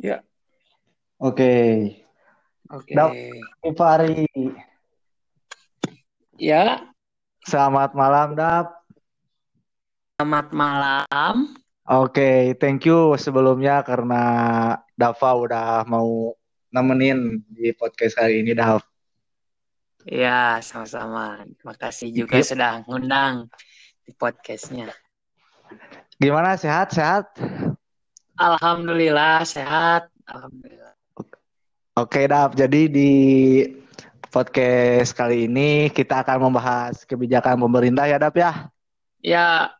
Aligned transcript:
Ya. 0.00 0.24
Oke. 1.20 1.52
Oke. 2.72 2.92
Dap, 2.96 3.12
Fari. 3.76 4.24
Ya, 6.40 6.90
Selamat 7.44 7.96
malam, 7.96 8.36
Dap. 8.36 8.84
selamat 10.20 10.52
malam. 10.52 11.56
Oke, 11.88 12.52
thank 12.60 12.84
you 12.84 13.16
sebelumnya 13.16 13.80
karena 13.80 14.22
Dava 14.92 15.30
udah 15.32 15.88
mau 15.88 16.36
nemenin 16.68 17.40
di 17.48 17.72
podcast 17.72 18.20
kali 18.20 18.44
ini, 18.44 18.52
Dav. 18.52 18.84
Ya, 20.04 20.60
sama-sama. 20.60 21.40
Terima 21.56 21.76
kasih 21.76 22.08
juga 22.12 22.40
Yuk. 22.40 22.46
sudah 22.46 22.84
ngundang 22.84 23.48
di 24.04 24.12
podcastnya. 24.12 24.92
Gimana, 26.20 26.60
sehat-sehat? 26.60 27.32
Alhamdulillah 28.40 29.44
sehat. 29.44 30.08
Alhamdulillah. 30.24 30.96
Oke, 32.00 32.24
Dav. 32.24 32.56
Jadi 32.56 32.88
di 32.88 33.12
podcast 34.32 35.12
kali 35.12 35.44
ini 35.44 35.92
kita 35.92 36.24
akan 36.24 36.48
membahas 36.48 37.04
kebijakan 37.04 37.60
pemerintah 37.60 38.08
ya, 38.08 38.16
Dav 38.16 38.32
ya. 38.32 38.72
Ya, 39.20 39.76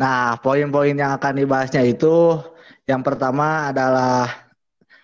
Nah, 0.00 0.40
poin-poin 0.40 0.96
yang 0.96 1.12
akan 1.12 1.44
dibahasnya 1.44 1.84
itu 1.84 2.40
yang 2.88 3.04
pertama 3.04 3.68
adalah 3.68 4.48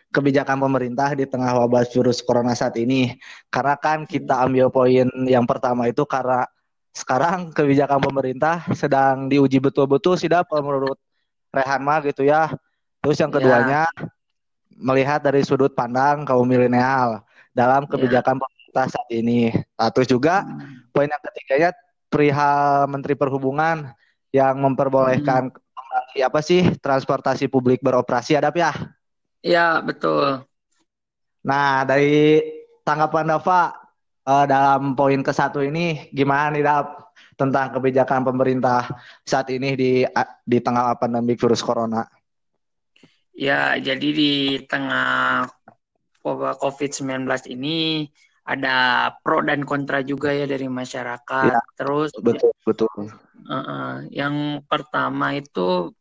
kebijakan 0.09 0.57
pemerintah 0.57 1.13
di 1.13 1.29
tengah 1.29 1.53
wabah 1.53 1.85
virus 1.93 2.25
corona 2.25 2.57
saat 2.57 2.81
ini. 2.81 3.13
Karena 3.53 3.77
kan 3.77 4.09
kita 4.09 4.41
ambil 4.49 4.73
poin 4.73 5.05
yang 5.29 5.45
pertama 5.45 5.93
itu 5.93 6.09
karena 6.09 6.49
sekarang 6.97 7.53
kebijakan 7.53 8.01
pemerintah 8.01 8.65
sedang 8.73 9.29
diuji 9.29 9.61
betul-betul 9.61 10.17
sih 10.17 10.33
Dap, 10.33 10.49
menurut 10.49 10.97
Rehan 11.57 11.81
mah 11.83 12.05
gitu 12.05 12.23
ya. 12.29 12.53
Terus 13.01 13.17
yang 13.19 13.33
Ya. 13.33 13.39
keduanya 13.41 13.83
melihat 14.77 15.25
dari 15.25 15.41
sudut 15.43 15.73
pandang 15.73 16.29
kaum 16.29 16.45
milenial 16.45 17.25
dalam 17.57 17.89
kebijakan 17.89 18.37
pemerintah 18.37 18.87
saat 18.93 19.09
ini. 19.11 19.49
Nah, 19.81 19.89
terus 19.89 20.09
juga 20.13 20.45
poin 20.93 21.09
yang 21.09 21.23
ketiganya 21.25 21.71
perihal 22.13 22.87
Menteri 22.89 23.17
Perhubungan 23.17 23.93
yang 24.33 24.61
memperbolehkan 24.61 25.49
kembali 25.53 26.19
apa 26.21 26.41
sih 26.45 26.63
transportasi 26.81 27.49
publik 27.49 27.81
beroperasi 27.81 28.37
ada 28.37 28.53
ya? 28.53 28.73
ya 29.41 29.81
betul. 29.81 30.45
Nah 31.47 31.87
dari 31.87 32.43
tanggapan 32.85 33.33
Dava 33.33 33.73
eh, 34.27 34.45
dalam 34.51 34.93
poin 34.99 35.21
ke 35.23 35.33
satu 35.33 35.63
ini 35.63 36.11
gimana 36.13 36.53
nih 36.53 36.65
Dav 36.67 37.06
tentang 37.37 37.77
kebijakan 37.77 38.25
pemerintah 38.25 38.89
saat 39.23 39.53
ini 39.53 39.77
di 39.77 39.93
di 40.43 40.59
tengah 40.59 40.97
pandemi 40.97 41.37
virus 41.37 41.61
corona? 41.61 42.03
Ya, 43.37 43.77
jadi 43.77 44.09
di 44.17 44.33
tengah 44.65 45.45
wabah 46.25 46.57
COVID-19 46.57 47.29
ini 47.53 48.09
ada 48.47 49.11
pro 49.21 49.45
dan 49.45 49.69
kontra 49.69 50.01
juga 50.01 50.33
ya 50.33 50.49
dari 50.49 50.67
masyarakat. 50.67 51.53
Ya, 51.53 51.61
Terus 51.77 52.17
Betul 52.17 52.57
betul. 52.65 52.89
Uh-uh. 53.47 54.09
Yang 54.09 54.65
pertama 54.65 55.37
itu 55.37 55.93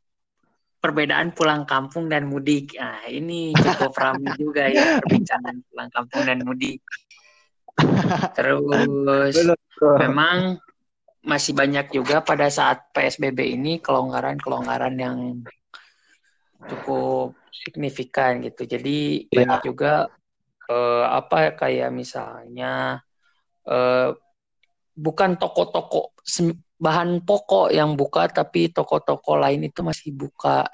perbedaan 0.79 1.33
pulang 1.33 1.65
kampung 1.65 2.05
dan 2.07 2.29
mudik. 2.29 2.77
Nah, 2.77 3.09
ini 3.09 3.51
cukup 3.57 3.97
ramai 3.97 4.31
juga 4.41 4.69
ya 4.69 5.01
perbincangan 5.01 5.55
pulang 5.67 5.89
kampung 5.89 6.23
dan 6.29 6.39
mudik. 6.45 6.79
Terus 8.37 8.87
Betul. 8.87 9.95
memang 9.99 10.61
masih 11.25 11.57
banyak 11.57 11.89
juga 11.91 12.21
pada 12.21 12.47
saat 12.47 12.85
PSBB 12.93 13.57
ini 13.57 13.81
kelonggaran-kelonggaran 13.81 14.95
yang 14.95 15.17
cukup 16.69 17.33
signifikan 17.51 18.41
gitu. 18.45 18.65
Jadi 18.65 19.25
Iya. 19.29 19.33
banyak 19.33 19.59
juga 19.65 19.93
eh, 20.69 21.05
apa 21.05 21.53
kayak 21.57 21.89
misalnya 21.93 23.01
eh, 23.65 24.09
bukan 24.95 25.35
toko-toko 25.35 26.15
bahan 26.75 27.23
pokok 27.23 27.71
yang 27.71 27.95
buka 27.95 28.27
tapi 28.27 28.71
toko-toko 28.71 29.39
lain 29.39 29.67
itu 29.67 29.79
masih 29.83 30.11
buka 30.15 30.67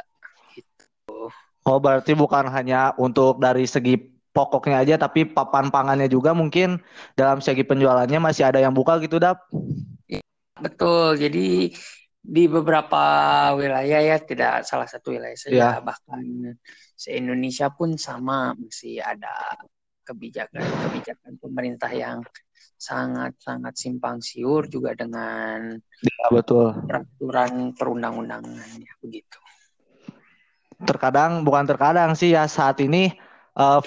Oh 1.61 1.77
berarti 1.77 2.17
bukan 2.17 2.49
hanya 2.49 2.89
untuk 2.97 3.37
dari 3.37 3.69
segi 3.69 3.93
pokoknya 4.33 4.81
aja 4.81 4.95
tapi 4.97 5.29
papan 5.29 5.69
pangannya 5.69 6.09
juga 6.09 6.33
mungkin 6.33 6.81
dalam 7.13 7.37
segi 7.37 7.61
penjualannya 7.61 8.17
masih 8.17 8.49
ada 8.49 8.57
yang 8.57 8.73
buka 8.73 8.97
gitu 8.97 9.21
Dap? 9.21 9.45
Betul 10.61 11.17
jadi 11.17 11.73
di 12.21 12.43
beberapa 12.45 13.01
wilayah 13.57 14.01
ya 14.13 14.17
tidak 14.21 14.61
salah 14.61 14.85
satu 14.85 15.17
wilayah 15.17 15.33
saja 15.33 15.55
Iya. 15.57 15.81
bahkan 15.81 16.21
se 16.93 17.17
Indonesia 17.17 17.73
pun 17.73 17.97
sama 17.97 18.53
masih 18.53 19.01
ada 19.01 19.57
kebijakan-kebijakan 20.05 21.41
pemerintah 21.41 21.89
yang 21.89 22.21
sangat-sangat 22.77 23.73
simpang 23.73 24.21
siur 24.21 24.69
juga 24.69 24.93
dengan 24.93 25.77
Ya 26.01 26.27
betul. 26.33 26.73
peraturan 26.85 27.73
perundang-undangan 27.77 28.69
ya 28.77 28.93
begitu 29.01 29.37
terkadang 30.81 31.45
bukan 31.45 31.65
terkadang 31.69 32.17
sih 32.17 32.33
ya 32.33 32.49
saat 32.49 32.81
ini 32.81 33.13
eh, 33.57 33.81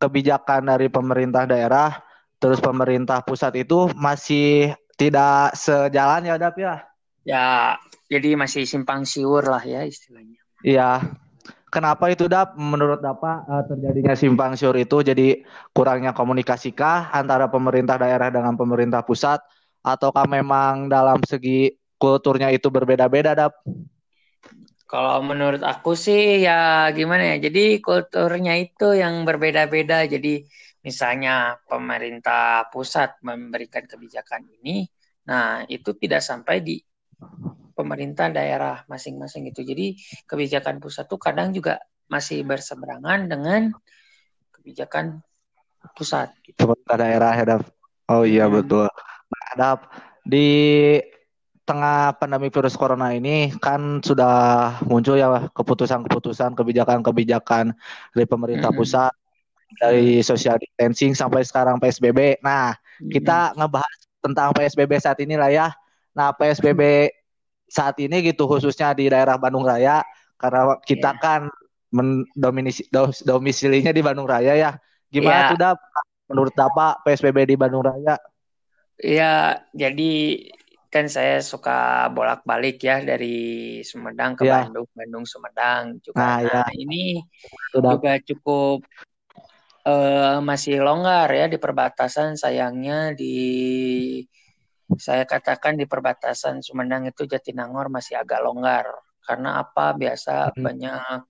kebijakan 0.00 0.72
dari 0.72 0.88
pemerintah 0.88 1.44
daerah 1.44 2.00
terus 2.40 2.58
pemerintah 2.58 3.20
pusat 3.22 3.54
itu 3.60 3.92
masih 3.94 4.72
tidak 4.96 5.56
sejalan 5.56 6.28
ya 6.28 6.36
Dap 6.38 6.56
ya. 6.58 6.74
ya 7.24 7.48
jadi 8.06 8.36
masih 8.36 8.66
simpang 8.68 9.06
siur 9.08 9.42
lah 9.46 9.62
ya 9.62 9.86
istilahnya 9.86 10.42
Iya. 10.62 11.02
Kenapa 11.72 12.12
itu 12.12 12.28
Dap? 12.28 12.54
Menurut 12.54 13.00
Dapa 13.00 13.42
eh, 13.48 13.62
terjadinya 13.66 14.14
simpang 14.14 14.52
siur 14.54 14.76
itu 14.76 15.00
jadi 15.02 15.42
kurangnya 15.72 16.12
komunikasikah 16.12 17.10
antara 17.10 17.48
pemerintah 17.48 17.96
daerah 17.96 18.28
dengan 18.28 18.54
pemerintah 18.54 19.00
pusat 19.02 19.40
ataukah 19.82 20.28
memang 20.28 20.86
dalam 20.86 21.24
segi 21.24 21.72
kulturnya 21.96 22.52
itu 22.52 22.68
berbeda-beda 22.68 23.32
Dap? 23.32 23.52
Kalau 24.84 25.24
menurut 25.24 25.64
aku 25.64 25.96
sih 25.96 26.44
ya 26.44 26.92
gimana 26.92 27.34
ya. 27.34 27.48
Jadi 27.48 27.80
kulturnya 27.80 28.60
itu 28.60 28.92
yang 28.92 29.24
berbeda-beda. 29.24 30.04
Jadi 30.04 30.44
misalnya 30.82 31.56
pemerintah 31.66 32.68
pusat 32.68 33.18
memberikan 33.22 33.86
kebijakan 33.86 34.46
ini, 34.62 34.86
nah 35.26 35.62
itu 35.70 35.94
tidak 35.96 36.22
sampai 36.22 36.60
di 36.62 36.76
pemerintah 37.72 38.28
daerah 38.28 38.84
masing-masing 38.86 39.48
itu. 39.48 39.64
Jadi 39.64 39.96
kebijakan 40.28 40.78
pusat 40.82 41.08
tuh 41.08 41.18
kadang 41.18 41.50
juga 41.54 41.80
masih 42.10 42.44
berseberangan 42.44 43.30
dengan 43.30 43.72
kebijakan 44.52 45.24
pusat. 45.96 46.30
Gitu. 46.44 46.58
Pemerintah 46.60 46.96
daerah 47.00 47.32
ya 47.32 47.44
Dap. 47.56 47.62
Oh 48.12 48.22
iya 48.28 48.46
Hmm. 48.46 48.60
betul. 48.60 48.86
Nah, 49.32 49.50
Dap, 49.56 49.80
di 50.22 50.46
tengah 51.62 52.18
pandemi 52.18 52.50
virus 52.50 52.74
corona 52.74 53.14
ini 53.14 53.54
kan 53.62 54.02
sudah 54.02 54.34
muncul 54.90 55.14
ya 55.14 55.46
keputusan-keputusan 55.54 56.58
kebijakan-kebijakan 56.58 57.70
dari 58.12 58.26
pemerintah 58.26 58.74
Mm-mm. 58.74 58.82
pusat 58.82 59.14
dari 59.78 60.20
social 60.20 60.56
distancing 60.58 61.12
sampai 61.12 61.42
sekarang 61.42 61.78
PSBB. 61.78 62.40
Nah, 62.42 62.74
kita 63.00 63.52
ngebahas 63.56 63.98
tentang 64.22 64.54
PSBB 64.54 64.92
saat 64.98 65.18
ini 65.20 65.34
lah 65.34 65.50
ya. 65.50 65.68
Nah, 66.12 66.30
PSBB 66.32 67.10
saat 67.66 67.96
ini 67.98 68.20
gitu 68.22 68.44
khususnya 68.44 68.92
di 68.92 69.08
daerah 69.08 69.40
Bandung 69.40 69.64
Raya 69.64 70.04
karena 70.36 70.76
kita 70.84 71.16
Iya. 71.16 71.20
kan 71.22 71.40
mendominisi 71.92 72.88
domisilinya 73.24 73.92
di 73.92 74.00
Bandung 74.04 74.28
Raya 74.28 74.52
ya. 74.56 74.70
Gimana 75.08 75.48
Iya. 75.48 75.50
tuh 75.52 75.58
Dap? 75.60 75.78
Menurut 76.28 76.54
Dapa 76.56 76.96
PSBB 77.04 77.44
di 77.48 77.56
Bandung 77.56 77.84
Raya? 77.84 78.16
Ya, 79.00 79.64
jadi 79.72 80.12
kan 80.92 81.08
saya 81.08 81.40
suka 81.40 82.08
bolak-balik 82.12 82.76
ya 82.84 83.00
dari 83.00 83.80
Sumedang 83.80 84.36
ke 84.36 84.44
Ya. 84.44 84.68
Bandung, 84.68 84.84
Bandung 84.92 85.24
Sumedang 85.24 85.96
juga. 86.04 86.20
Nah, 86.20 86.38
ya. 86.44 86.60
Nah, 86.64 86.70
ini 86.76 87.24
Tuh, 87.72 87.80
Dap. 87.80 87.96
juga 87.98 88.12
cukup 88.20 88.84
eh, 89.88 90.38
masih 90.48 90.74
longgar 90.86 91.28
ya 91.38 91.44
di 91.52 91.58
perbatasan. 91.64 92.28
Sayangnya 92.42 93.14
di 93.20 93.24
saya 95.06 95.24
katakan 95.24 95.74
di 95.80 95.86
perbatasan 95.88 96.60
Sumedang 96.66 97.08
itu 97.08 97.22
Jatinangor 97.24 97.88
masih 97.88 98.14
agak 98.22 98.40
longgar. 98.44 98.86
Karena 99.26 99.48
apa? 99.62 99.94
Biasa 99.96 100.52
Hmm. 100.56 100.62
banyak 100.66 101.20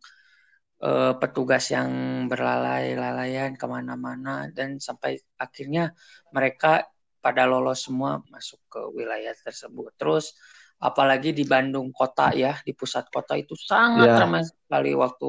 eh, 0.82 1.12
petugas 1.20 1.64
yang 1.74 1.90
berlalai-lalaian 2.30 3.54
ke 3.60 3.66
mana-mana 3.70 4.50
dan 4.50 4.82
sampai 4.82 5.18
akhirnya 5.38 5.94
mereka 6.34 6.86
pada 7.22 7.46
lolos 7.46 7.86
semua 7.86 8.18
masuk 8.34 8.58
ke 8.66 8.80
wilayah 8.98 9.34
tersebut. 9.46 9.94
Terus 9.94 10.34
apalagi 10.82 11.30
di 11.30 11.46
Bandung 11.46 11.94
kota 11.94 12.34
ya, 12.34 12.58
di 12.66 12.74
pusat 12.74 13.06
kota 13.14 13.38
itu 13.38 13.54
sangat 13.54 14.10
Ya. 14.10 14.18
ramai 14.26 14.42
sekali 14.42 14.90
waktu 14.98 15.28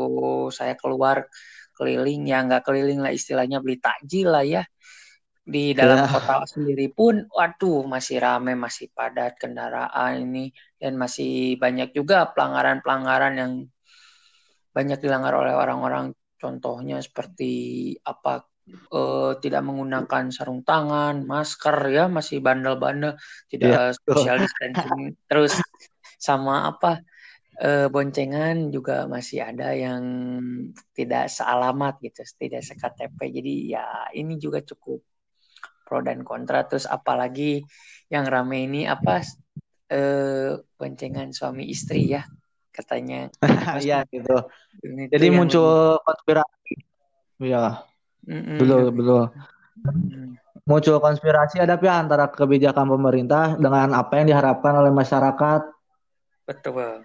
saya 0.50 0.74
keluar 0.74 1.30
keliling 1.84 2.24
ya 2.24 2.40
nggak 2.48 2.64
keliling 2.64 3.04
lah 3.04 3.12
istilahnya 3.12 3.60
beli 3.60 3.84
takjil 3.84 4.32
lah 4.32 4.48
ya 4.48 4.64
di 5.44 5.76
dalam 5.76 6.08
Ya. 6.08 6.08
kota 6.08 6.48
sendiri 6.48 6.88
pun 6.88 7.28
waduh 7.28 7.84
masih 7.84 8.24
ramai 8.24 8.56
masih 8.56 8.88
padat 8.96 9.36
kendaraan 9.36 10.24
ini 10.24 10.56
dan 10.80 10.96
masih 10.96 11.60
banyak 11.60 11.92
juga 11.92 12.32
pelanggaran-pelanggaran 12.32 13.34
yang 13.36 13.52
banyak 14.72 15.04
dilanggar 15.04 15.36
oleh 15.36 15.52
orang-orang 15.52 16.16
contohnya 16.40 17.04
seperti 17.04 17.92
apa 18.08 18.48
uh, 18.96 19.36
tidak 19.44 19.62
menggunakan 19.68 20.32
sarung 20.32 20.64
tangan, 20.64 21.28
masker 21.28 21.92
ya 21.92 22.08
masih 22.08 22.40
bandel-bandel, 22.40 23.20
tidak 23.52 23.92
yeah. 23.92 23.92
social 24.08 24.40
distancing 24.40 25.20
terus 25.28 25.60
sama 26.16 26.72
apa 26.72 27.04
uh, 27.60 27.88
boncengan 27.92 28.74
juga 28.74 29.06
masih 29.06 29.44
ada 29.46 29.76
yang 29.76 30.02
tidak 30.98 31.30
sealamat 31.30 32.00
gitu, 32.02 32.26
tidak 32.40 32.66
sektp. 32.66 33.20
Jadi 33.20 33.74
ya 33.76 34.10
ini 34.16 34.40
juga 34.42 34.64
cukup 34.64 35.04
pro 35.86 36.00
dan 36.02 36.26
kontra. 36.26 36.66
Terus 36.66 36.90
apalagi 36.90 37.62
yang 38.10 38.26
rame 38.26 38.66
ini 38.66 38.90
apa 38.90 39.22
uh, 39.94 40.58
boncengan 40.80 41.30
suami 41.36 41.70
istri 41.70 42.10
ya 42.10 42.26
katanya. 42.74 43.30
Iya 43.86 44.02
gitu. 44.10 44.38
Jadi 45.14 45.28
muncul 45.30 46.02
konspirasi. 46.02 46.74
Iya. 47.44 47.86
Mm-mm. 48.24 48.58
Betul, 48.58 48.84
betul. 48.96 49.24
Mm. 49.84 50.40
Muncul 50.64 50.98
konspirasi 51.04 51.60
ada 51.60 51.76
ya 51.76 52.00
antara 52.00 52.32
kebijakan 52.32 52.88
pemerintah 52.88 53.60
dengan 53.60 53.92
apa 54.00 54.24
yang 54.24 54.32
diharapkan 54.32 54.80
oleh 54.80 54.96
masyarakat. 54.96 55.62
Betul. 56.48 57.04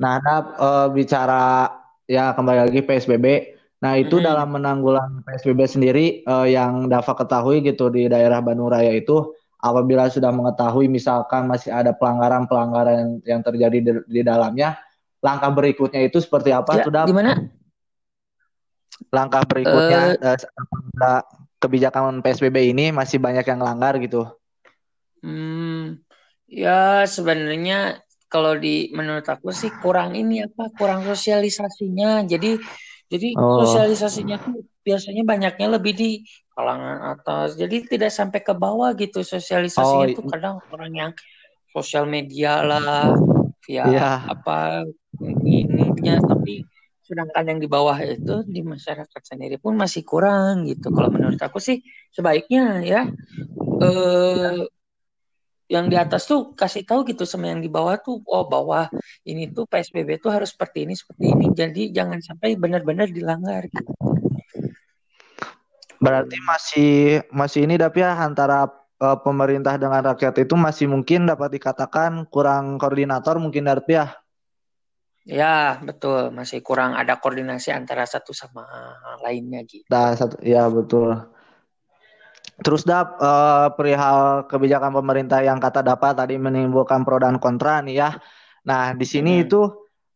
Nah, 0.00 0.18
ada 0.18 0.34
uh, 0.58 0.86
bicara 0.90 1.70
ya 2.10 2.34
kembali 2.34 2.70
lagi 2.70 2.80
PSBB. 2.82 3.56
Nah, 3.84 4.00
itu 4.00 4.16
mm 4.16 4.24
dalam 4.24 4.48
menanggulangi 4.56 5.20
PSBB 5.28 5.60
sendiri 5.68 6.06
uh, 6.24 6.48
yang 6.48 6.88
dapat 6.88 7.14
ketahui 7.20 7.60
gitu 7.60 7.92
di 7.92 8.08
daerah 8.08 8.40
Bandung 8.40 8.72
Raya 8.72 8.96
itu 8.96 9.34
apabila 9.60 10.08
sudah 10.08 10.32
mengetahui 10.32 10.88
misalkan 10.88 11.48
masih 11.48 11.72
ada 11.72 11.92
pelanggaran-pelanggaran 11.96 13.24
yang 13.24 13.40
terjadi 13.44 13.78
di, 13.80 13.92
di 14.08 14.20
dalamnya, 14.24 14.76
langkah 15.20 15.52
berikutnya 15.52 16.04
itu 16.04 16.20
seperti 16.20 16.52
apa? 16.52 16.80
Ya, 16.80 16.84
sudah 16.84 17.04
gimana? 17.08 17.32
langkah 19.10 19.42
berikutnya 19.46 20.18
uh, 20.22 20.38
uh, 20.38 21.22
kebijakan 21.58 22.22
PSBB 22.22 22.74
ini 22.74 22.94
masih 22.94 23.18
banyak 23.18 23.42
yang 23.46 23.60
langgar 23.62 23.98
gitu? 23.98 24.28
Hmm, 25.24 26.04
ya 26.44 27.08
sebenarnya 27.08 28.03
kalau 28.34 28.58
di 28.58 28.90
menurut 28.90 29.22
aku 29.22 29.54
sih 29.54 29.70
kurang 29.78 30.18
ini 30.18 30.42
apa 30.42 30.74
kurang 30.74 31.06
sosialisasinya. 31.06 32.26
Jadi 32.26 32.58
jadi 33.06 33.38
oh. 33.38 33.62
sosialisasinya 33.62 34.42
tuh 34.42 34.66
biasanya 34.82 35.22
banyaknya 35.22 35.78
lebih 35.78 35.94
di 35.94 36.10
kalangan 36.50 37.14
atas. 37.14 37.54
Jadi 37.54 37.86
tidak 37.86 38.10
sampai 38.10 38.42
ke 38.42 38.50
bawah 38.50 38.90
gitu 38.98 39.22
sosialisasinya 39.22 40.10
oh, 40.10 40.16
tuh 40.18 40.26
kadang 40.26 40.58
orang 40.74 40.90
yang 40.90 41.10
sosial 41.70 42.10
media 42.10 42.58
lah 42.66 43.14
via 43.62 43.86
yeah. 43.90 44.18
apa 44.26 44.86
ininya 45.18 46.22
tapi 46.22 46.62
sedangkan 47.04 47.44
yang 47.50 47.60
di 47.60 47.68
bawah 47.68 47.98
itu 48.00 48.46
di 48.48 48.64
masyarakat 48.64 49.20
sendiri 49.20 49.60
pun 49.60 49.76
masih 49.76 50.06
kurang 50.06 50.64
gitu 50.64 50.88
kalau 50.88 51.12
menurut 51.12 51.36
aku 51.36 51.60
sih 51.60 51.84
sebaiknya 52.14 52.80
ya 52.80 53.02
eh, 53.82 54.64
yang 55.74 55.90
di 55.90 55.98
atas 55.98 56.30
tuh 56.30 56.54
kasih 56.54 56.86
tahu 56.86 57.02
gitu 57.10 57.26
sama 57.26 57.50
yang 57.50 57.58
di 57.58 57.66
bawah 57.66 57.98
tuh 57.98 58.22
oh 58.30 58.46
bawah 58.46 58.86
ini 59.26 59.50
tuh 59.50 59.66
PSBB 59.66 60.22
tuh 60.22 60.30
harus 60.30 60.54
seperti 60.54 60.86
ini 60.86 60.94
seperti 60.94 61.34
ini 61.34 61.46
jadi 61.50 61.82
jangan 61.90 62.22
sampai 62.22 62.54
benar-benar 62.54 63.10
dilanggar 63.10 63.66
gitu. 63.66 63.92
Berarti 65.98 66.36
masih 66.46 66.94
masih 67.34 67.66
ini 67.66 67.74
tapi 67.80 68.04
ya 68.04 68.14
antara 68.14 68.70
uh, 69.00 69.18
pemerintah 69.18 69.74
dengan 69.74 70.14
rakyat 70.14 70.46
itu 70.46 70.54
masih 70.54 70.86
mungkin 70.86 71.26
dapat 71.26 71.58
dikatakan 71.58 72.28
kurang 72.30 72.78
koordinator 72.78 73.40
mungkin 73.42 73.66
Darpi 73.66 73.98
ya. 73.98 74.14
Ya, 75.24 75.80
betul. 75.80 76.28
Masih 76.36 76.60
kurang 76.60 76.92
ada 76.92 77.16
koordinasi 77.16 77.72
antara 77.72 78.04
satu 78.04 78.36
sama 78.36 78.68
lainnya 79.24 79.64
gitu. 79.64 79.88
Nah, 79.88 80.12
satu, 80.12 80.36
ya 80.44 80.68
betul. 80.68 81.16
Terus 82.62 82.86
dap 82.86 83.18
uh, 83.18 83.72
perihal 83.74 84.46
kebijakan 84.46 84.94
pemerintah 84.94 85.42
yang 85.42 85.58
kata 85.58 85.82
dapat 85.82 86.14
tadi 86.14 86.38
menimbulkan 86.38 87.02
pro 87.02 87.18
dan 87.18 87.42
kontra 87.42 87.82
nih 87.82 87.98
ya. 87.98 88.10
Nah, 88.62 88.94
di 88.94 89.02
sini 89.02 89.42
hmm. 89.42 89.44
itu 89.48 89.60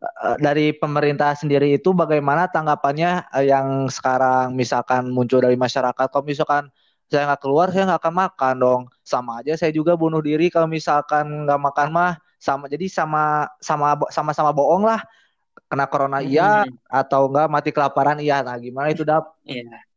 uh, 0.02 0.37
dari 0.38 0.70
pemerintah 0.70 1.35
sendiri 1.35 1.75
itu 1.75 1.90
bagaimana 1.90 2.46
tanggapannya 2.46 3.26
uh, 3.35 3.43
yang 3.43 3.90
sekarang 3.90 4.55
misalkan 4.55 5.11
muncul 5.11 5.43
dari 5.43 5.58
masyarakat 5.58 6.06
kalau 6.14 6.23
misalkan 6.23 6.70
saya 7.08 7.25
nggak 7.25 7.43
keluar 7.43 7.73
saya 7.73 7.88
nggak 7.88 8.00
akan 8.05 8.14
makan 8.14 8.55
dong 8.61 8.82
sama 9.00 9.40
aja 9.40 9.56
saya 9.56 9.73
juga 9.73 9.96
bunuh 9.96 10.20
diri 10.20 10.52
kalau 10.52 10.69
misalkan 10.69 11.49
nggak 11.49 11.56
makan 11.56 11.88
mah 11.88 12.12
sama 12.37 12.69
jadi 12.69 12.87
sama 12.87 13.49
sama 13.58 13.96
sama 14.12 14.31
sama 14.37 14.52
bohong 14.52 14.85
lah 14.85 15.00
kena 15.67 15.88
corona 15.88 16.20
iya 16.20 16.69
hmm. 16.69 16.87
atau 16.87 17.32
enggak 17.32 17.49
mati 17.49 17.70
kelaparan 17.73 18.20
iya 18.20 18.44
nah 18.44 18.55
gimana 18.61 18.93
itu 18.93 19.02
dap 19.02 19.40
iya 19.43 19.88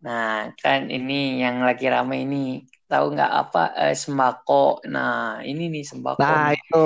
nah 0.00 0.48
kan 0.56 0.88
ini 0.88 1.44
yang 1.44 1.60
lagi 1.60 1.86
ramai 1.88 2.24
ini 2.24 2.64
tahu 2.88 3.12
nggak 3.14 3.32
apa 3.32 3.62
eh, 3.76 3.96
sembako 3.96 4.84
nah 4.88 5.44
ini 5.44 5.68
nih 5.68 5.84
sembako 5.84 6.20
nah 6.20 6.50
nih. 6.50 6.58
itu 6.58 6.84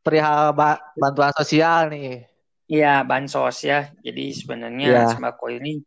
perihal 0.00 0.56
ba 0.56 0.80
bantuan 0.96 1.32
sosial 1.36 1.92
nih 1.92 2.24
iya 2.66 3.04
bansos 3.04 3.62
ya 3.64 3.92
jadi 4.00 4.24
sebenarnya 4.32 4.88
ya. 4.88 5.04
sembako 5.12 5.52
ini 5.52 5.84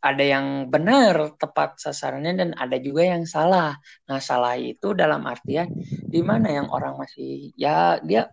ada 0.00 0.24
yang 0.24 0.72
benar 0.72 1.36
tepat 1.36 1.76
sasarannya 1.76 2.32
dan 2.36 2.50
ada 2.56 2.80
juga 2.80 3.04
yang 3.04 3.28
salah. 3.28 3.76
Nah, 4.08 4.20
salah 4.24 4.56
itu 4.56 4.96
dalam 4.96 5.24
artian 5.28 5.68
di 6.08 6.20
mana 6.24 6.48
yang 6.48 6.68
orang 6.72 6.96
masih 6.96 7.52
ya 7.58 8.00
dia 8.00 8.32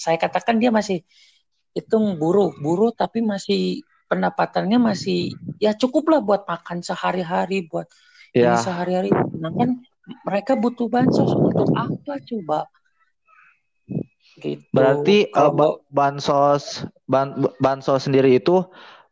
saya 0.00 0.16
katakan 0.16 0.56
dia 0.56 0.72
masih 0.72 1.04
hitung 1.76 2.16
buruh, 2.16 2.56
buruh 2.56 2.92
tapi 2.96 3.20
masih 3.20 3.84
pendapatannya 4.06 4.78
masih 4.78 5.34
ya 5.58 5.74
cukup 5.74 6.10
lah 6.10 6.20
buat 6.22 6.42
makan 6.46 6.82
sehari-hari, 6.82 7.66
buat 7.66 7.86
ya. 8.34 8.54
ini 8.54 8.58
sehari-hari. 8.62 9.10
kan 9.12 9.82
mereka 10.22 10.54
butuh 10.54 10.86
bansos 10.86 11.30
untuk 11.34 11.66
apa 11.74 12.22
coba? 12.22 12.60
Gitu. 14.36 14.62
Berarti 14.70 15.32
kalau 15.32 15.56
uh, 15.56 15.76
bansos 15.88 16.84
ban, 17.08 17.32
bansos 17.56 18.04
sendiri 18.04 18.36
itu 18.36 18.62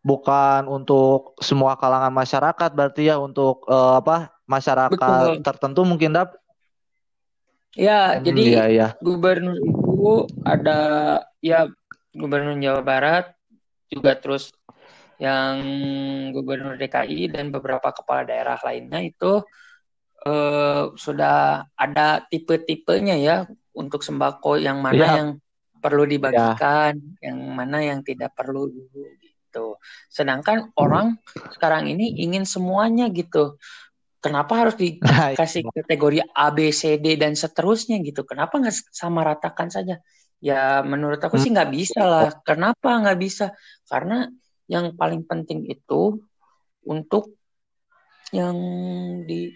bukan 0.05 0.69
untuk 0.69 1.33
semua 1.41 1.81
kalangan 1.81 2.13
masyarakat 2.13 2.71
berarti 2.77 3.09
ya 3.09 3.17
untuk 3.17 3.65
uh, 3.73 3.97
apa 4.05 4.37
masyarakat 4.45 5.41
Betul. 5.41 5.41
tertentu 5.41 5.81
mungkin 5.89 6.13
dap 6.13 6.37
ya 7.73 8.21
hmm, 8.21 8.21
jadi 8.21 8.43
ya, 8.45 8.65
ya. 8.69 8.89
gubernur 9.01 9.57
itu 9.57 10.29
ada 10.45 10.79
ya 11.41 11.65
gubernur 12.13 12.53
Jawa 12.61 12.85
Barat 12.85 13.33
juga 13.89 14.13
terus 14.21 14.53
yang 15.19 15.55
gubernur 16.35 16.75
DKI 16.75 17.31
dan 17.31 17.55
beberapa 17.55 17.95
kepala 17.95 18.27
daerah 18.27 18.59
lainnya 18.63 19.01
itu 19.03 19.43
uh, 20.27 20.91
sudah 20.97 21.69
ada 21.77 22.25
tipe-tipenya 22.27 23.17
ya 23.21 23.37
untuk 23.77 24.03
sembako 24.03 24.59
yang 24.59 24.81
mana 24.81 25.05
ya. 25.05 25.13
yang 25.21 25.29
perlu 25.79 26.09
dibagikan, 26.09 26.97
ya. 26.97 27.29
yang 27.31 27.39
mana 27.53 27.85
yang 27.85 28.01
tidak 28.01 28.33
perlu 28.33 28.73
dulu 28.73 29.05
gitu. 29.21 29.77
Sedangkan 30.09 30.73
orang 30.81 31.21
sekarang 31.53 31.93
ini 31.93 32.25
ingin 32.25 32.49
semuanya 32.49 33.13
gitu. 33.13 33.61
Kenapa 34.25 34.65
harus 34.65 34.81
dikasih 34.81 35.69
iya. 35.69 35.73
kategori 35.85 36.19
A, 36.33 36.49
B, 36.49 36.73
C, 36.73 36.97
D 36.97 37.21
dan 37.21 37.37
seterusnya 37.37 38.01
gitu? 38.01 38.25
Kenapa 38.25 38.57
nggak 38.57 38.73
sama 38.89 39.21
ratakan 39.21 39.69
saja? 39.69 40.01
Ya 40.41 40.81
menurut 40.81 41.21
aku 41.21 41.37
sih 41.37 41.53
nggak 41.53 41.69
bisa 41.69 42.01
lah. 42.01 42.29
Kenapa 42.41 43.05
nggak 43.05 43.21
bisa? 43.21 43.53
Karena 43.85 44.25
yang 44.71 44.97
paling 44.97 45.25
penting 45.25 45.69
itu 45.69 46.21
untuk 46.85 47.37
yang 48.33 48.57
di 49.29 49.53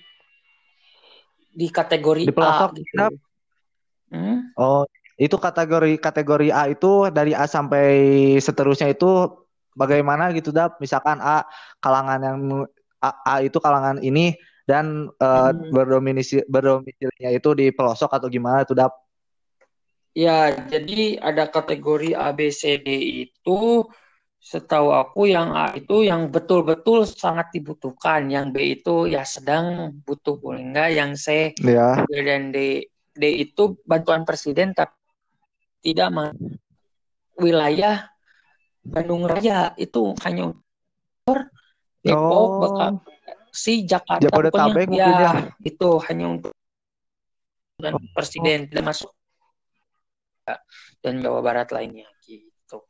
di 1.53 1.67
kategori 1.73 2.29
di 2.29 2.35
A 2.39 2.71
gitu. 2.71 3.05
Hmm? 4.09 4.53
Oh, 4.57 4.85
itu 5.19 5.37
kategori 5.37 5.99
kategori 5.99 6.49
A 6.55 6.71
itu 6.71 7.11
dari 7.11 7.35
A 7.35 7.51
sampai 7.51 7.89
seterusnya 8.39 8.95
itu 8.95 9.27
bagaimana 9.75 10.31
gitu 10.31 10.55
dap 10.55 10.79
misalkan 10.79 11.19
A 11.19 11.43
kalangan 11.83 12.21
yang 12.23 12.39
A, 13.03 13.11
A 13.27 13.35
itu 13.43 13.59
kalangan 13.59 13.99
ini 13.99 14.39
dan 14.69 15.11
uh, 15.19 15.51
hmm. 15.51 15.75
berdomisili 15.75 16.45
berdomisilinya 16.47 17.31
itu 17.35 17.51
di 17.59 17.67
pelosok 17.75 18.15
atau 18.15 18.29
gimana 18.31 18.63
tuh 18.63 18.79
dap 18.79 18.95
ya 20.15 20.55
jadi 20.71 21.19
ada 21.19 21.51
kategori 21.51 22.15
A 22.15 22.31
B 22.31 22.51
C 22.55 22.79
D 22.79 22.89
itu 23.27 23.87
setahu 24.39 24.95
aku 24.95 25.29
yang 25.29 25.51
A 25.53 25.75
itu 25.75 26.07
yang 26.07 26.31
betul-betul 26.31 27.05
sangat 27.05 27.51
dibutuhkan 27.51 28.31
yang 28.31 28.55
B 28.55 28.79
itu 28.79 29.11
ya 29.11 29.27
sedang 29.27 29.93
butuh 30.07 30.39
boleh 30.39 30.63
enggak 30.63 30.91
yang 30.95 31.13
C 31.19 31.53
ya. 31.59 32.07
dan 32.07 32.55
D 32.55 32.87
D 33.13 33.23
itu 33.43 33.77
bantuan 33.83 34.23
presiden 34.23 34.73
tapi 34.73 34.95
tidak 35.83 36.33
wilayah 37.35 38.07
Bandung 38.83 39.27
Raya 39.29 39.75
itu 39.77 40.17
hanya 40.25 40.55
untuk 40.55 40.65
Depok, 41.99 42.49
oh. 42.49 42.59
Bekasi, 42.63 43.85
Jakarta, 43.85 44.23
Jabodetabek 44.23 44.89
ya, 44.95 45.07
ya, 45.11 45.33
itu 45.61 45.89
hanya 46.09 46.27
untuk 46.31 46.55
dan 47.79 47.95
oh. 47.95 48.03
presiden 48.15 48.71
tidak 48.71 48.95
masuk 48.95 49.11
dan 51.03 51.21
Jawa 51.21 51.45
Barat 51.45 51.69
lainnya 51.75 52.09
gitu. 52.25 52.81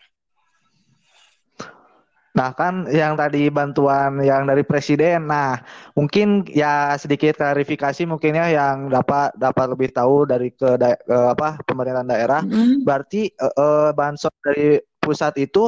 Nah, 2.39 2.55
kan 2.55 2.87
yang 2.87 3.19
tadi 3.19 3.51
bantuan 3.51 4.23
yang 4.23 4.47
dari 4.47 4.63
presiden. 4.63 5.27
Nah, 5.27 5.59
mungkin 5.99 6.47
ya 6.47 6.95
sedikit 6.95 7.35
klarifikasi 7.35 8.07
mungkin 8.07 8.39
ya 8.39 8.47
yang 8.55 8.87
dapat 8.87 9.35
dapat 9.35 9.67
lebih 9.75 9.91
tahu 9.91 10.23
dari 10.23 10.55
ke, 10.55 10.79
da, 10.79 10.95
ke 10.95 11.19
apa 11.35 11.59
pemerintahan 11.67 12.07
daerah. 12.07 12.43
Mm. 12.47 12.87
Berarti 12.87 13.35
uh, 13.43 13.51
uh, 13.59 13.89
bansos 13.91 14.31
dari 14.39 14.79
pusat 15.03 15.35
itu 15.43 15.67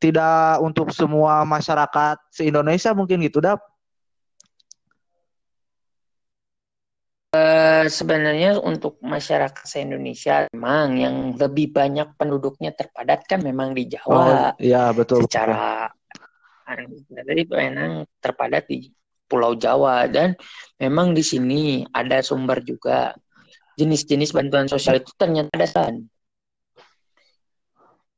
tidak 0.00 0.64
untuk 0.64 0.88
semua 0.96 1.44
masyarakat 1.44 2.16
se-Indonesia 2.32 2.96
mungkin 2.96 3.20
gitu, 3.20 3.44
Dap? 3.44 3.60
Uh, 7.30 7.86
sebenarnya 7.86 8.58
untuk 8.58 8.98
masyarakat 9.06 9.62
se-Indonesia 9.62 10.50
memang 10.50 10.98
yang 10.98 11.16
lebih 11.38 11.70
banyak 11.70 12.18
penduduknya 12.18 12.74
terpadat 12.74 13.22
kan 13.22 13.38
memang 13.38 13.70
di 13.70 13.86
Jawa. 13.86 14.10
Oh, 14.10 14.50
iya 14.58 14.90
betul. 14.90 15.22
Secara 15.22 15.86
jadi 17.06 17.46
memang 17.46 18.10
terpadat 18.18 18.66
di 18.66 18.90
Pulau 19.30 19.54
Jawa 19.54 20.10
dan 20.10 20.34
memang 20.82 21.14
di 21.14 21.22
sini 21.22 21.86
ada 21.94 22.18
sumber 22.18 22.66
juga 22.66 23.14
jenis-jenis 23.78 24.34
bantuan 24.34 24.66
sosial 24.66 24.98
itu 24.98 25.14
ternyata 25.14 25.54
ada 25.54 25.70
san. 25.70 25.94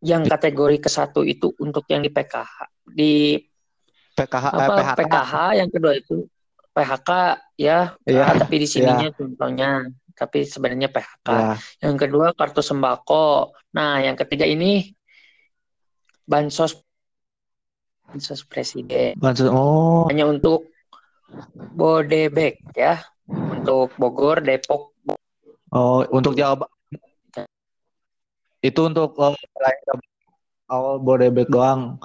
Yang 0.00 0.32
kategori 0.32 0.76
ke 0.80 0.88
satu 0.88 1.20
itu 1.20 1.52
untuk 1.60 1.84
yang 1.92 2.00
di 2.00 2.08
PKH 2.08 2.72
di 2.88 3.36
PKH 4.16 4.46
apa, 4.56 4.72
eh, 4.72 4.84
PHK. 4.88 4.98
PKH 5.04 5.34
yang 5.60 5.68
kedua 5.68 5.92
itu 6.00 6.16
PHK 6.72 7.10
ya, 7.60 7.92
ya 8.08 8.24
tapi 8.32 8.64
di 8.64 8.68
sininya 8.68 9.12
ya. 9.12 9.14
contohnya 9.14 9.70
tapi 10.16 10.44
sebenarnya 10.44 10.88
PHK. 10.92 11.28
Ya. 11.28 11.56
Yang 11.88 11.96
kedua 12.06 12.26
kartu 12.36 12.60
sembako. 12.60 13.56
Nah, 13.76 14.00
yang 14.04 14.16
ketiga 14.16 14.44
ini 14.48 14.92
bansos 16.28 16.80
bansos 18.08 18.44
presiden. 18.44 19.16
Bansos 19.16 19.48
oh. 19.48 20.08
Hanya 20.08 20.28
untuk 20.28 20.68
Bodebek 21.72 22.60
ya. 22.76 23.00
Untuk 23.28 23.96
Bogor, 23.96 24.44
Depok. 24.44 24.92
Oh, 25.72 26.04
untuk 26.12 26.36
Jawa 26.36 26.68
Itu 28.60 28.92
untuk 28.92 29.16
oh, 29.16 29.32
oh 30.68 30.94
Bodebek 31.00 31.48
doang. 31.48 31.96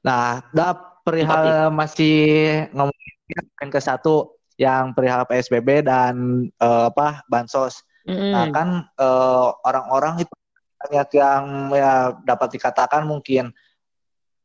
Nah, 0.00 0.40
dap 0.56 1.04
perihal 1.04 1.68
masih 1.68 2.66
ngomong 2.72 2.96
yang 3.30 3.70
ke 3.70 3.80
satu 3.80 4.40
yang 4.60 4.92
perihal 4.92 5.24
PSBB 5.24 5.86
dan 5.86 6.46
uh, 6.60 6.92
apa 6.92 7.24
bansos. 7.30 7.80
Mm. 8.04 8.32
Nah 8.32 8.46
kan 8.52 8.68
uh, 9.00 9.48
orang-orang 9.64 10.24
itu 10.24 10.34
banyak 10.80 11.08
yang 11.16 11.44
ya 11.76 11.92
dapat 12.24 12.60
dikatakan 12.60 13.04
mungkin 13.08 13.52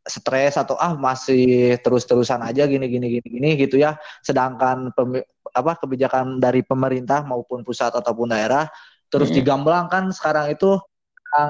stres 0.05 0.55
atau 0.55 0.77
ah 0.77 0.93
masih 0.93 1.75
terus-terusan 1.81 2.45
aja 2.45 2.69
gini 2.69 2.85
gini 2.87 3.19
gini 3.19 3.27
gini 3.27 3.49
gitu 3.59 3.75
ya. 3.75 3.99
Sedangkan 4.23 4.95
pem, 4.95 5.19
apa 5.51 5.71
kebijakan 5.83 6.39
dari 6.39 6.63
pemerintah 6.63 7.27
maupun 7.27 7.63
pusat 7.67 7.91
ataupun 7.91 8.31
daerah 8.31 8.67
terus 9.11 9.31
mm. 9.31 9.35
digamblang 9.41 9.87
kan 9.91 10.11
sekarang 10.15 10.51
itu 10.51 10.79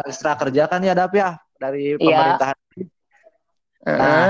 ekstra 0.05 0.33
kerja 0.33 0.65
kan 0.65 0.81
ya 0.81 0.97
Dap 0.97 1.13
ya 1.13 1.37
dari 1.61 1.93
iya. 1.93 1.99
pemerintahan. 2.01 2.57
Yeah. 3.85 3.97
Nah, 4.01 4.29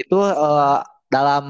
itu 0.00 0.18
uh, 0.18 0.80
dalam 1.12 1.44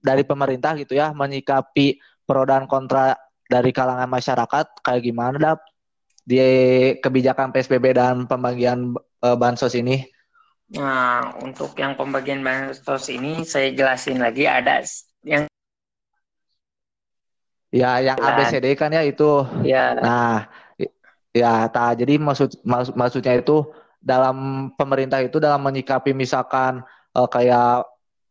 dari 0.00 0.22
pemerintah 0.22 0.74
gitu 0.78 0.96
ya 0.96 1.10
menyikapi 1.12 1.98
pro 2.24 2.44
dan 2.44 2.68
kontra 2.68 3.16
dari 3.48 3.72
kalangan 3.72 4.08
masyarakat 4.08 4.84
kayak 4.84 5.02
gimana 5.02 5.36
dap 5.40 5.60
di 6.28 6.40
kebijakan 7.00 7.48
PSBB 7.56 7.96
dan 7.96 8.28
pembagian 8.28 8.92
e, 9.24 9.28
bansos 9.32 9.72
ini? 9.72 10.04
Nah, 10.76 11.32
untuk 11.40 11.72
yang 11.80 11.96
pembagian 11.96 12.44
bansos 12.44 13.08
ini 13.08 13.48
saya 13.48 13.72
jelasin 13.72 14.20
lagi 14.20 14.44
ada 14.44 14.84
yang 15.24 15.48
Ya, 17.68 18.00
yang 18.00 18.16
ABCD 18.16 18.80
kan 18.80 18.88
ya 18.88 19.04
itu. 19.04 19.44
Ya. 19.60 19.92
Nah, 19.92 20.48
ya, 21.36 21.68
tak 21.68 22.00
jadi 22.00 22.16
maksud, 22.16 22.64
maksud 22.64 22.96
maksudnya 22.96 23.36
itu 23.36 23.68
dalam 24.00 24.70
pemerintah 24.72 25.20
itu 25.20 25.36
dalam 25.36 25.60
menyikapi 25.60 26.16
misalkan 26.16 26.80
uh, 27.12 27.28
kayak 27.28 27.84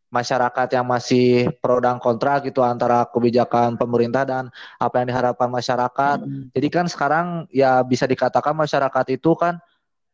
masyarakat 0.08 0.68
yang 0.72 0.88
masih 0.88 1.52
pro 1.60 1.84
dan 1.84 2.00
kontra 2.00 2.40
gitu 2.40 2.64
antara 2.64 3.04
kebijakan 3.12 3.76
pemerintah 3.76 4.24
dan 4.24 4.48
apa 4.80 5.04
yang 5.04 5.08
diharapkan 5.12 5.50
masyarakat. 5.52 6.18
Hmm. 6.24 6.48
Jadi 6.56 6.68
kan 6.72 6.86
sekarang 6.88 7.28
ya 7.52 7.84
bisa 7.84 8.08
dikatakan 8.08 8.56
masyarakat 8.56 9.06
itu 9.20 9.36
kan, 9.36 9.60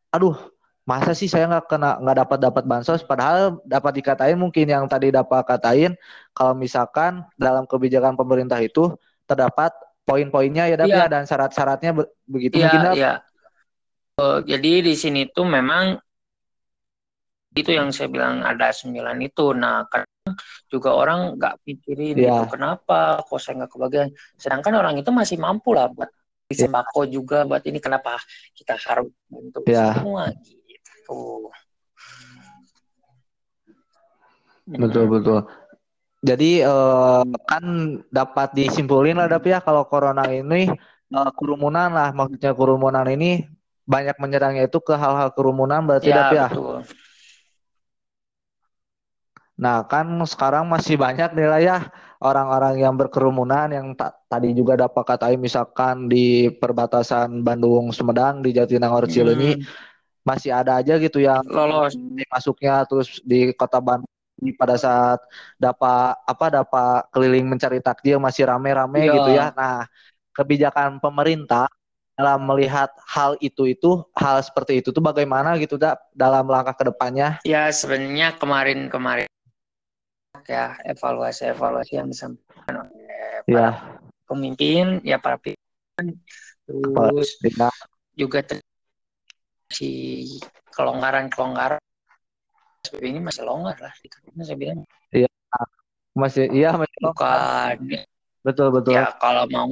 aduh 0.10 0.34
masa 0.84 1.16
sih 1.16 1.32
saya 1.32 1.48
nggak 1.48 1.72
kena 1.72 1.96
nggak 2.04 2.18
dapat 2.28 2.40
dapat 2.44 2.64
bansos 2.68 3.08
padahal 3.08 3.64
dapat 3.64 4.04
dikatain 4.04 4.36
mungkin 4.36 4.68
yang 4.68 4.84
tadi 4.84 5.16
dapat 5.16 5.48
katain 5.48 5.96
kalau 6.36 6.52
misalkan 6.52 7.24
dalam 7.40 7.64
kebijakan 7.64 8.20
pemerintah 8.20 8.60
itu 8.60 8.92
terdapat 9.24 9.72
poin-poinnya 10.04 10.76
ya, 10.76 10.76
ya. 10.84 11.08
dan 11.08 11.24
syarat-syaratnya 11.24 11.96
begitu 12.28 12.60
ya, 12.60 12.68
mungkin 12.68 12.82
ya. 13.00 13.14
Oh, 14.20 14.44
jadi 14.44 14.84
di 14.84 14.94
sini 14.94 15.32
tuh 15.32 15.48
memang 15.48 15.98
itu 17.54 17.70
yang 17.70 17.94
saya 17.94 18.10
bilang 18.10 18.42
ada 18.42 18.74
sembilan 18.74 19.18
itu 19.22 19.54
nah 19.54 19.86
kadang 19.86 20.34
juga 20.72 20.90
orang 20.98 21.38
nggak 21.38 21.56
pikirin 21.62 22.18
yeah. 22.18 22.42
itu 22.42 22.44
kenapa 22.58 23.22
kok 23.22 23.38
saya 23.38 23.64
nggak 23.64 23.72
kebagian 23.72 24.10
sedangkan 24.36 24.74
orang 24.82 24.96
itu 24.98 25.10
masih 25.14 25.38
mampu 25.38 25.78
lah 25.78 25.90
buat 25.94 26.10
iya. 26.50 26.66
sembako 26.66 27.06
yeah. 27.06 27.12
juga 27.14 27.38
buat 27.46 27.64
ini 27.66 27.78
kenapa 27.78 28.18
kita 28.58 28.74
harus 28.82 29.14
bantu 29.30 29.60
yeah. 29.70 29.94
semua 29.94 30.34
gitu 30.42 31.22
betul 34.80 35.06
betul 35.12 35.40
jadi 36.24 36.52
uh, 36.64 37.28
kan 37.46 37.64
dapat 38.08 38.56
disimpulin 38.56 39.20
lah 39.20 39.28
tapi 39.28 39.52
ya 39.52 39.60
kalau 39.60 39.84
corona 39.86 40.24
ini 40.32 40.72
uh, 41.12 41.32
kerumunan 41.36 41.92
lah 41.92 42.10
maksudnya 42.16 42.56
kerumunan 42.56 43.06
ini 43.12 43.44
banyak 43.84 44.16
menyerangnya 44.16 44.72
itu 44.72 44.80
ke 44.80 44.96
hal-hal 44.96 45.36
kerumunan 45.36 45.84
berarti 45.84 46.16
ya, 46.16 46.32
ya. 46.32 46.48
Betul. 46.48 46.88
Nah, 49.54 49.86
kan 49.86 50.10
sekarang 50.26 50.66
masih 50.66 50.98
banyak 50.98 51.38
nilai 51.38 51.70
ya 51.70 51.78
orang-orang 52.24 52.82
yang 52.82 52.96
berkerumunan 52.96 53.70
yang 53.70 53.94
tadi 54.32 54.56
juga 54.56 54.80
dapat 54.80 55.04
katain 55.04 55.38
misalkan 55.38 56.08
di 56.08 56.50
perbatasan 56.50 57.44
Bandung 57.44 57.92
Sumedang 57.92 58.40
di 58.42 58.56
Jatinangor 58.56 59.06
Cileunyi 59.12 59.60
hmm. 59.60 59.64
masih 60.24 60.56
ada 60.56 60.80
aja 60.80 60.96
gitu 60.98 61.20
yang 61.20 61.44
lolos 61.46 61.94
masuknya 62.32 62.88
terus 62.88 63.20
di 63.28 63.52
kota 63.54 63.84
Bandung 63.84 64.08
pada 64.56 64.80
saat 64.80 65.20
dapat 65.60 66.16
apa 66.26 66.46
dapat 66.50 67.02
keliling 67.12 67.46
mencari 67.46 67.84
takjil 67.84 68.18
masih 68.18 68.48
rame-rame 68.48 69.04
ya. 69.04 69.14
gitu 69.20 69.30
ya. 69.36 69.46
Nah, 69.54 69.86
kebijakan 70.34 70.98
pemerintah 70.98 71.70
dalam 72.14 72.46
melihat 72.46 72.94
hal 73.10 73.38
itu 73.42 73.70
itu 73.70 74.02
hal 74.18 74.42
seperti 74.42 74.82
itu 74.82 74.90
tuh 74.94 75.02
bagaimana 75.02 75.58
gitu 75.58 75.78
dak 75.82 75.98
dalam 76.14 76.46
langkah 76.50 76.74
ke 76.74 76.84
depannya? 76.90 77.42
Ya 77.46 77.70
sebenarnya 77.70 78.38
kemarin-kemarin 78.38 79.33
ya 80.48 80.78
evaluasi-evaluasi 80.84 81.94
yang 82.00 82.08
disampaikan 82.10 82.88
oleh 82.88 83.44
para 83.48 83.52
ya. 83.52 83.70
pemimpin 84.28 84.86
ya 85.04 85.18
para 85.20 85.38
pimpinan 85.40 86.18
terus 86.64 87.30
ya. 87.44 87.70
juga 88.16 88.40
si 89.74 89.90
kelonggaran-kelonggaran. 90.74 91.82
Ini 92.94 93.20
masih 93.24 93.48
longgar 93.48 93.80
lah 93.80 93.94
saya 94.44 94.58
bilang. 94.60 94.84
Iya. 95.10 95.30
Masih 96.14 96.46
iya 96.52 96.76
masih 96.76 96.98
bukan. 97.00 97.76
Betul 98.44 98.68
betul. 98.76 99.00
Ya 99.00 99.16
kalau 99.18 99.48
mau 99.48 99.66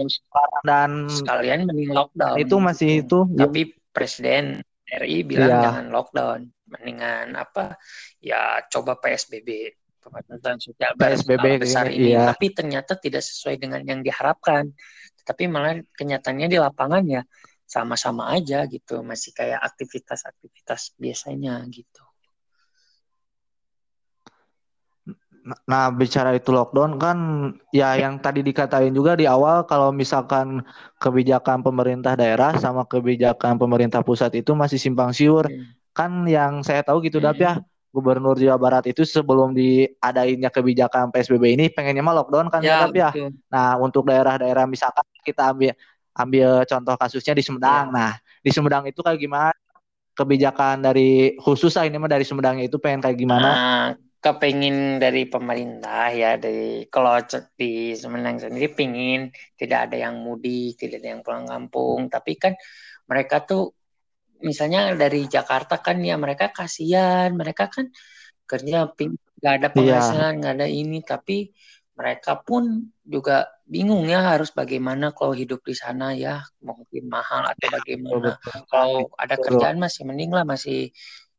dan 0.63 1.11
sekalian 1.11 1.67
mending 1.67 1.91
lockdown. 1.91 2.35
itu 2.39 2.55
masih 2.57 2.89
itu 3.03 3.19
tapi 3.35 3.61
ya. 3.67 3.91
presiden 3.91 4.43
RI 4.87 5.27
bilang 5.27 5.51
ya. 5.59 5.61
jangan 5.69 5.85
lockdown. 5.91 6.39
Mendingan 6.71 7.35
apa? 7.35 7.75
Ya 8.23 8.63
coba 8.71 8.95
PSBB 8.95 9.75
pembatasan 10.01 10.57
sosial 10.57 10.97
PSBB 10.97 11.61
besar 11.61 11.87
ini, 11.93 12.17
iya. 12.17 12.33
tapi 12.33 12.51
ternyata 12.51 12.97
tidak 12.97 13.21
sesuai 13.21 13.61
dengan 13.61 13.85
yang 13.85 14.01
diharapkan. 14.01 14.73
Tapi 15.21 15.45
malah 15.45 15.77
kenyataannya 15.93 16.49
di 16.49 16.57
lapangan 16.57 17.05
ya 17.05 17.21
sama-sama 17.69 18.33
aja 18.33 18.65
gitu, 18.65 18.99
masih 19.05 19.31
kayak 19.31 19.61
aktivitas-aktivitas 19.61 20.97
biasanya 20.97 21.61
gitu. 21.69 22.03
Nah, 25.41 25.89
bicara 25.89 26.37
itu 26.37 26.53
lockdown 26.53 27.01
kan 27.01 27.17
ya 27.73 27.97
yang 27.97 28.21
tadi 28.21 28.45
dikatain 28.45 28.93
juga 28.93 29.17
di 29.17 29.25
awal 29.25 29.65
kalau 29.65 29.89
misalkan 29.89 30.61
kebijakan 31.01 31.65
pemerintah 31.65 32.13
daerah 32.13 32.53
sama 32.61 32.85
kebijakan 32.85 33.57
pemerintah 33.57 34.05
pusat 34.05 34.37
itu 34.37 34.53
masih 34.53 34.77
simpang 34.77 35.09
siur. 35.09 35.49
Hmm. 35.49 35.73
Kan 35.97 36.11
yang 36.29 36.61
saya 36.61 36.85
tahu 36.85 37.01
gitu 37.01 37.17
hmm. 37.17 37.25
Dap 37.25 37.37
ya, 37.41 37.53
Gubernur 37.91 38.39
Jawa 38.39 38.55
Barat 38.55 38.87
itu 38.87 39.03
sebelum 39.03 39.51
diadainnya 39.51 40.47
kebijakan 40.47 41.11
PSBB 41.11 41.59
ini 41.59 41.65
pengennya 41.67 41.99
mah 41.99 42.23
lockdown 42.23 42.47
kan 42.47 42.63
ya, 42.63 42.87
tapi 42.87 43.03
ya. 43.03 43.11
Nah, 43.51 43.75
untuk 43.83 44.07
daerah-daerah 44.07 44.63
misalkan 44.63 45.03
kita 45.19 45.51
ambil 45.51 45.75
ambil 46.15 46.63
contoh 46.63 46.95
kasusnya 46.95 47.35
di 47.35 47.43
Sumedang. 47.43 47.91
Ya. 47.91 47.95
Nah, 47.95 48.11
di 48.39 48.49
Sumedang 48.51 48.87
itu 48.87 49.03
kayak 49.03 49.19
gimana 49.19 49.51
kebijakan 50.15 50.83
dari 50.83 51.35
khusus 51.39 51.75
lah 51.75 51.83
ini 51.83 51.99
mah 51.99 52.07
dari 52.07 52.23
Sumedangnya 52.23 52.71
itu 52.71 52.79
pengen 52.79 53.03
kayak 53.03 53.19
gimana? 53.19 53.49
Nah, 53.51 53.83
kepingin 54.21 55.01
dari 55.01 55.25
pemerintah 55.27 56.13
ya 56.15 56.39
dari 56.39 56.87
kalau 56.87 57.19
di 57.59 57.91
Sumedang 57.91 58.39
sendiri 58.39 58.71
pingin 58.71 59.35
tidak 59.59 59.91
ada 59.91 60.07
yang 60.07 60.15
mudik, 60.23 60.79
tidak 60.79 61.03
ada 61.03 61.09
yang 61.11 61.21
pulang 61.27 61.43
kampung, 61.43 62.07
tapi 62.07 62.39
kan 62.39 62.55
mereka 63.03 63.43
tuh 63.43 63.75
misalnya 64.41 64.93
dari 64.97 65.25
Jakarta 65.25 65.79
kan 65.79 66.01
ya 66.01 66.17
mereka 66.17 66.51
kasihan, 66.51 67.33
mereka 67.33 67.69
kan 67.69 67.89
kerja 68.45 68.91
nggak 68.91 69.53
ada 69.57 69.67
iya. 69.69 69.75
penghasilan, 69.75 70.33
nggak 70.37 70.53
ada 70.59 70.67
ini, 70.67 70.99
tapi 71.01 71.49
mereka 71.95 72.39
pun 72.41 72.89
juga 73.05 73.45
bingung 73.67 74.09
ya 74.09 74.33
harus 74.33 74.49
bagaimana 74.49 75.13
kalau 75.13 75.37
hidup 75.37 75.61
di 75.61 75.75
sana 75.77 76.17
ya 76.17 76.41
mungkin 76.63 77.07
mahal 77.07 77.45
atau 77.45 77.67
bagaimana. 77.69 78.41
Kalau 78.67 79.11
ada 79.15 79.35
kerjaan 79.37 79.77
masih 79.77 80.09
mending 80.09 80.31
lah 80.33 80.43
masih 80.47 80.89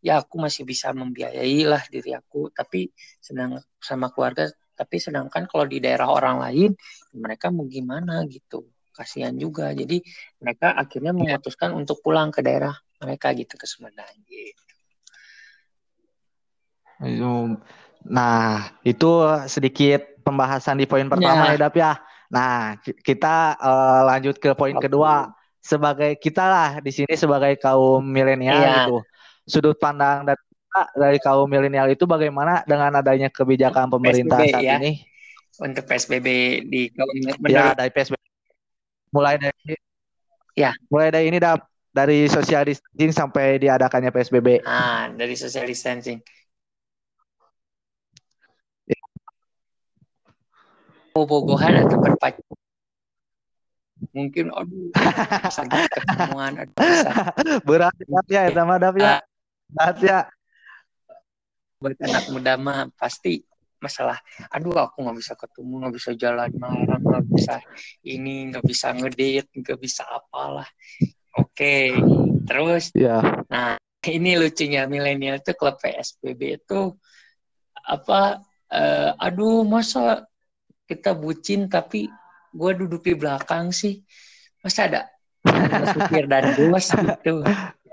ya 0.03 0.23
aku 0.23 0.39
masih 0.39 0.63
bisa 0.67 0.91
membiayai 0.95 1.63
lah 1.67 1.83
diri 1.87 2.15
aku 2.15 2.51
tapi 2.51 2.91
sedang 3.23 3.59
sama 3.79 4.11
keluarga 4.11 4.51
tapi 4.75 4.99
sedangkan 4.99 5.47
kalau 5.47 5.63
di 5.63 5.79
daerah 5.79 6.11
orang 6.11 6.43
lain 6.43 6.71
mereka 7.15 7.55
mau 7.55 7.67
gimana 7.71 8.27
gitu 8.27 8.67
kasihan 8.93 9.33
juga. 9.35 9.73
Jadi 9.73 10.05
mereka 10.39 10.77
akhirnya 10.77 11.17
memutuskan 11.17 11.73
untuk 11.73 12.05
pulang 12.05 12.29
ke 12.29 12.45
daerah 12.45 12.77
mereka 13.03 13.35
gitu 13.35 13.59
ke 13.59 13.67
Sumedang 13.67 14.15
gitu. 14.31 14.63
Nah 18.07 18.71
itu 18.87 19.11
sedikit 19.51 20.23
pembahasan 20.23 20.79
di 20.79 20.87
poin 20.87 21.11
pertama 21.11 21.51
ya, 21.51 21.59
ya 21.59 21.59
Dap 21.59 21.75
ya. 21.75 21.93
Nah 22.33 22.79
kita 22.83 23.59
uh, 23.59 24.01
lanjut 24.07 24.39
ke 24.39 24.55
poin 24.55 24.79
kedua 24.79 25.35
sebagai 25.63 26.19
kita 26.19 26.47
lah 26.47 26.71
di 26.83 26.91
sini 26.91 27.15
sebagai 27.15 27.55
kaum 27.63 28.03
milenial 28.03 28.59
ya. 28.59 28.75
gitu 28.83 28.99
sudut 29.47 29.79
pandang 29.79 30.27
dari 30.27 30.43
dari 30.97 31.19
kaum 31.21 31.45
milenial 31.47 31.93
itu 31.93 32.09
bagaimana 32.09 32.65
dengan 32.65 32.97
adanya 32.97 33.29
kebijakan 33.29 33.93
pemerintah 33.93 34.41
PSBB, 34.41 34.53
saat 34.57 34.65
ya. 34.65 34.77
ini? 34.81 34.93
Untuk 35.61 35.85
PSBB 35.85 36.29
di 36.65 36.83
kaum 36.97 37.13
Ya, 37.45 37.77
dari 37.77 37.93
PSBB. 37.93 38.19
Mulai 39.13 39.37
dari 39.37 39.77
Ya. 40.57 40.73
Mulai 40.89 41.09
dari 41.13 41.25
ini 41.29 41.39
dap 41.41 41.69
dari 41.93 42.25
social 42.27 42.65
distancing 42.65 43.13
sampai 43.13 43.61
diadakannya 43.61 44.09
PSBB. 44.09 44.65
Ah, 44.65 45.13
dari 45.13 45.37
social 45.37 45.69
distancing. 45.69 46.19
Ya. 48.89 49.01
Bobogohan 51.13 51.85
atau 51.85 52.01
berpacu 52.01 52.43
mungkin 54.11 54.51
aduh 54.51 54.91
ketemuan 55.95 56.53
berat 57.63 57.95
ya 58.27 58.51
sama 58.51 58.83
dap 58.83 58.99
ya 58.99 59.23
banget 59.71 59.97
ya 60.03 60.19
buat 61.79 61.99
anak 62.03 62.25
muda 62.35 62.53
mah 62.59 62.91
pasti 62.99 63.47
masalah 63.83 64.19
aduh 64.51 64.75
aku 64.79 65.03
nggak 65.03 65.19
bisa 65.19 65.33
ketemu 65.35 65.73
nggak 65.83 65.95
bisa 65.99 66.11
jalan 66.15 66.51
malam 66.55 67.01
nggak 67.03 67.27
bisa 67.31 67.59
ini 68.07 68.51
nggak 68.51 68.63
bisa 68.63 68.95
ngedit 68.95 69.47
nggak 69.51 69.79
bisa 69.79 70.07
apalah 70.07 70.67
oke 71.37 71.77
terus? 72.47 72.93
Ya 72.97 73.23
nah 73.49 73.77
ini 74.17 74.35
lucunya 74.35 74.85
milenial 74.91 75.39
itu 75.39 75.55
klub 75.55 75.79
PSBB 75.79 76.63
itu 76.63 76.97
apa 77.83 78.43
uh, 78.71 79.11
aduh 79.19 79.63
masa 79.67 80.27
kita 80.87 81.15
bucin 81.15 81.71
tapi 81.71 82.11
gue 82.53 82.73
duduk 82.77 83.03
di 83.03 83.15
belakang 83.17 83.73
sih? 83.73 84.03
Masa 84.61 84.87
ada? 84.87 85.03
Supir 85.95 86.31
dan 86.31 86.55
bos 86.55 86.87
gitu. 86.93 87.43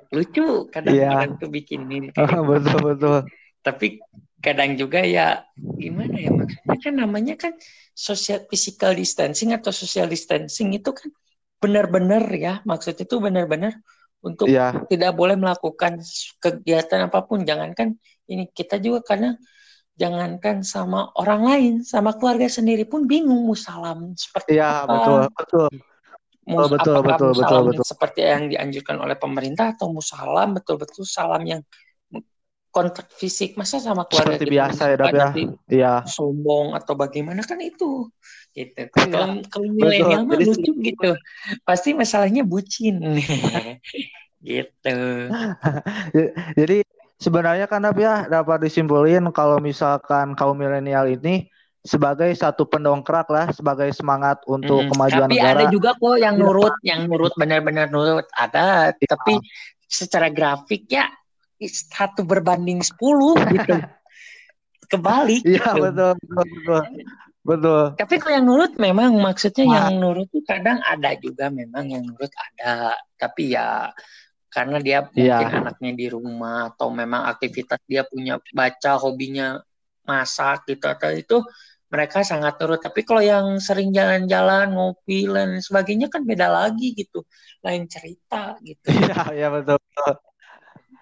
Lucu 0.09 0.65
kadang-kadang 0.73 1.37
yeah. 1.37 1.41
tuh 1.41 1.49
bikin 1.49 1.85
ini 1.85 2.09
oh, 2.17 2.41
betul 2.49 2.77
betul. 2.93 3.17
Tapi 3.61 4.01
kadang 4.39 4.73
juga 4.79 5.03
ya 5.03 5.43
gimana 5.55 6.15
ya 6.17 6.31
maksudnya? 6.33 6.75
Kan 6.79 6.93
namanya 6.97 7.35
kan 7.37 7.53
social 7.93 8.43
physical 8.47 8.95
distancing 8.95 9.53
atau 9.53 9.69
social 9.69 10.07
distancing 10.09 10.73
itu 10.73 10.89
kan 10.95 11.09
benar-benar 11.59 12.23
ya 12.33 12.63
maksudnya 12.63 13.03
itu 13.03 13.15
benar-benar 13.19 13.75
untuk 14.19 14.51
yeah. 14.51 14.75
tidak 14.91 15.15
boleh 15.15 15.39
melakukan 15.39 16.03
kegiatan 16.43 17.07
apa 17.07 17.23
pun. 17.23 17.47
Jangankan 17.47 17.95
ini 18.27 18.51
kita 18.51 18.79
juga 18.79 19.15
karena 19.15 19.35
jangankan 19.99 20.63
sama 20.63 21.11
orang 21.19 21.41
lain 21.43 21.73
sama 21.83 22.15
keluarga 22.15 22.47
sendiri 22.47 22.87
pun 22.87 23.03
bingung 23.03 23.43
mau 23.43 23.55
salam 23.55 24.15
seperti 24.15 24.55
yeah, 24.55 24.87
apa. 24.87 24.91
betul 24.95 25.19
betul. 25.35 25.69
Mus, 26.49 26.65
oh, 26.65 26.69
betul, 26.71 26.97
betul, 27.05 27.31
betul, 27.37 27.61
betul. 27.69 27.85
seperti 27.85 28.25
yang 28.25 28.49
dianjurkan 28.49 28.97
oleh 28.97 29.13
pemerintah 29.13 29.77
atau 29.77 29.93
musalam 29.93 30.57
betul-betul 30.57 31.05
salam 31.05 31.45
yang 31.45 31.61
kontak 32.73 33.05
fisik. 33.13 33.53
Masa 33.53 33.77
sama 33.77 34.09
keluarga 34.09 34.33
seperti 34.33 34.49
biasa 34.49 34.81
ya 34.89 34.97
ya? 35.13 35.29
iya. 35.69 35.93
sombong 36.09 36.73
atau 36.73 36.97
bagaimana? 36.97 37.45
Kan 37.45 37.61
itu 37.61 38.09
gitu 38.59 38.81
kalau 38.91 39.39
kalau 39.47 39.67
milenial 39.71 40.27
mah 40.27 40.35
lucu 40.35 40.71
gitu 40.83 41.11
pasti 41.63 41.95
masalahnya 41.95 42.43
bucin 42.43 42.99
gitu 44.43 44.99
jadi 46.59 46.83
sebenarnya 47.19 47.71
kan 47.71 47.87
ya 47.95 48.27
dapat 48.27 48.67
disimpulin 48.67 49.31
kalau 49.31 49.63
misalkan 49.63 50.35
kaum 50.35 50.59
milenial 50.59 51.07
ini 51.07 51.47
sebagai 51.79 52.27
satu 52.35 52.67
pendongkrak 52.67 53.27
lah 53.31 53.47
sebagai 53.55 53.87
semangat 53.95 54.43
untuk 54.51 54.83
hmm, 54.83 54.89
kemajuan 54.91 55.27
tapi 55.31 55.39
negara. 55.39 55.55
Tapi 55.55 55.63
ada 55.63 55.65
juga 55.71 55.89
kok 55.95 56.17
yang 56.19 56.35
iya. 56.35 56.43
nurut, 56.43 56.75
yang 56.83 56.99
nurut 57.07 57.33
benar-benar 57.39 57.87
nurut 57.87 58.27
ada, 58.35 58.91
ya. 58.99 59.07
tapi 59.15 59.39
secara 59.87 60.27
grafik 60.27 60.91
ya 60.91 61.07
satu 61.67 62.27
berbanding 62.27 62.83
sepuluh 62.83 63.35
gitu. 63.51 63.79
Kebalik. 64.91 65.45
Iya 65.45 65.71
gitu. 65.71 65.81
betul, 65.87 66.11
betul 66.19 66.45
betul. 66.59 66.83
Betul. 67.49 67.97
Tapi 67.97 68.15
kalau 68.21 68.33
yang 68.37 68.45
nurut 68.45 68.73
memang 68.77 69.17
maksudnya 69.17 69.65
Wah. 69.65 69.73
yang 69.89 69.97
nurut 69.97 70.29
itu 70.29 70.45
kadang 70.45 70.77
ada 70.85 71.17
juga 71.17 71.49
memang 71.49 71.89
yang 71.89 72.05
nurut 72.05 72.29
ada, 72.29 72.93
tapi 73.17 73.57
ya 73.57 73.89
karena 74.53 74.77
dia 74.77 75.01
mungkin 75.09 75.25
ya. 75.49 75.57
anaknya 75.65 75.91
di 75.97 76.05
rumah 76.13 76.69
atau 76.73 76.93
memang 76.93 77.25
aktivitas 77.25 77.81
dia 77.89 78.05
punya 78.05 78.37
baca 78.53 78.91
hobinya 79.01 79.57
masak 80.05 80.69
gitu 80.69 80.85
atau 80.85 81.09
itu 81.09 81.37
mereka 81.89 82.21
sangat 82.21 82.61
turut. 82.61 82.77
Tapi 82.77 83.01
kalau 83.01 83.21
yang 83.25 83.57
sering 83.57 83.89
jalan-jalan, 83.89 84.69
ngopi 84.69 85.25
dan 85.25 85.57
sebagainya 85.57 86.05
kan 86.13 86.21
beda 86.21 86.45
lagi 86.53 86.93
gitu, 86.93 87.25
lain 87.65 87.89
cerita 87.89 88.61
gitu. 88.61 88.93
Iya, 89.33 89.49
betul. 89.49 89.81
betul. 89.81 90.28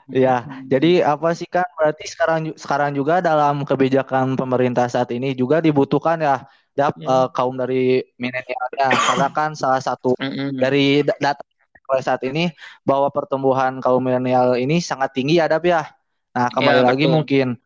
Iya, 0.07 0.63
jadi 0.71 1.03
apa 1.03 1.35
sih 1.35 1.51
kan 1.51 1.67
berarti 1.75 2.07
sekarang 2.07 2.55
sekarang 2.55 2.95
juga 2.95 3.19
dalam 3.19 3.67
kebijakan 3.67 4.39
pemerintah 4.39 4.87
saat 4.87 5.11
ini 5.11 5.35
juga 5.35 5.59
dibutuhkan 5.59 6.15
ya 6.23 6.47
dap 6.71 6.95
hmm. 6.95 7.09
uh, 7.09 7.27
kaum 7.35 7.59
dari 7.59 8.05
milenialnya 8.15 8.87
karena 8.93 9.27
kan 9.33 9.51
salah 9.57 9.83
satu 9.83 10.15
dari 10.55 11.03
data 11.03 11.43
saat 11.99 12.23
ini 12.23 12.51
bahwa 12.87 13.11
pertumbuhan 13.11 13.83
kaum 13.83 13.99
milenial 13.99 14.55
ini 14.55 14.79
sangat 14.79 15.11
tinggi 15.11 15.43
ya 15.43 15.51
dap 15.51 15.67
ya. 15.67 15.83
Nah 16.31 16.47
kembali 16.55 16.81
ya, 16.83 16.87
lagi 16.87 17.05
mungkin 17.09 17.59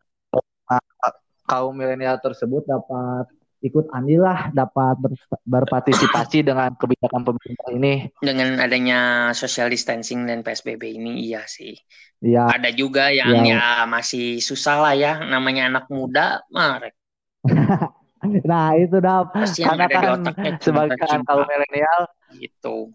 kaum 1.46 1.74
milenial 1.76 2.18
tersebut 2.18 2.66
dapat 2.66 3.28
ikut 3.62 3.94
andil 3.94 4.26
lah 4.26 4.50
dapat 4.50 4.98
ber, 4.98 5.14
berpartisipasi 5.46 6.42
dengan 6.42 6.74
kebijakan 6.74 7.22
pemerintah 7.22 7.68
ini. 7.70 8.10
Dengan 8.18 8.58
adanya 8.58 9.30
social 9.32 9.70
distancing 9.70 10.26
dan 10.26 10.42
PSBB 10.42 10.98
ini 10.98 11.22
iya 11.30 11.46
sih. 11.46 11.78
Iya. 12.18 12.50
Ada 12.50 12.74
juga 12.74 13.14
yang 13.14 13.46
ya. 13.46 13.54
ya 13.54 13.66
masih 13.86 14.42
susah 14.42 14.82
lah 14.82 14.94
ya 14.98 15.22
namanya 15.22 15.70
anak 15.70 15.86
muda 15.88 16.42
marek. 16.50 16.98
nah 18.50 18.74
itu 18.78 19.02
dah 19.02 19.26
karena 19.34 19.86
kan 19.90 20.54
sebagai 20.58 20.98
kaum 20.98 21.46
milenial 21.46 22.00
gitu. 22.38 22.90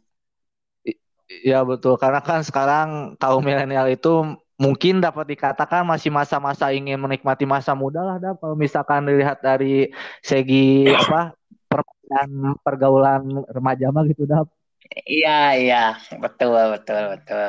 Iya 1.27 1.63
betul 1.67 1.99
karena 1.99 2.23
kan 2.23 2.39
sekarang 2.43 3.19
kaum 3.19 3.43
milenial 3.43 3.91
itu 3.91 4.39
mungkin 4.57 4.99
dapat 4.99 5.37
dikatakan 5.37 5.85
masih 5.85 6.09
masa-masa 6.09 6.73
ingin 6.73 6.97
menikmati 6.97 7.45
masa 7.45 7.77
muda 7.77 8.01
lah 8.01 8.17
dah 8.17 8.33
kalau 8.37 8.57
misalkan 8.57 9.05
dilihat 9.05 9.37
dari 9.41 9.93
segi 10.25 10.89
apa 10.89 11.37
permainan 11.69 12.57
pergaulan 12.65 13.21
remaja 13.53 13.93
mah 13.93 14.03
gitu 14.09 14.25
dah 14.25 14.41
iya 15.07 15.55
iya. 15.57 15.83
Betul 16.17 16.55
betul 16.73 17.03
betul. 17.17 17.47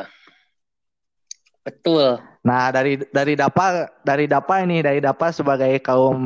Betul. 1.62 2.16
Nah 2.48 2.72
dari 2.72 2.96
dari 3.12 3.36
dapa 3.36 3.92
dari 4.00 4.24
dapa 4.24 4.64
ini 4.64 4.80
dari 4.80 5.04
dapa 5.04 5.28
sebagai 5.28 5.68
kaum 5.84 6.16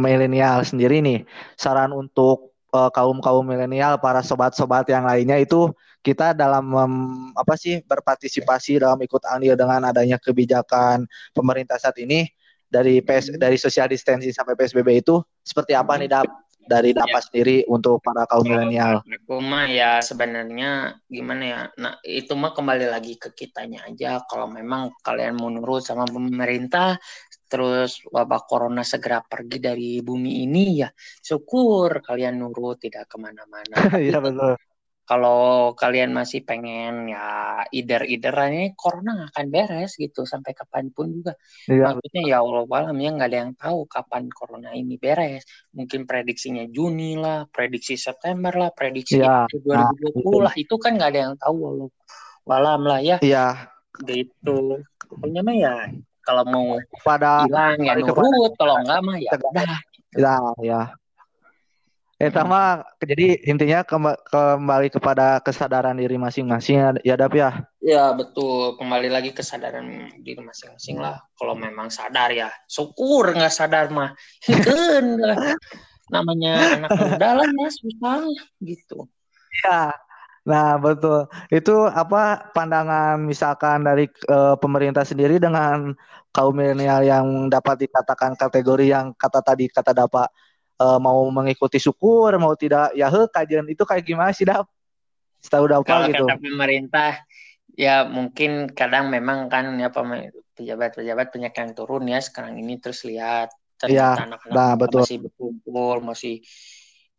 milenial 0.00 0.64
sendiri 0.64 1.04
nih 1.04 1.28
saran 1.60 1.92
untuk 1.92 2.55
uh, 2.76 2.92
kaum 2.92 3.18
kaum 3.24 3.40
milenial 3.48 3.96
para 3.96 4.20
sobat-sobat 4.20 4.84
yang 4.92 5.08
lainnya 5.08 5.40
itu 5.40 5.72
kita 6.04 6.36
dalam 6.36 6.70
um, 6.70 6.94
apa 7.34 7.56
sih 7.56 7.80
berpartisipasi 7.82 8.78
dalam 8.78 9.00
ikut 9.00 9.24
andil 9.26 9.56
dengan 9.56 9.88
adanya 9.88 10.20
kebijakan 10.20 11.08
pemerintah 11.32 11.80
saat 11.80 11.96
ini 11.96 12.28
dari 12.68 13.00
PS 13.00 13.34
hmm. 13.34 13.40
dari 13.40 13.56
social 13.56 13.88
distancing 13.88 14.30
sampai 14.30 14.54
PSBB 14.54 15.00
itu 15.00 15.24
seperti 15.40 15.72
apa 15.72 15.96
nih 15.96 16.10
Dap? 16.12 16.28
dari 16.66 16.90
dapat 16.90 17.22
ya. 17.22 17.26
sendiri 17.30 17.56
untuk 17.70 18.02
para 18.02 18.26
kaum 18.26 18.42
milenial? 18.42 19.00
Aku 19.06 19.38
mah 19.38 19.70
ya 19.70 20.02
sebenarnya 20.02 20.98
gimana 21.06 21.42
ya? 21.46 21.60
Nah 21.78 21.94
itu 22.02 22.34
mah 22.34 22.52
kembali 22.52 22.90
lagi 22.90 23.14
ke 23.16 23.30
kitanya 23.32 23.86
aja. 23.86 24.20
Kalau 24.26 24.50
memang 24.50 24.90
kalian 25.00 25.38
mau 25.38 25.48
nurut 25.48 25.86
sama 25.86 26.04
pemerintah, 26.10 26.98
terus 27.46 28.02
wabah 28.10 28.42
corona 28.42 28.82
segera 28.82 29.22
pergi 29.22 29.58
dari 29.62 29.90
bumi 30.02 30.42
ini 30.42 30.82
ya 30.82 30.90
syukur 31.22 32.02
kalian 32.02 32.42
nurut 32.42 32.82
tidak 32.82 33.06
ke 33.10 33.16
mana-mana. 33.18 33.74
Iya 34.06 34.18
betul. 34.20 34.54
kalau 35.06 35.70
kalian 35.78 36.10
masih 36.10 36.42
pengen 36.42 37.06
ya 37.06 37.62
ider-iderannya 37.70 38.74
corona 38.74 39.14
nggak 39.14 39.30
akan 39.38 39.46
beres 39.54 39.94
gitu 39.94 40.26
sampai 40.26 40.50
kapan 40.50 40.90
pun 40.90 41.14
juga. 41.14 41.38
Iya. 41.70 41.94
maksudnya 41.94 42.22
ya 42.26 42.36
Allah 42.42 42.66
malam 42.66 42.98
ya 42.98 43.14
nggak 43.14 43.28
ada 43.30 43.38
yang 43.46 43.54
tahu 43.54 43.86
kapan 43.86 44.26
corona 44.34 44.74
ini 44.74 44.98
beres. 44.98 45.46
Mungkin 45.78 46.10
prediksinya 46.10 46.66
Juni 46.66 47.14
lah 47.14 47.46
prediksi 47.46 47.94
September 47.94 48.50
lah 48.50 48.74
prediksi 48.74 49.22
iya. 49.22 49.46
2020 49.46 49.70
nah, 49.70 50.50
lah. 50.50 50.54
itu 50.58 50.74
kan 50.74 50.98
nggak 50.98 51.10
ada 51.14 51.20
yang 51.30 51.34
tahu 51.38 51.58
Allah. 51.70 51.90
Malam 52.42 52.80
lah 52.82 52.98
ya. 52.98 53.16
Iya. 53.22 53.46
Gitu. 54.02 54.82
Pokoknya 55.06 55.40
mah 55.46 55.54
ya 55.54 55.74
kalau 56.26 56.42
mau 56.44 56.66
pada 57.06 57.46
hilang 57.46 57.78
ya 57.78 57.94
nurut 57.94 58.52
kalau 58.58 58.82
enggak 58.82 59.00
mah 59.06 59.16
ya 59.22 59.30
udah 59.38 59.78
ya 60.18 60.36
ya 60.60 60.80
Eh, 62.16 62.32
sama 62.32 62.80
jadi 62.96 63.44
intinya 63.44 63.84
kembali 63.84 64.88
kepada 64.88 65.36
kesadaran 65.44 66.00
diri 66.00 66.16
masing-masing 66.16 66.96
ya 67.04 67.12
Dap 67.12 67.36
ya. 67.36 67.68
Ya 67.84 68.08
betul 68.16 68.80
kembali 68.80 69.12
lagi 69.12 69.36
kesadaran 69.36 69.84
diri 70.24 70.40
masing-masing 70.40 70.96
lah. 70.96 71.20
Kalau 71.36 71.52
memang 71.52 71.92
sadar 71.92 72.32
ya 72.32 72.48
syukur 72.64 73.36
nggak 73.36 73.52
sadar 73.52 73.92
mah 73.92 74.16
namanya 76.08 76.80
anak 76.80 76.90
muda 76.96 77.28
lah 77.36 77.48
ya 77.52 77.68
susah 77.68 78.24
gitu. 78.64 79.04
Ya. 79.60 79.92
Nah 80.46 80.78
betul. 80.78 81.26
Itu 81.50 81.90
apa 81.90 82.54
pandangan 82.54 83.18
misalkan 83.18 83.82
dari 83.82 84.06
uh, 84.30 84.54
pemerintah 84.56 85.02
sendiri 85.02 85.42
dengan 85.42 85.92
kaum 86.30 86.54
milenial 86.54 87.02
yang 87.02 87.26
dapat 87.50 87.90
dikatakan 87.90 88.38
kategori 88.38 88.86
yang 88.86 89.10
kata 89.18 89.42
tadi 89.42 89.66
kata 89.66 89.90
dapat 89.90 90.30
uh, 90.78 90.98
mau 91.02 91.26
mengikuti 91.34 91.82
syukur 91.82 92.30
mau 92.38 92.54
tidak 92.54 92.94
ya 92.94 93.10
he 93.10 93.26
kajian 93.28 93.66
itu 93.66 93.82
kayak 93.82 94.06
gimana 94.06 94.30
sih 94.30 94.46
dap? 94.46 94.70
Setahu 95.42 95.66
dapat 95.66 95.90
Kalau 95.90 96.08
gitu. 96.14 96.24
kata 96.30 96.38
pemerintah 96.38 97.12
ya 97.76 98.06
mungkin 98.08 98.72
kadang 98.72 99.12
memang 99.12 99.52
kan 99.52 99.76
ya 99.76 99.92
pejabat-pejabat 100.56 101.26
banyak 101.28 101.52
yang 101.52 101.70
turun 101.76 102.04
ya 102.08 102.18
sekarang 102.24 102.56
ini 102.56 102.80
terus 102.80 103.04
lihat 103.04 103.52
ternyata 103.76 104.24
ya, 104.24 104.24
anak-anak 104.24 104.56
nah, 104.56 104.72
betul. 104.72 105.04
masih 105.04 105.18
berkumpul 105.28 105.96
masih 106.00 106.40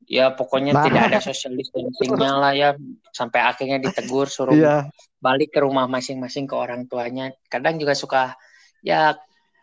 ya 0.06 0.32
pokoknya 0.32 0.72
nah. 0.78 0.84
tidak 0.86 1.02
ada 1.12 1.20
social 1.20 1.54
distancingnya 1.58 2.32
lah 2.38 2.54
ya. 2.54 2.70
Sampai 3.10 3.42
akhirnya 3.42 3.82
ditegur 3.82 4.30
suruh 4.30 4.56
ya. 4.56 4.86
balik 5.18 5.56
ke 5.56 5.60
rumah 5.64 5.90
masing-masing 5.90 6.46
ke 6.46 6.56
orang 6.56 6.86
tuanya. 6.86 7.34
Kadang 7.50 7.82
juga 7.82 7.98
suka 7.98 8.38
ya 8.86 9.18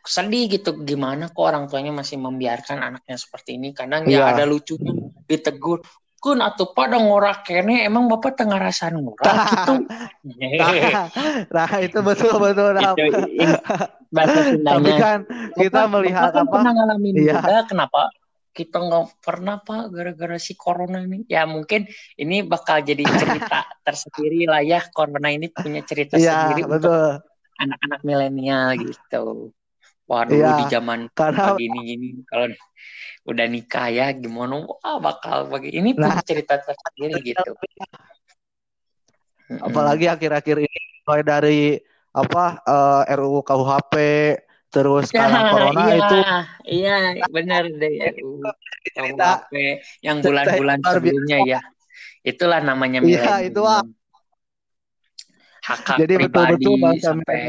sedih 0.04 0.50
gitu. 0.52 0.84
Gimana 0.84 1.32
kok 1.32 1.44
orang 1.44 1.64
tuanya 1.70 1.94
masih 1.94 2.20
membiarkan 2.20 2.82
anaknya 2.82 3.16
seperti 3.16 3.56
ini? 3.56 3.72
Kadang 3.72 4.04
ya, 4.04 4.20
ya 4.20 4.24
ada 4.36 4.44
lucunya 4.44 4.92
ditegur. 5.24 5.80
Kun 6.20 6.40
atau 6.40 6.72
pada 6.72 6.96
ngorak 6.96 7.44
kene. 7.44 7.84
Emang 7.84 8.08
bapak 8.08 8.36
tengah 8.36 8.56
rasa 8.56 8.92
ngorak 8.92 9.24
gitu? 9.28 9.74
Nah, 10.24 11.08
nah 11.52 11.70
itu 11.84 12.00
betul 12.00 12.40
betul 12.40 12.72
nah. 12.72 12.96
itu, 12.96 14.64
tapi 14.64 14.90
kan 14.96 15.18
kita 15.52 15.84
melihat 15.90 16.32
kan 16.32 16.48
apa? 16.48 16.52
pernah 16.54 16.72
ngalamin 16.72 17.14
ya. 17.18 17.44
juga 17.44 17.60
kenapa 17.68 18.08
kita 18.54 18.78
nggak 18.78 19.18
pernah 19.18 19.58
pak 19.58 19.90
gara-gara 19.90 20.38
si 20.38 20.54
corona 20.54 21.02
ini. 21.02 21.26
Ya 21.26 21.42
mungkin 21.44 21.90
ini 22.14 22.46
bakal 22.46 22.86
jadi 22.86 23.02
cerita 23.02 23.66
tersendiri 23.86 24.46
lah 24.46 24.62
ya. 24.62 24.80
Corona 24.94 25.28
ini 25.34 25.50
punya 25.50 25.82
cerita 25.82 26.14
ya, 26.14 26.54
sendiri 26.54 26.70
betul. 26.70 26.86
untuk 26.86 27.26
anak-anak 27.58 28.00
milenial 28.06 28.68
gitu. 28.78 29.50
Wah 30.06 30.22
dulu 30.22 30.38
ya, 30.38 30.62
di 30.62 30.64
zaman 30.70 31.10
karena 31.10 31.58
gini 31.58 31.78
gini. 31.82 32.08
Kalau 32.30 32.46
udah 33.26 33.46
nikah 33.50 33.88
ya 33.90 34.14
gimana? 34.14 34.62
Wah 34.62 35.02
bakal 35.02 35.50
bagi 35.50 35.74
ini 35.74 35.90
nah, 35.98 36.22
cerita 36.22 36.62
tersendiri 36.62 37.18
gitu. 37.26 37.50
Apalagi 39.60 40.06
akhir-akhir 40.06 40.56
ini 40.62 40.80
mulai 41.04 41.24
dari 41.26 41.60
apa 42.14 42.62
uh, 42.62 43.02
eh, 43.02 43.18
RUU 43.18 43.42
KUHP 43.42 43.94
terus 44.74 45.06
ya, 45.14 45.22
karena 45.22 45.40
corona 45.54 45.82
iya, 45.86 45.94
itu 45.94 46.16
iya 46.66 46.96
benar 47.30 47.62
deh. 47.70 47.94
RUU 48.18 48.42
KUHP 48.84 49.52
yang 50.02 50.18
bulan-bulan 50.18 50.78
sebelumnya 50.82 51.38
ya. 51.46 51.60
Itulah 52.26 52.60
namanya 52.60 52.98
Iya 53.04 53.46
itu 53.46 53.62
hak 53.62 53.86
hak 55.64 55.98
Jadi 56.02 56.14
pribadi 56.18 56.66
betul-betul 56.66 56.92
sampai 57.00 57.40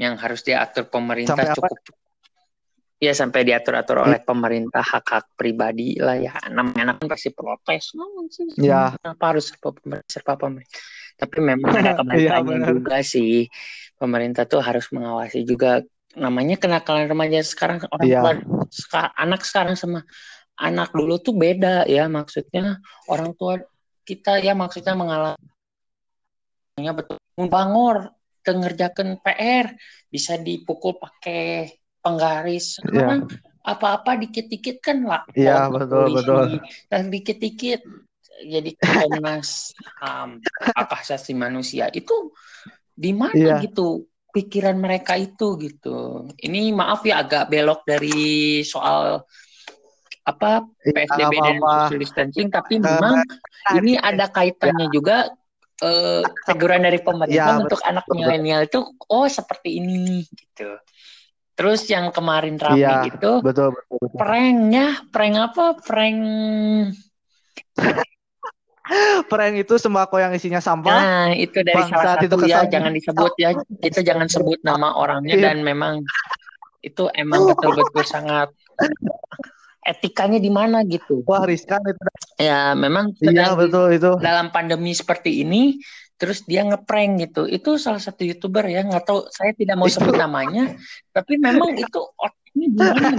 yang 0.00 0.16
harus 0.16 0.40
diatur 0.40 0.88
pemerintah 0.88 1.36
sampai 1.36 1.54
cukup. 1.54 1.76
Apa? 1.76 1.98
ya 3.00 3.16
sampai 3.16 3.48
diatur-atur 3.48 4.04
oleh 4.04 4.20
pemerintah 4.20 4.84
hak-hak 4.84 5.32
pribadi 5.32 5.96
lah 5.96 6.20
ya. 6.20 6.36
Namanya 6.52 6.92
anak 6.92 6.96
kan 7.00 7.16
pasti 7.16 7.32
protes. 7.32 7.96
Oh, 7.96 8.28
ya. 8.60 8.92
kenapa 9.00 9.24
harus 9.32 9.48
serba 9.48 9.72
pemerintah, 9.72 10.08
serba 10.12 10.34
pemerintah. 10.36 10.80
Tapi 11.16 11.36
memang 11.40 11.72
ada 11.80 11.92
kebenarnya 11.96 12.60
ya, 12.60 12.68
juga 12.68 12.96
sih 13.00 13.48
pemerintah 14.00 14.48
tuh 14.48 14.64
harus 14.64 14.88
mengawasi 14.88 15.44
juga 15.44 15.84
namanya 16.16 16.56
kenakalan 16.56 17.06
remaja 17.06 17.44
sekarang 17.44 17.84
orang 17.92 18.08
ya. 18.08 18.18
tua 18.24 18.32
seka, 18.72 19.12
anak 19.14 19.44
sekarang 19.46 19.76
sama 19.76 20.02
anak 20.58 20.90
dulu 20.90 21.20
tuh 21.22 21.36
beda 21.36 21.86
ya 21.86 22.08
maksudnya 22.10 22.80
orang 23.06 23.36
tua 23.36 23.60
kita 24.02 24.42
ya 24.42 24.56
maksudnya 24.56 24.96
mengalami 24.98 25.38
betul 26.80 27.20
bangor 27.36 28.10
ngerjakan 28.42 29.22
PR 29.22 29.70
bisa 30.10 30.34
dipukul 30.34 30.98
pakai 30.98 31.70
penggaris 32.02 32.80
sekarang 32.82 33.30
yeah. 33.30 33.38
apa-apa 33.62 34.18
dikit-dikit 34.26 34.82
kan 34.82 35.04
lah 35.06 35.22
iya 35.36 35.62
yeah, 35.62 35.64
betul 35.70 36.10
polisi. 36.10 36.16
betul 36.18 36.48
dan 36.90 37.02
dikit-dikit 37.12 37.80
jadi 38.40 38.70
Komnas 38.80 39.76
um, 40.04 40.40
hak 40.40 40.90
asasi 41.04 41.36
manusia 41.36 41.92
itu 41.92 42.32
di 43.00 43.16
mana 43.16 43.32
yeah. 43.32 43.60
gitu 43.64 44.04
pikiran 44.30 44.76
mereka 44.76 45.16
itu 45.16 45.56
gitu 45.56 46.28
ini 46.44 46.68
maaf 46.76 47.00
ya 47.08 47.24
agak 47.24 47.48
belok 47.48 47.82
dari 47.88 48.60
soal 48.60 49.24
apa 50.20 50.68
PSBB 50.84 51.34
dan 51.40 51.56
social 51.64 51.98
distancing 51.98 52.48
tapi 52.52 52.76
memang 52.76 53.24
ini 53.80 53.96
ada 53.96 54.28
kaitannya 54.28 54.86
ya. 54.86 54.94
juga 54.94 55.16
uh, 55.80 56.22
teguran 56.44 56.84
dari 56.84 57.00
pemerintah 57.00 57.56
ya, 57.56 57.62
untuk 57.64 57.80
betul, 57.80 57.90
anak 57.90 58.04
milenial 58.12 58.60
itu 58.68 58.80
oh 59.10 59.26
seperti 59.26 59.80
ini 59.80 60.22
gitu. 60.28 60.76
Terus 61.56 61.84
yang 61.92 62.08
kemarin 62.08 62.56
ramai 62.56 62.80
ya, 62.80 63.04
gitu, 63.04 63.44
betul, 63.44 63.76
betul, 63.76 64.00
betul. 64.00 64.16
pranknya, 64.16 65.04
prank 65.12 65.36
apa? 65.36 65.64
Prank 65.76 66.20
prank 69.30 69.54
itu 69.62 69.74
sembako 69.78 70.18
yang 70.18 70.32
isinya 70.34 70.58
sampah. 70.58 70.98
Nah, 70.98 71.28
itu 71.34 71.62
dari 71.62 71.82
salah 71.86 72.18
satu 72.18 72.24
itu 72.26 72.36
ya, 72.50 72.66
jangan 72.66 72.92
disebut 72.94 73.32
ya. 73.38 73.50
Kita 73.80 74.00
jangan 74.02 74.26
sebut 74.26 74.58
nama 74.66 74.94
orangnya 74.98 75.36
iya. 75.38 75.44
dan 75.50 75.62
memang 75.62 76.02
itu 76.80 77.06
emang 77.12 77.52
betul-betul 77.52 78.04
sangat 78.08 78.50
etikanya 79.84 80.38
di 80.40 80.50
mana 80.52 80.82
gitu. 80.84 81.22
Wah 81.24 81.44
riskan 81.44 81.80
itu. 81.86 82.02
Ya 82.40 82.74
memang 82.74 83.14
iya 83.22 83.54
betul 83.54 83.94
itu. 83.94 84.10
Dalam 84.18 84.50
pandemi 84.50 84.92
seperti 84.92 85.44
ini, 85.44 85.80
terus 86.20 86.44
dia 86.44 86.66
ngeprank 86.66 87.30
gitu. 87.30 87.42
Itu 87.48 87.80
salah 87.80 88.00
satu 88.02 88.26
youtuber 88.26 88.66
ya, 88.68 88.84
nggak 88.84 89.04
tahu 89.06 89.28
saya 89.32 89.54
tidak 89.56 89.76
mau 89.80 89.88
sebut 89.88 90.16
namanya, 90.18 90.74
tapi 91.14 91.40
memang 91.40 91.76
itu 91.78 92.00
otaknya 92.18 92.66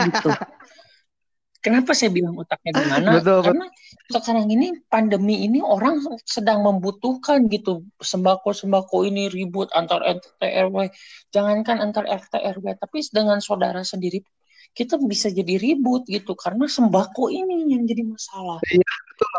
gitu. 0.10 0.30
Kenapa 1.62 1.93
saya 1.93 2.10
bilang 2.10 2.34
otaknya 2.41 2.74
gimana? 2.74 3.10
Betul, 3.21 3.45
Karena 3.45 3.65
betul. 3.69 4.17
sekarang 4.17 4.45
ini 4.50 4.67
pandemi 4.89 5.45
ini 5.45 5.62
orang 5.62 6.02
sedang 6.26 6.65
membutuhkan 6.65 7.45
gitu 7.54 7.86
sembako-sembako 8.02 9.06
ini 9.06 9.30
ribut 9.30 9.69
antar 9.78 10.02
RT 10.02 10.41
RW. 10.41 10.89
Jangankan 11.30 11.78
antar 11.78 12.10
RT 12.10 12.34
RW, 12.58 12.65
tapi 12.82 13.06
dengan 13.13 13.38
saudara 13.45 13.86
sendiri 13.86 14.26
kita 14.74 14.97
bisa 15.04 15.28
jadi 15.30 15.60
ribut 15.62 16.08
gitu 16.10 16.34
karena 16.34 16.65
sembako 16.65 17.30
ini 17.30 17.76
yang 17.78 17.86
jadi 17.86 18.10
masalah. 18.10 18.58
Iya, 18.65 18.91
betul. 19.13 19.32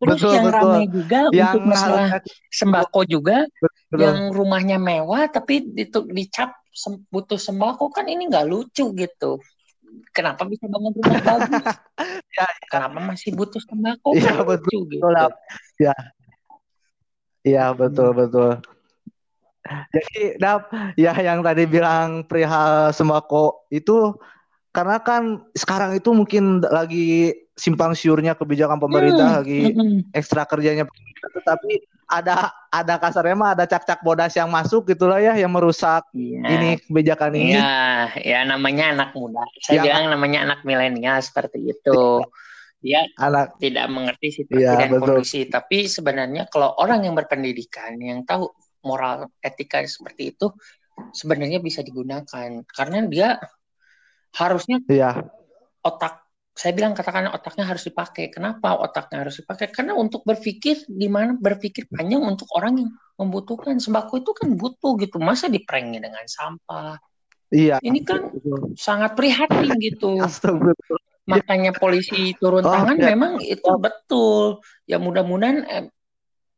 Terus 0.00 0.16
betul, 0.16 0.32
yang 0.32 0.46
betul. 0.48 0.56
ramai 0.56 0.84
juga 0.88 1.18
yang 1.28 1.52
untuk 1.52 1.62
masalah 1.68 2.06
sembako 2.48 3.00
juga 3.04 3.36
betul. 3.60 4.00
yang 4.00 4.18
rumahnya 4.32 4.78
mewah 4.80 5.28
tapi 5.28 5.60
itu 5.76 6.08
dicap 6.08 6.56
butuh 7.12 7.36
sembako 7.36 7.92
kan 7.92 8.08
ini 8.08 8.32
nggak 8.32 8.48
lucu 8.48 8.96
gitu. 8.96 9.36
Kenapa 10.10 10.42
bisa 10.46 10.66
bangun 10.66 10.92
rumah 10.94 11.20
bagus? 11.36 11.66
ya, 12.34 12.46
ya. 12.46 12.66
Kenapa 12.70 12.98
masih 13.02 13.30
butuh 13.34 13.62
sembako? 13.62 14.14
Iya 14.16 14.42
betul. 14.42 14.80
Gitu. 14.90 15.06
Ya. 15.80 15.94
Iya 17.40 17.64
betul 17.72 18.12
betul. 18.12 18.60
Jadi 19.90 20.40
Dap, 20.40 20.72
ya 20.96 21.12
yang 21.20 21.44
tadi 21.44 21.68
bilang 21.68 22.24
perihal 22.24 22.90
sembako 22.96 23.68
itu 23.70 24.16
karena 24.70 25.02
kan 25.02 25.22
sekarang 25.52 25.94
itu 25.94 26.10
mungkin 26.10 26.62
lagi 26.62 27.34
simpang 27.54 27.92
siurnya 27.92 28.32
kebijakan 28.32 28.78
pemerintah 28.78 29.26
Hmm, 29.26 29.36
lagi 29.42 29.60
mm-mm. 29.74 30.14
ekstra 30.14 30.46
kerjanya 30.46 30.86
tetapi 31.20 31.82
ada 32.06 32.50
ada 32.70 32.94
kasarnya 32.96 33.36
mah 33.36 33.50
ada 33.54 33.66
cak-cak 33.66 34.00
bodas 34.00 34.34
yang 34.34 34.48
masuk 34.48 34.88
gitulah 34.88 35.18
ya 35.18 35.34
yang 35.34 35.50
merusak 35.50 36.06
Iya. 36.10 36.42
ini 36.48 36.70
kebijakan 36.82 37.30
ini 37.34 37.54
Iya, 37.54 37.70
ya 38.18 38.38
namanya 38.42 38.94
anak 38.94 39.10
muda. 39.14 39.46
Saya 39.60 39.78
Yang- 39.78 39.84
bilang 39.86 40.04
namanya 40.18 40.38
anak 40.42 40.60
milenial 40.64 41.18
seperti 41.20 41.70
itu. 41.70 42.24
Dia 42.80 43.04
anak 43.14 43.60
tidak 43.60 43.86
mengerti 43.92 44.42
situasi 44.42 44.64
Iya, 44.64 44.74
dan 44.80 44.90
betul. 44.90 45.20
kondisi. 45.20 45.46
Tapi 45.46 45.86
sebenarnya 45.86 46.48
kalau 46.48 46.74
orang 46.80 47.04
yang 47.06 47.14
berpendidikan, 47.14 47.94
yang 48.00 48.24
tahu 48.24 48.48
moral 48.82 49.28
etika 49.38 49.78
seperti 49.84 50.32
itu, 50.32 50.50
sebenarnya 51.12 51.60
bisa 51.60 51.84
digunakan. 51.84 52.48
Karena 52.66 53.04
dia 53.06 53.36
harusnya 54.34 54.78
iya 54.86 55.26
otak, 55.80 56.20
saya 56.52 56.76
bilang 56.76 56.92
katakan 56.92 57.32
otaknya 57.32 57.64
harus 57.64 57.88
dipakai. 57.88 58.28
Kenapa 58.28 58.76
otaknya 58.76 59.24
harus 59.24 59.40
dipakai? 59.40 59.72
Karena 59.72 59.96
untuk 59.96 60.22
berpikir, 60.28 60.84
gimana 60.92 61.36
berpikir 61.40 61.88
panjang 61.88 62.20
untuk 62.20 62.52
orang 62.52 62.84
yang 62.84 62.90
membutuhkan. 63.16 63.80
Sembako 63.80 64.20
itu 64.20 64.32
kan 64.36 64.48
butuh 64.60 64.92
gitu. 65.00 65.16
Masa 65.16 65.48
diprengnya 65.48 66.04
dengan 66.04 66.24
sampah? 66.28 67.00
iya 67.50 67.80
Ini 67.80 68.00
kan 68.04 68.28
sangat 68.76 69.16
prihatin 69.16 69.72
gitu. 69.80 70.20
Astagfirullah. 70.20 71.00
Makanya 71.24 71.72
polisi 71.78 72.34
turun 72.36 72.66
Oh, 72.66 72.72
tangan 72.72 72.98
ya. 72.98 73.14
memang 73.14 73.38
itu 73.40 73.70
betul. 73.78 74.60
Ya 74.84 74.98
mudah-mudahan 74.98 75.58
eh, 75.64 75.84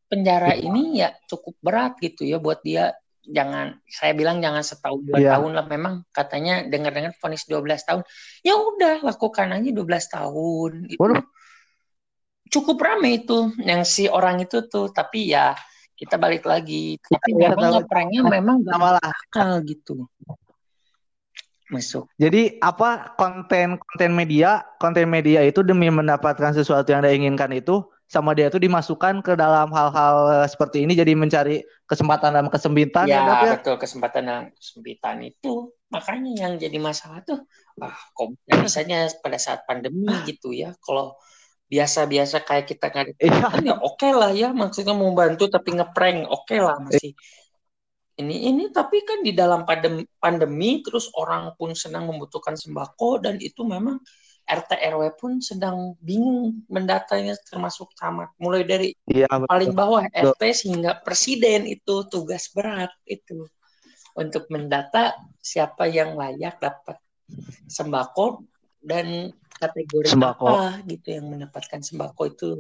penjara 0.09 0.57
ini 0.57 0.99
ya 1.05 1.15
cukup 1.29 1.55
berat 1.63 2.01
gitu 2.03 2.25
ya 2.27 2.43
buat 2.43 2.59
dia. 2.65 2.97
Jangan 3.23 3.79
saya 3.87 4.13
bilang 4.13 4.43
jangan 4.43 4.61
setahun 4.61 4.99
dua 5.03 5.19
Iya. 5.19 5.31
tahun 5.39 5.51
lah 5.55 5.67
memang 5.67 5.95
katanya 6.11 6.67
dengar-dengar 6.67 7.15
vonis 7.17 7.47
12 7.47 7.87
tahun. 7.87 8.03
Ya 8.43 8.59
udah 8.59 9.07
lakukan 9.07 9.55
aja 9.55 9.71
12 9.71 10.07
tahun. 10.09 10.91
Waduh. 10.99 11.23
cukup 12.49 12.77
rame 12.85 13.25
itu 13.25 13.49
yang 13.65 13.81
si 13.81 14.13
orang 14.13 14.45
itu 14.45 14.69
tuh 14.69 14.93
tapi 14.93 15.33
ya 15.33 15.57
kita 15.97 16.21
balik 16.21 16.45
lagi 16.45 17.01
tapi 17.01 17.33
Iya, 17.33 17.57
memang 17.57 17.81
ngepranknya 17.81 18.21
memang 18.29 18.57
gak 18.61 18.77
Sama 18.77 18.89
lah. 18.93 19.01
akal 19.09 19.51
gitu 19.65 20.05
masuk 21.73 22.05
Jadi 22.21 22.61
apa 22.61 23.17
konten 23.17 23.81
konten 23.81 24.11
media 24.13 24.61
konten 24.77 25.09
media 25.09 25.41
itu 25.41 25.65
demi 25.65 25.89
mendapatkan 25.89 26.53
sesuatu 26.53 26.93
yang 26.93 27.01
dia 27.01 27.17
inginkan 27.17 27.49
itu 27.57 27.81
sama 28.13 28.37
dia 28.37 28.53
itu 28.53 28.61
dimasukkan 28.61 29.25
ke 29.25 29.33
dalam 29.41 29.73
hal-hal 29.73 30.45
seperti 30.45 30.85
ini 30.85 30.93
jadi 30.93 31.17
mencari 31.17 31.65
kesempatan 31.89 32.37
dalam 32.37 32.53
kesempitan 32.53 33.09
ya, 33.09 33.25
Ya, 33.25 33.41
ya? 33.41 33.53
betul 33.57 33.81
kesempatan 33.81 34.23
dan 34.29 34.43
kesempitan 34.53 35.25
itu 35.25 35.73
makanya 35.89 36.31
yang 36.45 36.53
jadi 36.61 36.77
masalah 36.77 37.25
tuh 37.25 37.41
ah 37.81 37.97
bisanya 38.61 39.09
pada 39.25 39.41
saat 39.41 39.65
pandemi 39.65 40.13
gitu 40.29 40.53
ya 40.53 40.77
kalau 40.85 41.17
biasa-biasa 41.73 42.45
kayak 42.45 42.69
kita 42.69 42.93
nggak 42.93 43.17
kegiatan, 43.17 43.65
ya 43.65 43.75
oke 43.81 44.09
lah 44.13 44.31
ya 44.37 44.53
maksudnya 44.53 44.93
mau 44.93 45.09
bantu 45.17 45.49
tapi 45.49 45.73
ngeprank 45.81 46.29
oke 46.29 46.57
lah 46.61 46.77
masih. 46.85 47.17
Ini 48.13 48.53
ini 48.53 48.69
tapi 48.69 49.01
kan 49.09 49.25
di 49.25 49.33
dalam 49.33 49.65
pandemi, 49.65 50.05
pandemi 50.21 50.85
terus 50.85 51.09
orang 51.17 51.57
pun 51.57 51.73
sedang 51.73 52.05
membutuhkan 52.13 52.61
sembako 52.61 53.25
dan 53.25 53.41
itu 53.41 53.65
memang 53.65 53.97
RT 54.53 54.71
RW 54.93 55.03
pun 55.17 55.33
sedang 55.41 55.97
bingung 55.97 56.61
mendatanya 56.69 57.33
termasuk 57.49 57.97
camat 57.97 58.29
mulai 58.37 58.69
dari 58.69 58.93
betul. 59.09 59.49
paling 59.49 59.73
bawah. 59.73 60.05
RT 60.13 60.43
sehingga 60.53 61.01
presiden 61.01 61.65
itu 61.65 62.05
tugas 62.13 62.53
berat 62.53 62.93
itu 63.09 63.49
untuk 64.13 64.45
mendata 64.53 65.17
siapa 65.41 65.89
yang 65.89 66.21
layak 66.21 66.61
dapat 66.61 67.01
sembako 67.65 68.45
dan 68.77 69.33
kategori 69.57 70.13
Sembako. 70.13 70.45
apa 70.45 70.85
gitu 70.85 71.09
yang 71.17 71.27
mendapatkan 71.33 71.81
sembako 71.81 72.23
itu 72.29 72.51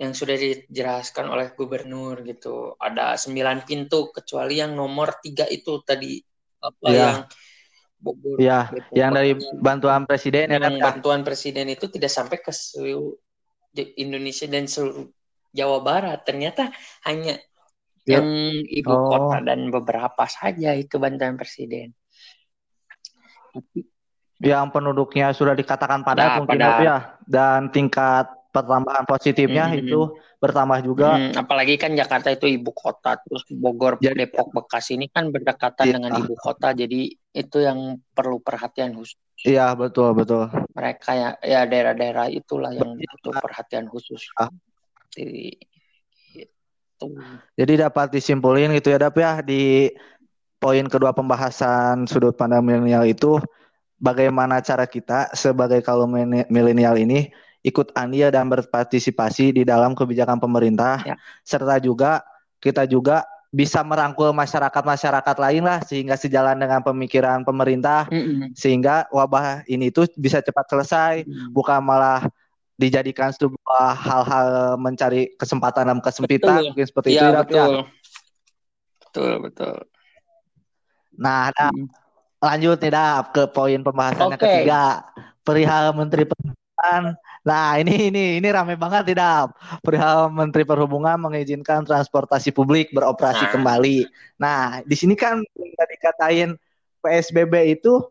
yang 0.00 0.16
sudah 0.16 0.32
dijelaskan 0.32 1.28
oleh 1.28 1.52
gubernur 1.52 2.24
gitu 2.24 2.72
ada 2.80 3.20
sembilan 3.20 3.68
pintu 3.68 4.08
kecuali 4.08 4.58
yang 4.58 4.72
nomor 4.72 5.20
tiga 5.20 5.44
itu 5.44 5.84
tadi 5.84 6.16
apa 6.64 6.86
Iya. 6.88 6.96
yang 6.96 7.18
Bogor 8.00 8.40
Iya, 8.40 8.72
Depok, 8.72 8.96
yang 8.96 9.12
dari 9.12 9.32
bantuan 9.60 10.08
presiden 10.08 10.48
ya, 10.48 10.58
ya? 10.58 10.80
bantuan 10.80 11.20
presiden 11.20 11.68
itu 11.68 11.84
tidak 11.92 12.08
sampai 12.08 12.40
ke 12.40 12.48
seluruh 12.48 13.12
Indonesia 14.00 14.48
dan 14.48 14.64
seluruh 14.64 15.12
Jawa 15.52 15.78
Barat. 15.84 16.24
Ternyata 16.24 16.72
hanya 17.04 17.36
Ya. 18.08 18.16
yang 18.24 18.32
ibu 18.64 18.90
Oh. 18.96 19.12
kota 19.12 19.44
dan 19.44 19.68
beberapa 19.68 20.24
saja 20.24 20.72
itu 20.72 20.96
bantuan 20.96 21.36
presiden. 21.36 21.92
Tapi 23.52 23.84
yang 24.40 24.72
penduduknya 24.72 25.36
sudah 25.36 25.52
dikatakan 25.52 26.00
padat 26.00 26.24
Ya, 26.24 26.36
mungkin 26.40 26.56
padat. 26.56 26.72
Dap, 26.72 26.80
ya 26.80 26.96
dan 27.28 27.68
tingkat 27.68 28.26
pertambahan 28.50 29.06
positifnya 29.06 29.70
Hmm. 29.70 29.78
itu 29.78 30.00
bertambah 30.42 30.80
juga. 30.82 31.16
hmm, 31.16 31.38
apalagi 31.38 31.78
kan 31.78 31.94
Jakarta 31.94 32.34
itu 32.34 32.50
ibu 32.50 32.74
kota, 32.74 33.20
terus 33.22 33.46
Bogor, 33.46 34.00
Jadi- 34.02 34.26
Depok, 34.26 34.50
Bekasi 34.50 34.98
ini 34.98 35.06
kan 35.06 35.30
berdekatan 35.30 35.86
Iya. 35.86 35.94
dengan 36.00 36.12
ibu 36.18 36.34
kota, 36.34 36.74
jadi 36.74 37.00
itu 37.14 37.58
yang 37.62 38.00
perlu 38.10 38.42
perhatian 38.42 38.96
khusus. 38.96 39.20
Iya, 39.40 39.72
betul, 39.72 40.12
betul. 40.12 40.50
Mereka 40.74 41.10
ya, 41.16 41.28
ya 41.40 41.60
daerah-daerah 41.64 42.28
itulah 42.28 42.74
yang 42.74 42.98
butuh 42.98 43.40
perhatian 43.40 43.88
khusus. 43.88 44.28
Ah. 44.36 44.50
Jadi 45.14 45.56
itu. 46.36 47.06
Jadi 47.56 47.72
dapat 47.80 48.12
disimpulin 48.12 48.72
gitu 48.76 48.92
ya 48.92 49.00
Dap 49.00 49.16
ya 49.16 49.40
di 49.40 49.88
poin 50.60 50.84
kedua 50.84 51.16
pembahasan 51.16 52.04
sudut 52.04 52.36
pandang 52.36 52.60
milenial 52.60 53.08
itu 53.08 53.40
bagaimana 53.96 54.60
cara 54.60 54.84
kita 54.84 55.32
sebagai 55.32 55.80
kaum 55.80 56.12
milenial 56.48 57.00
ini 57.00 57.32
ikut 57.60 57.92
andil 57.92 58.32
dan 58.32 58.48
berpartisipasi 58.48 59.52
di 59.52 59.62
dalam 59.62 59.92
kebijakan 59.92 60.40
pemerintah 60.40 61.04
Ya. 61.04 61.16
serta 61.44 61.76
juga 61.76 62.24
kita 62.56 62.84
juga 62.84 63.20
bisa 63.50 63.82
merangkul 63.82 64.30
masyarakat-masyarakat 64.30 65.36
lain 65.36 65.66
lah 65.66 65.82
sehingga 65.82 66.14
sejalan 66.14 66.54
dengan 66.54 66.80
pemikiran 66.80 67.42
pemerintah 67.42 68.06
Mm-mm. 68.06 68.54
sehingga 68.54 69.10
wabah 69.10 69.66
ini 69.66 69.90
tuh 69.90 70.06
bisa 70.14 70.38
cepat 70.38 70.70
selesai 70.70 71.26
Hmm. 71.26 71.50
bukan 71.50 71.82
malah 71.82 72.22
dijadikan 72.78 73.28
sebuah 73.28 73.92
hal-hal 73.92 74.48
mencari 74.78 75.34
kesempatan 75.36 75.84
dalam 75.84 76.00
kesempitan 76.00 76.62
Betul. 76.62 76.68
mungkin 76.72 76.86
seperti 76.86 77.08
itu 77.12 77.18
Iya 77.18 77.26
ya, 77.26 77.32
ya. 77.34 77.40
betul. 77.42 77.72
Betul 79.02 79.32
betul. 79.42 79.76
Nah, 81.18 81.50
Dap, 81.52 81.74
Hmm. 81.74 81.90
lanjut 82.40 82.78
nih 82.80 82.92
Dap 82.94 83.24
ke 83.34 83.42
poin 83.50 83.80
pembahasan 83.82 84.30
yang 84.30 84.38
Oke. 84.38 84.46
ketiga 84.46 84.82
perihal 85.42 85.92
Menteri 85.92 86.24
Perhubungan. 86.24 87.18
Nah, 87.40 87.80
ini 87.80 88.12
ini 88.12 88.24
ini 88.36 88.48
rame 88.52 88.76
banget 88.76 89.08
nih 89.08 89.16
Dap. 89.16 89.56
Perihal 89.80 90.28
Menteri 90.28 90.68
Perhubungan 90.68 91.16
mengizinkan 91.16 91.88
transportasi 91.88 92.52
publik 92.52 92.92
beroperasi 92.92 93.48
Nah. 93.48 93.52
kembali. 93.52 93.98
Nah, 94.36 94.60
di 94.84 94.96
sini 94.96 95.16
kan 95.16 95.40
udah 95.40 95.86
dikatain 95.88 96.50
PSBB 97.00 97.80
itu 97.80 98.04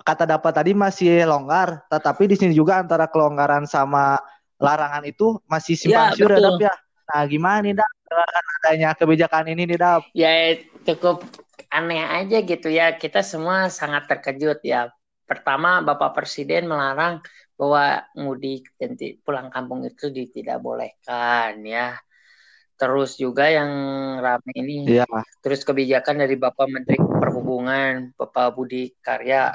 kata 0.00 0.24
dapat 0.24 0.52
tadi 0.56 0.72
masih 0.72 1.28
longgar, 1.28 1.84
tetapi 1.92 2.24
di 2.24 2.36
sini 2.40 2.56
juga 2.56 2.80
antara 2.80 3.04
kelonggaran 3.06 3.68
sama 3.68 4.16
larangan 4.56 5.04
itu 5.04 5.36
masih 5.44 5.76
simpang 5.76 6.14
Ya, 6.14 6.16
siur 6.16 6.32
ya 6.32 6.40
ya. 6.56 6.74
Nah, 7.12 7.22
gimana 7.28 7.60
nih 7.60 7.74
Dap 7.76 7.92
dengan 8.08 8.44
adanya 8.62 8.90
kebijakan 8.96 9.44
ini 9.52 9.62
nih 9.68 9.78
Dap? 9.78 10.02
Ya 10.16 10.56
cukup 10.88 11.28
aneh 11.68 12.00
aja 12.00 12.40
gitu 12.40 12.72
ya. 12.72 12.96
Kita 12.96 13.20
semua 13.20 13.68
sangat 13.68 14.08
terkejut 14.08 14.64
ya. 14.64 14.88
Pertama 15.28 15.84
Bapak 15.84 16.16
Presiden 16.16 16.68
melarang 16.68 17.20
bahwa 17.62 18.02
mudik 18.18 18.74
dan 18.74 18.98
pulang 19.22 19.46
kampung 19.46 19.86
itu 19.86 20.10
tidak 20.10 20.58
bolehkan 20.58 21.62
ya. 21.62 21.94
Terus 22.74 23.14
juga 23.14 23.46
yang 23.46 23.70
rame 24.18 24.50
ini 24.58 24.98
Iya. 24.98 25.06
Terus 25.38 25.62
kebijakan 25.62 26.26
dari 26.26 26.34
Bapak 26.34 26.66
Menteri 26.66 26.98
Perhubungan, 26.98 28.10
Bapak 28.18 28.58
Budi 28.58 28.90
Karya 28.98 29.54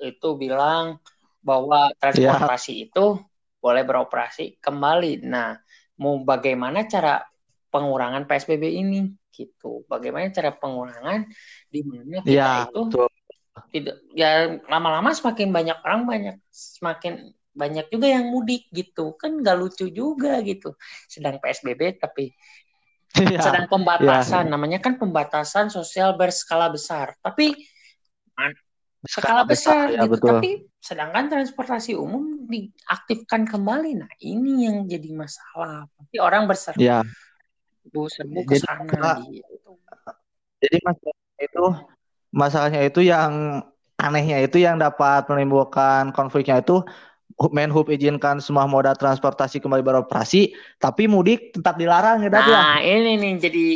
itu 0.00 0.40
bilang 0.40 0.96
bahwa 1.44 1.92
transportasi 2.00 2.88
itu 2.88 3.20
boleh 3.60 3.84
beroperasi 3.84 4.56
kembali. 4.64 5.28
Nah, 5.28 5.60
mau 6.00 6.16
bagaimana 6.24 6.88
cara 6.88 7.28
pengurangan 7.68 8.24
PSBB 8.24 8.64
ini 8.72 9.12
gitu? 9.36 9.84
Bagaimana 9.84 10.32
cara 10.32 10.48
pengurangan 10.56 11.28
di 11.68 11.84
mana 11.84 12.24
kita 12.24 12.32
Iya, 12.32 12.48
itu 12.72 12.80
betul. 12.88 13.08
Tidak 13.70 14.02
ya 14.14 14.58
lama-lama 14.66 15.14
semakin 15.14 15.54
banyak 15.54 15.78
orang 15.86 16.00
banyak 16.06 16.36
semakin 16.50 17.30
banyak 17.54 17.86
juga 17.90 18.10
yang 18.10 18.28
mudik 18.34 18.66
gitu. 18.74 19.14
Kan 19.14 19.38
nggak 19.42 19.56
lucu 19.58 19.86
juga 19.94 20.42
gitu. 20.42 20.74
Sedang 21.06 21.38
PSBB 21.38 22.02
tapi 22.02 22.34
Iya. 23.14 23.38
sedang 23.46 23.70
pembatasan. 23.70 24.50
Namanya 24.50 24.82
kan 24.82 24.98
pembatasan 24.98 25.70
sosial 25.70 26.18
berskala 26.18 26.66
besar. 26.66 27.14
Tapi 27.22 27.54
skala 29.06 29.44
besar 29.46 29.92
ya, 29.92 30.08
gitu. 30.08 30.16
betul. 30.18 30.28
tapi 30.40 30.50
sedangkan 30.80 31.30
transportasi 31.30 31.94
umum 31.94 32.48
diaktifkan 32.50 33.46
kembali. 33.46 34.02
Nah 34.02 34.10
ini 34.18 34.66
yang 34.66 34.90
jadi 34.90 35.14
masalah. 35.14 35.86
Tapi 35.94 36.16
orang 36.18 36.50
berserbu 36.50 36.82
Iya. 36.82 37.06
serbu 37.86 38.40
ke 38.48 38.58
Jadi, 38.58 38.64
sana 38.66 39.22
gitu. 39.30 39.78
Jadi 40.58 40.76
masalahnya 40.82 41.42
itu 41.44 41.64
masalahnya 42.34 42.82
itu 42.82 43.06
yang 43.06 43.62
anehnya 43.94 44.42
itu 44.42 44.58
yang 44.58 44.76
dapat 44.82 45.30
menimbulkan 45.30 46.10
konfliknya 46.10 46.58
itu 46.58 46.82
Menhub 47.34 47.90
izinkan 47.90 48.38
semua 48.38 48.62
moda 48.70 48.94
transportasi 48.94 49.58
kembali 49.58 49.82
beroperasi, 49.82 50.54
tapi 50.78 51.10
mudik 51.10 51.50
tetap 51.50 51.74
dilarang 51.74 52.22
ya, 52.22 52.30
ya? 52.30 52.38
Nah, 52.38 52.78
ini 52.78 53.18
nih 53.18 53.32
jadi 53.42 53.66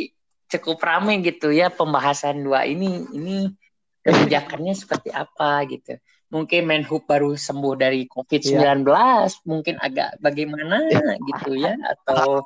cukup 0.55 0.79
ramai 0.79 1.19
gitu 1.19 1.51
ya 1.51 1.67
pembahasan 1.67 2.39
dua 2.39 2.63
ini. 2.63 3.03
Ini 3.11 3.51
kebijakannya 3.99 4.71
seperti 4.71 5.11
apa 5.11 5.67
gitu. 5.67 5.99
Mungkin 6.29 6.61
Menhub 6.69 7.09
baru 7.09 7.33
sembuh 7.33 7.73
dari 7.73 8.05
COVID-19, 8.05 8.85
ya. 8.85 9.25
mungkin 9.49 9.81
agak 9.81 10.21
bagaimana 10.21 10.85
gitu 11.25 11.57
ya 11.57 11.73
atau 11.81 12.45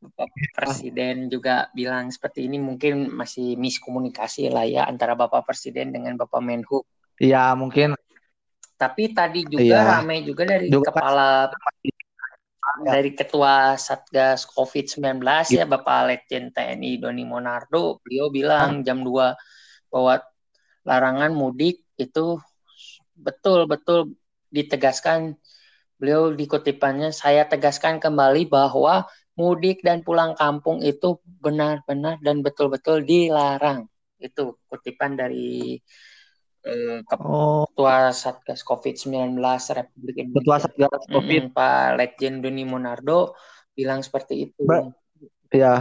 Bapak 0.00 0.56
Presiden 0.56 1.28
juga 1.28 1.68
bilang 1.76 2.08
seperti 2.08 2.48
ini 2.48 2.56
mungkin 2.56 3.12
masih 3.12 3.60
miskomunikasi 3.60 4.48
lah 4.48 4.64
ya 4.64 4.88
antara 4.88 5.12
Bapak 5.12 5.44
Presiden 5.44 5.92
dengan 5.92 6.16
Bapak 6.16 6.40
Menhub. 6.40 6.88
Iya, 7.20 7.52
mungkin 7.52 7.92
tapi 8.76 9.16
tadi 9.16 9.48
juga 9.48 9.64
iya. 9.64 9.80
ramai 9.98 10.20
juga 10.20 10.44
dari 10.44 10.68
juga 10.68 10.92
kepala 10.92 11.48
ya. 11.80 11.96
dari 12.84 13.10
ketua 13.16 13.72
Satgas 13.80 14.44
COVID-19 14.52 15.24
ya 15.48 15.64
Bapak 15.64 16.12
Letjen 16.12 16.52
TNI 16.52 17.00
Doni 17.00 17.24
Monardo, 17.24 17.98
beliau 18.04 18.28
bilang 18.28 18.84
jam 18.84 19.00
2 19.00 19.32
bahwa 19.88 20.20
larangan 20.84 21.32
mudik 21.32 21.85
itu 21.96 22.40
betul-betul 23.16 24.16
ditegaskan 24.52 25.40
beliau 25.96 26.32
dikutipannya 26.32 27.08
saya 27.12 27.48
tegaskan 27.48 27.96
kembali 27.96 28.48
bahwa 28.52 29.08
mudik 29.36 29.80
dan 29.80 30.04
pulang 30.04 30.36
kampung 30.36 30.84
itu 30.84 31.20
benar-benar 31.40 32.20
dan 32.20 32.44
betul-betul 32.44 33.04
dilarang. 33.04 33.88
Itu 34.16 34.60
kutipan 34.68 35.16
dari 35.16 35.80
Eh, 36.66 36.98
oh. 37.22 37.62
Ketua 37.70 38.10
Satgas 38.10 38.66
COVID-19 38.66 39.38
Republik 39.70 40.16
Indonesia. 40.18 40.42
Ketua 40.42 40.56
Satgas 40.58 41.04
COVID. 41.06 41.42
Mm, 41.46 41.54
Pak 41.54 41.86
Letjen 41.94 42.34
Doni 42.42 42.66
Monardo 42.66 43.38
bilang 43.70 44.02
seperti 44.02 44.50
itu. 44.50 44.66
Ba 44.66 44.90
ya. 45.54 45.78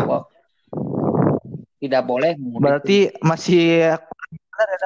tidak 1.82 2.04
boleh. 2.06 2.38
Berarti 2.38 3.10
masih 3.18 3.82
ya, 3.82 3.96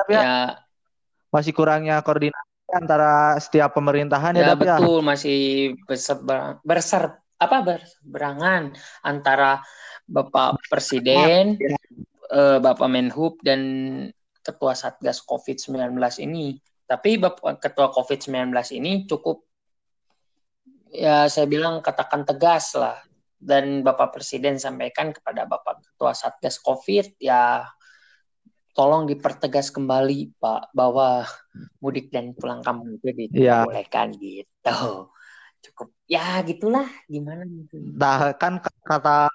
ya, 0.07 0.55
masih 1.29 1.53
kurangnya 1.53 2.01
koordinasi 2.01 2.69
antara 2.69 3.37
setiap 3.41 3.73
pemerintahan 3.73 4.37
ya, 4.37 4.53
ya 4.53 4.55
betul 4.57 5.01
masih 5.01 5.73
berser, 5.89 6.21
berser 6.61 7.17
apa 7.39 7.57
berseberangan 7.63 8.75
antara 9.01 9.63
Bapak 10.09 10.57
Presiden, 10.69 11.55
ya. 11.61 11.77
Bapak 12.59 12.89
Menhub 12.89 13.41
dan 13.41 13.61
ketua 14.45 14.73
Satgas 14.73 15.21
COVID-19 15.25 15.97
ini. 16.25 16.57
Tapi 16.89 17.21
Bapak 17.21 17.61
ketua 17.61 17.93
COVID-19 17.93 18.49
ini 18.77 19.05
cukup 19.05 19.45
ya 20.89 21.29
saya 21.29 21.45
bilang 21.45 21.85
katakan 21.85 22.25
tegas 22.25 22.73
lah 22.73 22.97
dan 23.37 23.85
Bapak 23.85 24.17
Presiden 24.17 24.57
sampaikan 24.57 25.13
kepada 25.13 25.45
Bapak 25.45 25.85
Ketua 25.85 26.17
Satgas 26.17 26.57
COVID 26.59 27.21
ya 27.21 27.63
tolong 28.73 29.09
dipertegas 29.09 29.73
kembali 29.73 30.37
Pak 30.37 30.73
bahwa 30.73 31.25
mudik 31.81 32.13
dan 32.13 32.31
pulang 32.37 32.61
kampung 32.61 32.97
itu 32.97 33.29
iya. 33.33 33.65
dibolehkan 33.65 34.15
ya. 34.17 34.45
gitu. 34.45 35.09
Cukup 35.59 35.91
ya 36.07 36.39
gitulah 36.47 36.87
gimana 37.09 37.43
gitu. 37.43 37.75
Nah 37.95 38.31
kan 38.37 38.63
kata 38.63 39.29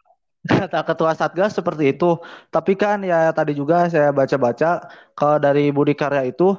kata 0.45 0.81
ketua 0.85 1.17
satgas 1.17 1.57
seperti 1.57 1.97
itu 1.97 2.21
tapi 2.53 2.77
kan 2.77 3.01
ya 3.01 3.33
tadi 3.33 3.57
juga 3.57 3.89
saya 3.89 4.13
baca-baca 4.13 4.85
kalau 5.17 5.41
dari 5.41 5.73
Budi 5.73 5.97
Karya 5.97 6.29
itu 6.29 6.53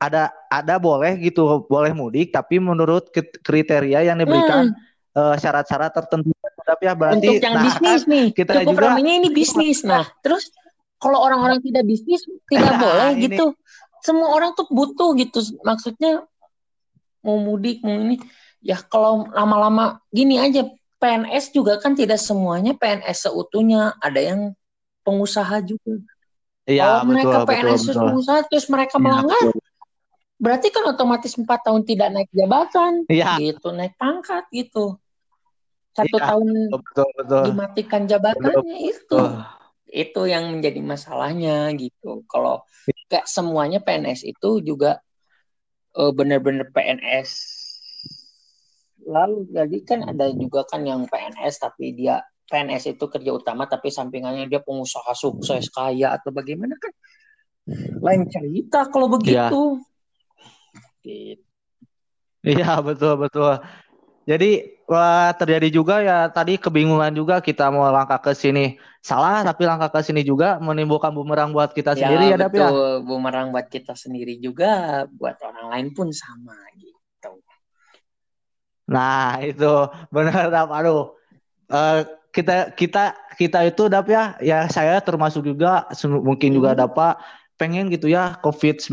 ada 0.00 0.32
ada 0.48 0.80
boleh 0.80 1.20
gitu 1.20 1.68
boleh 1.68 1.92
mudik 1.92 2.32
tapi 2.32 2.56
menurut 2.56 3.12
kriteria 3.44 4.08
yang 4.08 4.16
diberikan 4.20 4.72
hmm. 4.72 5.16
uh, 5.16 5.36
syarat-syarat 5.36 5.92
tertentu 5.92 6.32
tapi 6.66 6.82
ya 6.88 6.94
berarti 6.96 7.28
untuk 7.28 7.44
yang 7.44 7.56
nah, 7.56 7.64
bisnis 7.64 8.02
kan, 8.02 8.12
nih 8.12 8.26
kita 8.32 8.52
cukup 8.64 8.72
juga 8.72 8.88
ini 9.00 9.28
bisnis 9.32 9.78
nah 9.84 10.04
terus 10.24 10.48
kalau 10.96 11.18
orang-orang 11.22 11.60
tidak 11.60 11.84
bisnis 11.84 12.22
tidak 12.48 12.72
nah, 12.76 12.80
boleh 12.84 13.10
ini. 13.16 13.22
gitu 13.28 13.44
semua 14.04 14.28
orang 14.32 14.54
tuh 14.54 14.68
butuh 14.70 15.16
gitu 15.18 15.40
maksudnya 15.66 16.24
mau 17.26 17.36
mudik 17.42 17.82
mau 17.82 17.98
ini 17.98 18.22
ya 18.62 18.78
kalau 18.86 19.26
lama-lama 19.34 19.98
gini 20.14 20.38
aja 20.38 20.66
PNS 20.96 21.52
juga 21.52 21.76
kan 21.76 21.92
tidak 21.92 22.16
semuanya 22.16 22.72
PNS 22.72 23.28
seutuhnya, 23.28 23.94
ada 24.00 24.20
yang 24.20 24.40
pengusaha 25.04 25.60
juga. 25.60 26.00
Iya, 26.66 26.82
Kalau 26.82 26.98
betul, 26.98 27.12
mereka 27.12 27.36
PNS 27.46 27.82
betul, 27.84 28.02
pengusaha 28.02 28.40
terus 28.48 28.66
mereka 28.66 28.96
ya, 28.96 29.02
melanggar, 29.04 29.42
betul. 29.44 29.62
berarti 30.40 30.68
kan 30.72 30.84
otomatis 30.88 31.32
empat 31.36 31.60
tahun 31.62 31.82
tidak 31.84 32.08
naik 32.10 32.30
jabatan, 32.32 32.92
ya. 33.12 33.36
gitu, 33.38 33.68
naik 33.76 33.94
pangkat 34.00 34.44
gitu. 34.50 34.96
Satu 35.94 36.16
ya, 36.16 36.24
tahun 36.32 36.48
betul, 36.72 37.08
betul. 37.16 37.42
dimatikan 37.52 38.02
jabatannya 38.08 38.76
betul, 38.82 38.92
itu. 38.92 39.18
Itu 39.86 40.26
yang 40.26 40.58
menjadi 40.58 40.80
masalahnya 40.82 41.70
gitu. 41.78 42.26
Kalau 42.26 42.66
kayak 43.06 43.30
semuanya 43.30 43.78
PNS 43.78 44.26
itu 44.26 44.62
juga 44.62 44.98
uh, 45.96 46.12
benar-benar 46.12 46.70
PNS 46.70 47.56
lalu 49.06 49.46
jadi 49.54 49.78
kan 49.86 50.00
ada 50.02 50.26
juga 50.34 50.66
kan 50.66 50.82
yang 50.82 51.06
PNS 51.06 51.62
tapi 51.62 51.94
dia 51.94 52.18
PNS 52.50 52.98
itu 52.98 53.04
kerja 53.06 53.30
utama 53.30 53.70
tapi 53.70 53.90
sampingannya 53.90 54.50
dia 54.50 54.58
pengusaha 54.58 55.14
sukses 55.14 55.70
kaya 55.70 56.14
atau 56.18 56.34
bagaimana 56.34 56.74
kan 56.78 56.90
lain 58.02 58.30
cerita 58.30 58.86
kalau 58.86 59.10
begitu. 59.10 59.82
Iya 61.02 61.38
ya, 62.46 62.78
betul 62.78 63.18
betul. 63.18 63.58
Jadi 64.26 64.82
wah, 64.90 65.30
terjadi 65.38 65.68
juga 65.70 66.02
ya 66.02 66.26
tadi 66.26 66.58
kebingungan 66.58 67.14
juga 67.14 67.38
kita 67.38 67.70
mau 67.70 67.86
langkah 67.94 68.18
ke 68.18 68.34
sini 68.34 68.74
salah 68.98 69.46
tapi 69.46 69.62
langkah 69.62 69.86
ke 69.86 70.02
sini 70.02 70.26
juga 70.26 70.58
menimbulkan 70.58 71.14
bumerang 71.14 71.54
buat 71.54 71.70
kita 71.70 71.94
ya, 71.94 72.10
sendiri 72.10 72.34
ya, 72.34 72.36
ya? 72.36 72.50
betul 72.50 72.74
ya. 72.74 73.06
bumerang 73.06 73.54
buat 73.54 73.70
kita 73.70 73.94
sendiri 73.94 74.42
juga 74.42 75.06
buat 75.14 75.38
orang 75.46 75.66
lain 75.70 75.86
pun 75.94 76.10
sama 76.10 76.58
gitu. 76.74 76.96
Nah, 78.86 79.42
itu 79.42 79.74
benar 80.14 80.50
Dap. 80.50 80.70
Aduh. 80.70 81.14
Uh, 81.66 82.06
kita 82.30 82.70
kita 82.78 83.14
kita 83.34 83.58
itu 83.66 83.90
Dap 83.90 84.06
ya, 84.06 84.38
ya 84.38 84.70
saya 84.70 85.02
termasuk 85.02 85.42
juga 85.42 85.86
mungkin 86.06 86.54
juga 86.54 86.74
hmm. 86.74 86.80
dapat 86.82 87.14
pengen 87.56 87.88
gitu 87.88 88.06
ya 88.06 88.36
COVID-19 88.44 88.92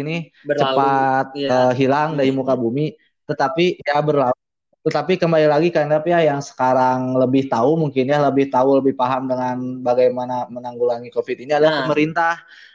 ini 0.00 0.30
berlalu, 0.46 0.60
cepat 0.62 1.26
ya. 1.34 1.48
uh, 1.50 1.72
hilang 1.74 2.16
dari 2.16 2.30
muka 2.32 2.54
bumi, 2.56 2.96
tetapi 3.28 3.82
ya 3.84 4.00
berlalu. 4.00 4.43
Tetapi 4.84 5.16
kembali 5.16 5.48
lagi 5.48 5.72
kan 5.72 5.88
Dap 5.88 6.04
ya 6.04 6.20
yang 6.20 6.44
sekarang 6.44 7.16
lebih 7.16 7.48
tahu 7.48 7.80
mungkin 7.80 8.04
ya 8.04 8.20
lebih 8.20 8.52
tahu 8.52 8.84
lebih 8.84 8.92
paham 8.92 9.24
dengan 9.24 9.80
bagaimana 9.80 10.44
menanggulangi 10.52 11.08
COVID 11.08 11.48
ini 11.48 11.56
adalah 11.56 11.72
nah. 11.72 11.80
pemerintah. 11.88 12.34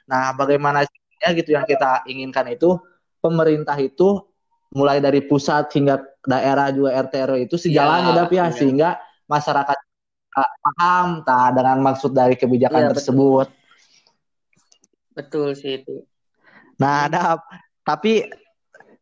Nah, 0.09 0.33
bagaimana 0.33 0.89
ya 1.21 1.29
gitu 1.37 1.53
yang 1.53 1.69
kita 1.69 2.01
inginkan 2.09 2.49
itu 2.49 2.81
pemerintah 3.21 3.77
itu 3.77 4.25
mulai 4.73 4.97
dari 4.97 5.21
pusat 5.21 5.69
hingga 5.69 6.01
daerah 6.25 6.73
juga 6.73 6.97
RT 6.97 7.13
RW 7.29 7.37
itu 7.45 7.55
sejalan 7.61 8.09
ya, 8.09 8.25
ya, 8.25 8.45
sehingga 8.53 8.89
masyarakat 9.29 9.77
uh, 10.33 10.51
paham 10.65 11.07
tak 11.21 11.47
dengan 11.53 11.77
maksud 11.85 12.11
dari 12.17 12.33
kebijakan 12.33 12.89
ya, 12.89 12.91
tersebut. 12.93 13.47
Betul. 15.13 15.53
betul 15.53 15.61
sih 15.61 15.85
itu. 15.85 16.01
Nah, 16.81 17.05
ada 17.05 17.37
tapi 17.85 18.25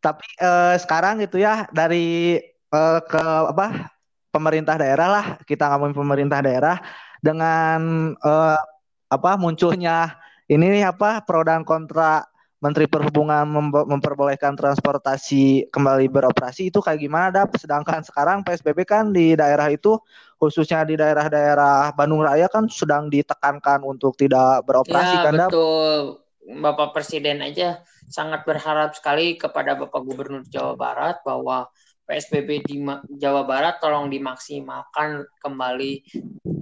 tapi 0.03 0.27
uh, 0.43 0.75
sekarang 0.75 1.23
itu 1.23 1.39
ya 1.39 1.71
dari 1.71 2.39
uh, 2.71 2.99
ke 3.03 3.23
apa 3.53 3.91
pemerintah 4.31 4.75
daerah 4.77 5.07
lah 5.09 5.25
kita 5.43 5.67
ngomongin 5.73 5.95
pemerintah 5.95 6.39
daerah 6.43 6.77
dengan 7.23 8.13
uh, 8.21 8.59
apa 9.07 9.31
munculnya 9.39 10.19
ini 10.47 10.83
apa 10.83 11.23
pro 11.23 11.43
dan 11.43 11.63
kontra 11.67 12.23
Menteri 12.57 12.89
Perhubungan 12.89 13.45
memperbolehkan 13.69 14.57
transportasi 14.57 15.69
kembali 15.69 16.09
beroperasi 16.09 16.73
itu 16.73 16.81
kayak 16.81 16.97
gimana 16.97 17.29
dap? 17.29 17.53
Sedangkan 17.53 18.01
sekarang 18.01 18.41
PSBB 18.41 18.81
kan 18.81 19.13
di 19.13 19.37
daerah 19.37 19.69
itu 19.69 19.93
khususnya 20.41 20.81
di 20.81 20.97
daerah-daerah 20.97 21.93
Bandung 21.93 22.25
Raya 22.25 22.49
kan 22.49 22.65
sedang 22.65 23.13
ditekankan 23.13 23.85
untuk 23.85 24.17
tidak 24.17 24.65
beroperasi 24.65 25.15
ya, 25.21 25.25
kan 25.29 25.33
dap? 25.37 25.49
Betul. 25.53 26.01
Bapak 26.47 26.97
Presiden 26.97 27.45
aja 27.45 27.85
sangat 28.09 28.41
berharap 28.47 28.95
sekali 28.97 29.37
kepada 29.37 29.77
Bapak 29.77 30.01
Gubernur 30.01 30.41
Jawa 30.49 30.73
Barat 30.73 31.21
bahwa 31.21 31.69
PSBB 32.07 32.63
di 32.63 32.79
Jawa 33.19 33.43
Barat 33.43 33.83
tolong 33.83 34.07
dimaksimalkan 34.07 35.27
kembali 35.43 36.07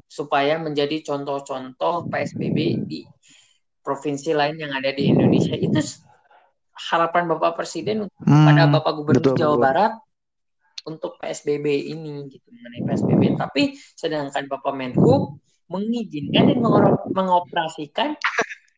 supaya 0.09 0.57
menjadi 0.57 1.05
contoh-contoh 1.05 2.09
PSBB 2.09 2.57
di 2.89 3.05
provinsi 3.85 4.33
lain 4.33 4.57
yang 4.57 4.73
ada 4.73 4.89
di 4.89 5.13
Indonesia 5.13 5.53
itu 5.53 5.77
harapan 6.89 7.29
Bapak 7.29 7.61
Presiden 7.61 8.09
hmm, 8.09 8.45
pada 8.49 8.65
Bapak 8.65 8.93
Gubernur 8.97 9.21
betul, 9.21 9.37
Jawa 9.37 9.55
betul. 9.55 9.63
Barat 9.69 9.93
untuk 10.85 11.11
PSBB 11.21 11.93
ini 11.93 12.25
gitu 12.29 12.47
mengenai 12.49 12.81
PSBB 12.89 13.23
tapi 13.37 13.77
sedangkan 13.93 14.49
Bapak 14.49 14.73
Menhub 14.73 15.37
mengizinkan 15.69 16.49
dan 16.49 16.59
mengoperasikan 17.09 18.09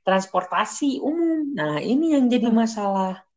transportasi 0.08 1.04
umum. 1.04 1.52
Nah, 1.52 1.84
ini 1.84 2.16
yang 2.16 2.32
jadi 2.32 2.48
masalah. 2.48 3.28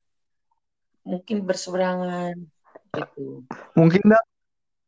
Mungkin 1.03 1.43
berseberangan 1.43 2.39
gitu. 2.95 3.47
Mungkin 3.79 4.03
enggak 4.05 4.25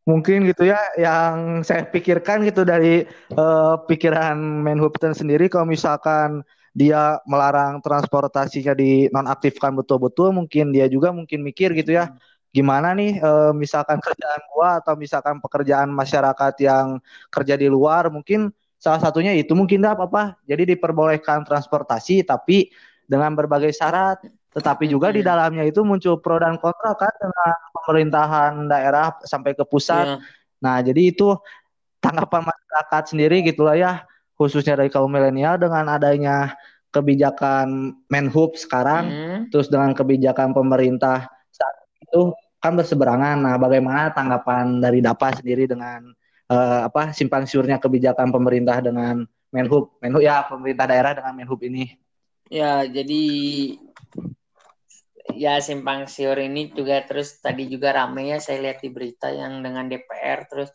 mungkin 0.03 0.50
gitu 0.50 0.66
ya 0.66 0.82
yang 0.98 1.62
saya 1.62 1.86
pikirkan 1.86 2.42
gitu 2.42 2.66
dari 2.66 3.07
uh, 3.38 3.78
pikiran 3.86 4.34
Menhub 4.34 4.98
sendiri 4.98 5.46
kalau 5.46 5.62
misalkan 5.70 6.42
dia 6.74 7.22
melarang 7.28 7.78
transportasinya 7.84 8.74
dinonaktifkan 8.74 9.70
betul-betul 9.78 10.34
mungkin 10.34 10.74
dia 10.74 10.90
juga 10.90 11.14
mungkin 11.14 11.46
mikir 11.46 11.70
gitu 11.78 11.94
ya 11.94 12.11
gimana 12.50 12.92
nih 12.98 13.22
uh, 13.22 13.53
misalkan 13.55 14.03
kerjaan 14.03 14.42
gua 14.50 14.82
atau 14.82 14.98
misalkan 14.98 15.38
pekerjaan 15.38 15.88
masyarakat 15.94 16.55
yang 16.61 16.98
kerja 17.30 17.55
di 17.55 17.70
luar 17.70 18.11
mungkin 18.11 18.50
salah 18.82 18.98
satunya 18.98 19.30
itu 19.38 19.55
mungkin 19.55 19.86
apa 19.86 20.11
apa 20.11 20.22
jadi 20.42 20.74
diperbolehkan 20.74 21.46
transportasi 21.46 22.26
tapi 22.26 22.74
dengan 23.07 23.38
berbagai 23.38 23.70
syarat 23.70 24.18
tetapi 24.53 24.84
juga 24.88 25.09
di 25.11 25.24
iya. 25.24 25.32
dalamnya 25.32 25.64
itu 25.64 25.80
muncul 25.80 26.20
pro 26.20 26.36
dan 26.36 26.61
kontra 26.61 26.92
kan 26.92 27.12
dengan 27.16 27.53
pemerintahan 27.72 28.53
daerah 28.68 29.16
sampai 29.24 29.57
ke 29.57 29.64
pusat. 29.64 30.16
Yeah. 30.16 30.20
Nah, 30.62 30.76
jadi 30.84 31.09
itu 31.09 31.34
tanggapan 31.98 32.44
masyarakat 32.44 33.03
sendiri 33.16 33.40
gitulah 33.42 33.74
ya, 33.74 34.05
khususnya 34.36 34.76
dari 34.76 34.92
kaum 34.92 35.09
milenial 35.09 35.57
dengan 35.57 35.88
adanya 35.88 36.55
kebijakan 36.92 37.96
Menhub 38.12 38.55
sekarang, 38.61 39.05
mm. 39.09 39.38
terus 39.48 39.72
dengan 39.72 39.96
kebijakan 39.96 40.53
pemerintah 40.53 41.32
saat 41.48 41.76
itu 42.05 42.36
kan 42.61 42.76
berseberangan. 42.76 43.40
Nah, 43.40 43.57
bagaimana 43.57 44.12
tanggapan 44.12 44.78
dari 44.78 45.00
DAPA 45.00 45.40
sendiri 45.40 45.64
dengan 45.64 46.12
uh, 46.53 46.86
apa 46.86 47.16
simpang 47.16 47.48
siurnya 47.48 47.80
kebijakan 47.80 48.28
pemerintah 48.28 48.84
dengan 48.84 49.24
Menhub, 49.48 49.96
Menhub 50.05 50.20
ya 50.20 50.44
pemerintah 50.44 50.84
daerah 50.84 51.16
dengan 51.16 51.32
Menhub 51.32 51.61
ini? 51.64 51.96
Ya, 52.53 52.84
jadi 52.84 53.24
ya 55.37 55.61
simpang 55.61 56.09
siur 56.09 56.37
ini 56.39 56.72
juga 56.72 57.05
terus 57.05 57.39
tadi 57.39 57.68
juga 57.68 57.93
rame 57.93 58.33
ya 58.33 58.39
saya 58.39 58.61
lihat 58.61 58.85
di 58.85 58.91
berita 58.93 59.28
yang 59.33 59.61
dengan 59.61 59.89
DPR 59.89 60.47
terus 60.49 60.70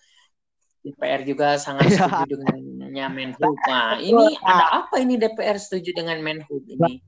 DPR 0.88 1.22
juga 1.28 1.60
sangat 1.60 1.92
iya. 1.92 2.08
setuju 2.08 2.34
dengannya 2.40 3.06
Menhub. 3.12 3.56
Nah, 3.68 4.00
ini 4.00 4.40
ada 4.40 4.88
apa 4.88 4.96
ini 5.04 5.20
DPR 5.20 5.60
setuju 5.60 5.92
dengan 5.92 6.24
Menhub 6.24 6.64
ini? 6.64 7.04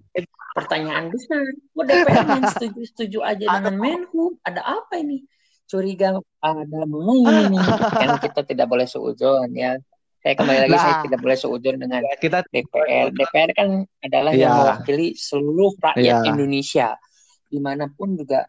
Pertanyaan 0.52 1.08
besar. 1.08 1.39
Kok 1.72 1.86
DPR 1.88 2.26
yang 2.28 2.45
setuju-setuju 2.52 3.20
aja 3.24 3.45
dengan 3.47 3.76
Menhub? 3.80 4.36
Ada 4.43 4.62
apa 4.68 5.00
ini? 5.00 5.24
Curiga 5.70 6.20
ada 6.43 6.82
main 6.89 7.54
ini. 7.54 7.60
Kan 7.95 8.20
kita 8.20 8.41
tidak 8.43 8.68
boleh 8.68 8.84
seujun 8.89 9.54
ya. 9.56 9.80
Saya 10.20 10.36
kembali 10.36 10.68
lagi 10.68 10.76
nah, 10.76 10.84
saya 10.84 10.95
tidak 11.08 11.20
boleh 11.24 11.38
seujun 11.39 11.76
dengan 11.80 12.02
kita 12.20 12.43
DPR. 12.52 13.16
DPR 13.16 13.50
kan 13.56 13.70
adalah 14.04 14.34
ya. 14.36 14.41
yang 14.43 14.52
mewakili 14.60 15.16
seluruh 15.16 15.72
rakyat 15.80 16.28
ya. 16.28 16.28
Indonesia 16.28 17.00
di 17.50 17.60
mana 17.60 17.89
pun 17.89 18.14
juga 18.14 18.45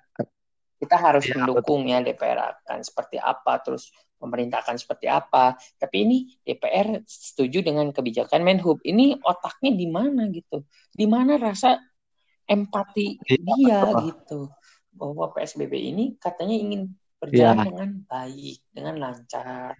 kita 0.80 0.96
harus 0.96 1.28
ya, 1.28 1.36
mendukung 1.36 1.84
betul. 1.84 1.92
ya 1.92 1.98
DPR 2.00 2.38
akan 2.40 2.80
seperti 2.80 3.16
apa 3.20 3.60
terus 3.60 3.92
pemerintah 4.16 4.64
akan 4.64 4.76
seperti 4.80 5.08
apa 5.08 5.56
tapi 5.76 5.96
ini 6.08 6.16
DPR 6.40 7.04
setuju 7.04 7.60
dengan 7.60 7.92
kebijakan 7.92 8.40
Menhub 8.40 8.80
ini 8.84 9.16
otaknya 9.20 9.72
di 9.76 9.86
mana 9.88 10.28
gitu 10.32 10.64
di 10.92 11.04
mana 11.04 11.36
rasa 11.36 11.80
empati 12.48 13.20
ya, 13.24 13.36
dia 13.40 13.80
betul. 13.88 14.00
gitu 14.08 14.40
bahwa 14.96 15.32
PSBB 15.36 15.72
ini 15.76 16.04
katanya 16.20 16.56
ingin 16.56 16.82
berjalan 17.20 17.56
ya. 17.60 17.64
dengan 17.68 17.90
baik 18.08 18.58
dengan 18.72 18.94
lancar 19.00 19.76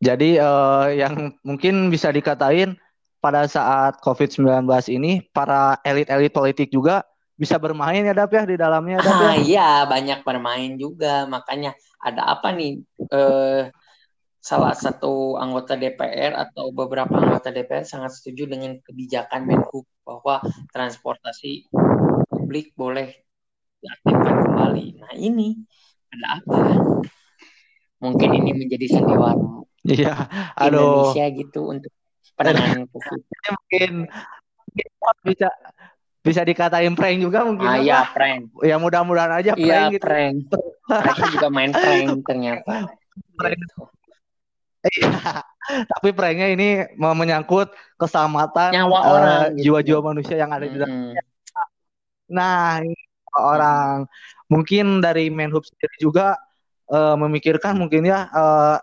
jadi 0.00 0.30
uh, 0.40 0.88
yang 0.88 1.36
mungkin 1.44 1.92
bisa 1.92 2.08
dikatain 2.08 2.80
pada 3.20 3.44
saat 3.44 4.00
COVID-19 4.00 4.64
ini 4.88 5.20
para 5.30 5.76
elit-elit 5.84 6.32
politik 6.32 6.72
juga 6.72 7.04
bisa 7.36 7.56
bermain 7.56 8.04
ya 8.04 8.12
Dap 8.12 8.32
ya 8.32 8.44
di 8.44 8.56
dalamnya 8.56 9.00
Dap 9.00 9.16
ya. 9.16 9.28
Ah, 9.32 9.36
iya, 9.36 9.68
banyak 9.88 10.20
bermain 10.24 10.76
juga. 10.76 11.24
Makanya 11.28 11.72
ada 12.00 12.36
apa 12.36 12.52
nih 12.52 12.80
eh 13.12 13.68
salah 14.40 14.72
satu 14.72 15.36
anggota 15.36 15.76
DPR 15.76 16.32
atau 16.32 16.72
beberapa 16.72 17.12
anggota 17.12 17.52
DPR 17.52 17.84
sangat 17.84 18.16
setuju 18.16 18.56
dengan 18.56 18.80
kebijakan 18.80 19.44
Menhub 19.44 19.84
bahwa 20.04 20.40
transportasi 20.72 21.68
publik 22.28 22.72
boleh 22.72 23.20
diaktifkan 23.84 24.36
kembali. 24.48 24.86
Nah, 25.00 25.12
ini 25.16 25.60
ada 26.12 26.40
apa? 26.40 26.56
Mungkin 28.00 28.30
ini 28.32 28.50
menjadi 28.56 28.96
sandiwara 28.96 29.60
Iya, 29.84 30.28
Indonesia 30.60 31.24
gitu 31.32 31.60
untuk 31.68 31.92
penanganan 32.40 32.88
COVID. 32.88 33.20
mungkin 33.52 33.92
bisa 35.28 35.48
bisa 36.20 36.40
dikatain 36.44 36.96
prank 36.96 37.20
juga 37.20 37.44
mungkin. 37.44 37.68
Ah 37.68 37.76
iya 37.80 38.08
prank. 38.08 38.48
Ya 38.64 38.76
mudah-mudahan 38.80 39.40
aja 39.40 39.52
prank 39.56 39.68
iya, 39.68 39.92
gitu. 39.92 40.04
prank. 40.04 40.36
Mereka 40.88 41.24
juga 41.36 41.48
main 41.52 41.72
prank 41.72 42.24
ternyata. 42.24 42.88
Prank. 43.36 43.56
Gitu. 43.60 43.80
Iya. 44.80 45.12
Tapi 45.70 46.08
pranknya 46.16 46.48
ini 46.56 46.68
menyangkut 46.96 47.70
keselamatan 48.00 48.72
nyawa 48.72 48.98
uh, 48.98 49.04
orang, 49.12 49.40
gitu. 49.54 49.76
jiwa-jiwa 49.76 50.00
manusia 50.00 50.36
yang 50.40 50.50
ada 50.50 50.64
di 50.64 50.76
dalamnya. 50.80 51.22
Nah, 52.32 52.80
ini 52.80 52.96
orang 53.36 54.08
mungkin 54.50 55.04
dari 55.04 55.28
Menhub 55.30 55.62
sendiri 55.62 55.94
juga 56.00 56.34
uh, 56.90 57.14
memikirkan 57.14 57.78
mungkin 57.78 58.08
ya 58.08 58.26
uh, 58.32 58.76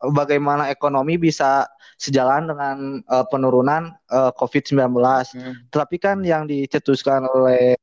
bagaimana 0.00 0.72
ekonomi 0.72 1.20
bisa 1.20 1.68
sejalan 2.00 2.48
dengan 2.50 2.76
uh, 3.06 3.24
penurunan 3.28 3.94
uh, 4.10 4.28
eh, 4.28 4.32
COVID-19. 4.34 4.80
Hmm. 4.98 5.54
Tetapi 5.70 5.96
kan 6.00 6.18
yang 6.24 6.48
dicetuskan 6.48 7.28
oleh 7.28 7.78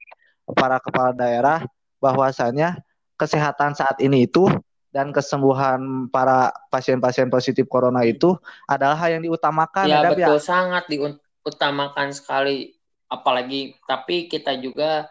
para 0.51 0.81
kepala 0.81 1.15
daerah 1.15 1.63
bahwasanya 2.01 2.81
kesehatan 3.15 3.77
saat 3.77 4.01
ini 4.01 4.25
itu 4.25 4.49
dan 4.91 5.15
kesembuhan 5.15 6.11
para 6.11 6.51
pasien-pasien 6.67 7.31
positif 7.31 7.69
corona 7.71 8.03
itu 8.03 8.35
adalah 8.67 8.97
hal 8.99 9.21
yang 9.21 9.23
diutamakan. 9.23 9.87
Ya, 9.87 10.03
betul 10.03 10.41
ya? 10.41 10.43
sangat 10.43 10.89
diutamakan 10.91 12.11
sekali. 12.11 12.75
Apalagi 13.11 13.75
tapi 13.87 14.31
kita 14.31 14.55
juga 14.59 15.07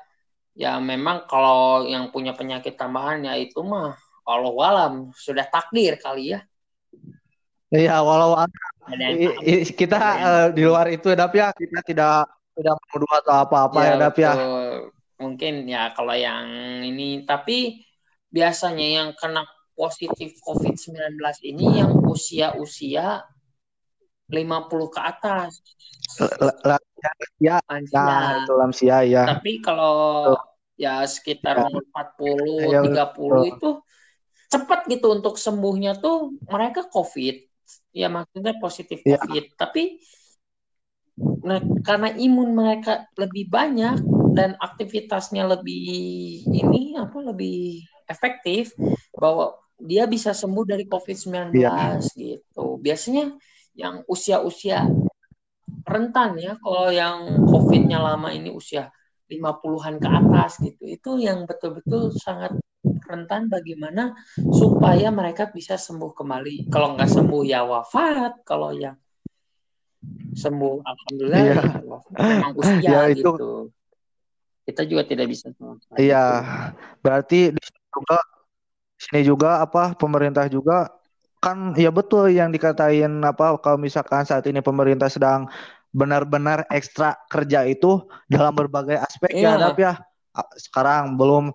ya 0.57 0.77
memang 0.81 1.29
kalau 1.29 1.85
yang 1.85 2.13
punya 2.13 2.33
penyakit 2.37 2.77
tambahan 2.77 3.25
ya 3.25 3.37
itu 3.37 3.61
mah 3.61 3.97
Allah 4.25 4.53
alam 4.69 4.93
sudah 5.17 5.49
takdir 5.49 5.97
kali 5.97 6.37
ya. 6.37 6.45
Iya, 7.71 8.03
walau 8.03 8.35
kita 9.79 9.99
uh, 9.99 10.47
di 10.51 10.63
luar 10.67 10.91
itu 10.91 11.15
ya, 11.15 11.27
ya 11.31 11.49
kita 11.55 11.79
tidak 11.87 12.27
tidak 12.59 12.75
menuduh 12.83 13.13
atau 13.23 13.35
apa-apa 13.47 13.79
ya, 13.87 13.95
ya 13.95 14.01
Dap 14.03 14.17
ya. 14.19 14.33
Mungkin 15.23 15.55
ya 15.71 15.95
kalau 15.95 16.17
yang 16.17 16.47
ini 16.83 17.23
tapi 17.23 17.87
biasanya 18.27 18.87
yang 19.03 19.09
kena 19.15 19.47
positif 19.79 20.35
COVID-19 20.43 21.15
ini 21.47 21.79
yang 21.79 21.95
usia-usia 22.11 23.23
50 24.31 24.95
ke 24.95 25.01
atas. 25.01 25.63
Ya, 27.39 27.63
lansia. 27.67 28.03
Nah, 28.03 28.43
itu 28.43 28.53
lansia 28.59 28.99
ya. 29.07 29.25
Tapi 29.31 29.63
kalau 29.63 30.35
ya 30.75 31.07
sekitar 31.07 31.61
ya. 31.61 31.71
umur 31.71 31.85
40, 31.87 32.75
ya, 32.75 32.81
30 33.15 33.53
itu 33.57 33.69
cepat 34.51 34.91
gitu 34.91 35.07
untuk 35.15 35.39
sembuhnya 35.39 36.03
tuh 36.03 36.35
mereka 36.51 36.87
COVID 36.91 37.50
ya 37.91 38.09
maksudnya 38.11 38.55
positif 38.59 39.03
ya. 39.03 39.19
COVID. 39.19 39.45
Tapi 39.59 39.99
nah, 41.45 41.61
karena 41.83 42.15
imun 42.15 42.55
mereka 42.55 43.07
lebih 43.19 43.51
banyak 43.51 44.03
dan 44.35 44.55
aktivitasnya 44.59 45.47
lebih 45.47 45.85
ini 46.47 46.95
apa 46.95 47.19
lebih 47.21 47.83
efektif 48.07 48.75
bahwa 49.15 49.55
dia 49.81 50.05
bisa 50.05 50.37
sembuh 50.37 50.65
dari 50.69 50.85
COVID-19 50.85 51.57
ya. 51.57 51.99
gitu. 52.15 52.77
Biasanya 52.79 53.33
yang 53.75 54.05
usia-usia 54.05 54.85
rentan 55.87 56.37
ya 56.37 56.53
kalau 56.61 56.93
yang 56.93 57.47
COVID-nya 57.49 57.99
lama 57.99 58.29
ini 58.31 58.53
usia 58.53 58.93
50-an 59.31 59.97
ke 60.03 60.09
atas 60.11 60.61
gitu. 60.61 60.83
Itu 60.85 61.11
yang 61.17 61.47
betul-betul 61.47 62.13
sangat 62.19 62.59
rentan 62.81 63.53
bagaimana 63.53 64.17
supaya 64.37 65.13
mereka 65.13 65.53
bisa 65.53 65.77
sembuh 65.77 66.17
kembali. 66.17 66.73
Kalau 66.73 66.97
nggak 66.97 67.11
sembuh 67.11 67.43
ya 67.45 67.65
wafat, 67.65 68.41
kalau 68.45 68.73
yang 68.73 68.97
sembuh 70.33 70.81
alhamdulillah 70.81 71.41
ya, 71.45 71.63
memang 72.17 72.53
usia 72.57 72.81
ya, 72.89 73.01
itu... 73.13 73.21
gitu. 73.21 73.51
Kita 74.65 74.87
juga 74.87 75.03
tidak 75.03 75.27
bisa 75.29 75.51
Iya. 75.99 76.25
Berarti 77.03 77.51
di 77.51 77.61
sini 77.61 77.87
juga 77.91 78.19
sini 79.01 79.21
juga 79.25 79.51
apa 79.65 79.97
pemerintah 79.97 80.47
juga 80.47 80.93
kan 81.41 81.73
ya 81.73 81.89
betul 81.89 82.29
yang 82.29 82.53
dikatain 82.53 83.25
apa 83.25 83.57
kalau 83.65 83.81
misalkan 83.81 84.29
saat 84.29 84.45
ini 84.45 84.61
pemerintah 84.61 85.09
sedang 85.09 85.49
benar-benar 85.91 86.69
ekstra 86.69 87.17
kerja 87.33 87.65
itu 87.65 88.05
dalam 88.29 88.53
berbagai 88.53 89.01
aspek 89.01 89.41
ya, 89.41 89.57
iya. 89.57 89.73
ya, 89.73 89.75
ya 89.75 89.93
sekarang 90.61 91.19
belum 91.19 91.51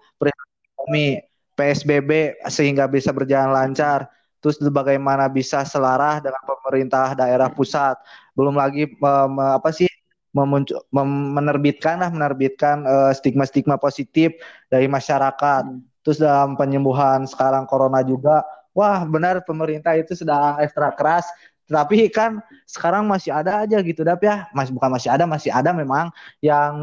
ekonomi 0.85 1.17
PSBB 1.57 2.37
sehingga 2.45 2.85
bisa 2.85 3.09
berjalan 3.09 3.49
lancar 3.49 4.05
terus 4.37 4.61
bagaimana 4.61 5.25
bisa 5.25 5.65
selarah 5.65 6.21
dengan 6.21 6.37
pemerintah 6.45 7.17
daerah 7.17 7.49
pusat. 7.49 7.97
Belum 8.37 8.53
lagi 8.53 8.85
um, 9.01 9.41
apa 9.41 9.73
sih 9.73 9.89
memuncul, 10.37 10.85
menerbitkan 11.33 11.97
lah 11.97 12.13
menerbitkan 12.13 12.85
uh, 12.85 13.09
stigma-stigma 13.09 13.81
positif 13.81 14.37
dari 14.69 14.85
masyarakat. 14.85 15.63
Hmm. 15.65 15.81
Terus 16.05 16.21
dalam 16.21 16.53
penyembuhan 16.53 17.25
sekarang 17.25 17.65
corona 17.65 18.05
juga, 18.05 18.45
wah 18.77 19.01
benar 19.09 19.41
pemerintah 19.41 19.97
itu 19.97 20.13
sedang 20.13 20.61
ekstra 20.61 20.93
keras 20.93 21.25
tapi 21.65 22.13
kan 22.13 22.45
sekarang 22.69 23.09
masih 23.09 23.33
ada 23.33 23.65
aja 23.65 23.81
gitu 23.81 24.05
dap 24.05 24.21
ya. 24.21 24.45
Masih 24.53 24.71
bukan 24.77 24.89
masih 24.93 25.09
ada 25.09 25.25
masih 25.25 25.49
ada 25.49 25.73
memang 25.73 26.13
yang 26.37 26.73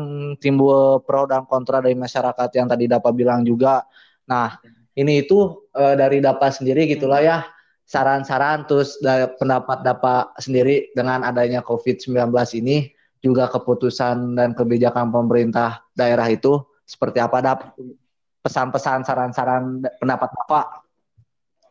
timbul 0.42 0.98
pro 1.06 1.22
dan 1.30 1.46
kontra 1.46 1.78
dari 1.78 1.94
masyarakat 1.94 2.50
yang 2.58 2.66
tadi 2.66 2.90
dapat 2.90 3.12
bilang 3.14 3.46
juga. 3.46 3.86
Nah 4.26 4.58
ini 4.98 5.22
itu 5.22 5.62
uh, 5.78 5.94
dari 5.94 6.18
dapat 6.18 6.58
sendiri 6.58 6.90
gitulah 6.90 7.22
ya. 7.22 7.38
Saran-saran 7.86 8.66
terus 8.66 8.98
dari 8.98 9.30
pendapat 9.38 9.86
dapat 9.86 10.34
sendiri 10.42 10.90
dengan 10.96 11.22
adanya 11.22 11.62
COVID-19 11.62 12.32
ini 12.58 12.90
juga 13.22 13.46
keputusan 13.46 14.34
dan 14.34 14.50
kebijakan 14.58 15.14
pemerintah 15.14 15.86
daerah 15.94 16.26
itu 16.26 16.58
seperti 16.82 17.22
apa 17.22 17.38
dap? 17.38 17.58
Pesan-pesan 18.42 19.06
saran-saran 19.06 19.86
pendapat 20.02 20.26
Bapak 20.34 20.81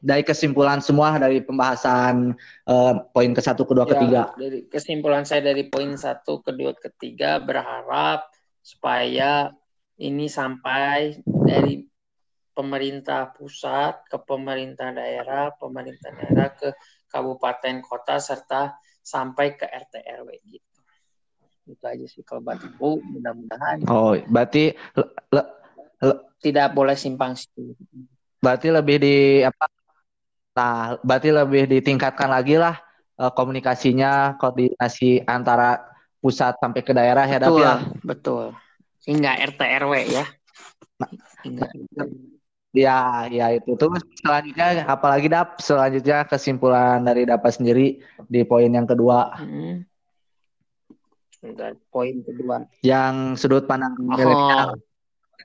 dari 0.01 0.25
kesimpulan 0.25 0.81
semua 0.81 1.13
dari 1.21 1.45
pembahasan 1.45 2.33
uh, 2.65 2.93
poin 3.13 3.31
ke 3.37 3.41
satu, 3.41 3.69
kedua, 3.69 3.85
ya, 3.85 3.91
ketiga. 3.93 4.21
Dari 4.33 4.65
kesimpulan 4.65 5.23
saya 5.29 5.45
dari 5.45 5.69
poin 5.69 5.93
satu, 5.93 6.41
kedua, 6.41 6.73
ketiga 6.73 7.37
berharap 7.37 8.25
supaya 8.65 9.53
ini 10.01 10.25
sampai 10.25 11.21
dari 11.21 11.85
pemerintah 12.51 13.29
pusat 13.29 14.09
ke 14.09 14.17
pemerintah 14.25 14.89
daerah, 14.89 15.53
pemerintah 15.53 16.09
daerah 16.17 16.49
ke 16.49 16.73
kabupaten 17.07 17.85
kota 17.85 18.17
serta 18.17 18.73
sampai 19.05 19.53
ke 19.53 19.69
RT 19.69 20.01
RW 20.01 20.29
gitu. 20.49 20.79
Itu 21.69 21.85
aja 21.85 22.05
sih 22.09 22.25
kalau 22.25 22.41
batiku 22.41 22.97
mudah-mudahan. 23.05 23.85
Oh, 23.85 24.17
berarti 24.27 24.73
le, 24.97 25.05
le, 25.29 25.41
le, 26.01 26.13
tidak 26.41 26.73
boleh 26.73 26.97
simpang 26.97 27.37
siur. 27.37 27.77
Berarti 28.41 28.73
lebih 28.73 28.97
di 28.97 29.45
apa 29.45 29.69
Nah, 30.51 30.99
berarti 30.99 31.29
lebih 31.31 31.63
ditingkatkan 31.71 32.27
lagi 32.27 32.59
lah 32.59 32.75
uh, 33.21 33.31
komunikasinya, 33.31 34.35
koordinasi 34.35 35.23
antara 35.23 35.79
pusat 36.19 36.59
sampai 36.59 36.81
ke 36.83 36.91
daerah 36.93 37.25
ya, 37.25 37.39
betul, 37.39 37.59
ya. 37.61 37.73
Betul. 38.03 38.43
Hingga 39.07 39.31
RT 39.53 39.61
RW 39.81 39.93
ya. 40.11 40.25
Nah, 41.01 41.09
hingga 41.41 41.65
Ya, 42.71 43.27
ya 43.27 43.51
itu. 43.51 43.75
Terus 43.75 43.99
selanjutnya 44.23 44.87
apalagi 44.87 45.27
dap 45.27 45.59
selanjutnya 45.59 46.23
kesimpulan 46.23 47.03
dari 47.03 47.27
dapat 47.27 47.59
sendiri 47.59 47.99
di 48.31 48.41
poin 48.47 48.71
yang 48.71 48.87
kedua. 48.87 49.35
Hmm. 49.35 49.83
poin 51.91 52.15
kedua. 52.23 52.63
Yang 52.79 53.43
sudut 53.43 53.67
pandang 53.67 53.91
oh. 53.99 54.71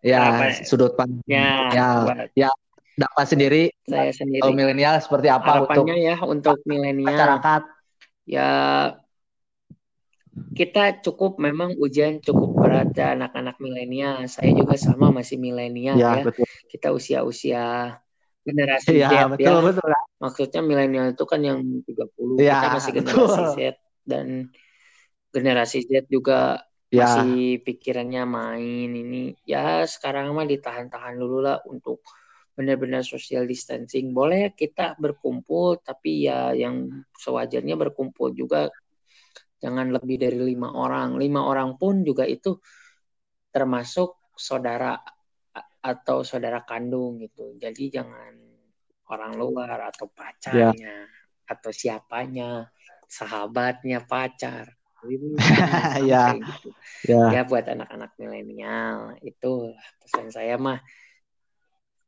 Ya, 0.06 0.54
sudut 0.62 0.94
pandang 0.94 1.24
ya, 1.26 1.72
ya, 2.36 2.50
dapat 2.96 3.26
sendiri 3.28 3.62
saya 3.84 4.10
sendiri 4.10 4.48
milenial 4.56 4.96
seperti 5.04 5.28
apa 5.28 5.60
harapannya 5.60 5.94
untuk 5.94 6.08
ya 6.08 6.16
untuk 6.24 6.56
milenial 6.64 7.12
masyarakat 7.12 7.62
ya 8.24 8.50
kita 10.56 11.00
cukup 11.04 11.36
memang 11.40 11.76
ujian 11.76 12.20
cukup 12.20 12.56
berat 12.56 12.92
ya 12.96 13.12
anak-anak 13.16 13.56
milenial 13.60 14.24
saya 14.28 14.52
juga 14.52 14.76
sama 14.80 15.12
masih 15.12 15.36
milenial 15.36 15.96
ya, 15.96 16.20
ya. 16.20 16.24
Betul. 16.24 16.48
kita 16.72 16.88
usia-usia 16.92 17.64
generasi 18.46 19.00
ya, 19.00 19.10
Z 19.10 19.36
betul, 19.36 19.58
ya 19.58 19.64
betul, 19.64 19.88
ya. 19.90 20.00
maksudnya 20.22 20.60
milenial 20.64 21.06
itu 21.12 21.24
kan 21.28 21.40
yang 21.44 21.60
30 21.60 22.40
ya, 22.40 22.62
kita 22.62 22.68
masih 22.72 22.92
generasi 22.96 23.20
betul. 23.20 23.44
Z 23.52 23.60
dan 24.06 24.26
generasi 25.34 25.78
Z 25.84 25.92
juga 26.08 26.64
ya. 26.88 27.04
masih 27.04 27.60
pikirannya 27.60 28.22
main 28.24 28.88
ini 28.92 29.34
ya 29.44 29.84
sekarang 29.84 30.32
mah 30.32 30.48
ditahan-tahan 30.48 31.16
dulu 31.18 31.44
lah 31.44 31.60
untuk 31.68 32.00
benar-benar 32.56 33.04
social 33.04 33.44
distancing. 33.44 34.16
Boleh 34.16 34.56
kita 34.56 34.96
berkumpul, 34.96 35.76
tapi 35.84 36.24
ya 36.24 36.56
yang 36.56 37.04
sewajarnya 37.12 37.76
berkumpul 37.76 38.32
juga 38.32 38.72
jangan 39.60 39.92
lebih 39.92 40.16
dari 40.16 40.40
lima 40.40 40.72
orang. 40.72 41.20
Lima 41.20 41.44
orang 41.44 41.76
pun 41.76 42.00
juga 42.00 42.24
itu 42.24 42.56
termasuk 43.52 44.32
saudara 44.32 44.96
atau 45.84 46.24
saudara 46.24 46.64
kandung 46.64 47.20
gitu. 47.20 47.54
Jadi 47.60 47.92
jangan 47.92 48.32
orang 49.12 49.36
luar 49.36 49.92
atau 49.92 50.08
pacarnya 50.10 50.74
ya. 50.74 50.96
atau 51.46 51.70
siapanya, 51.70 52.72
sahabatnya 53.06 54.02
pacar. 54.08 54.72
ya. 56.10 56.34
Gitu. 56.34 56.68
ya. 57.06 57.30
Ya 57.30 57.42
buat 57.46 57.68
anak-anak 57.68 58.16
milenial 58.18 59.14
itu 59.22 59.76
pesan 60.02 60.32
saya 60.32 60.58
mah 60.58 60.80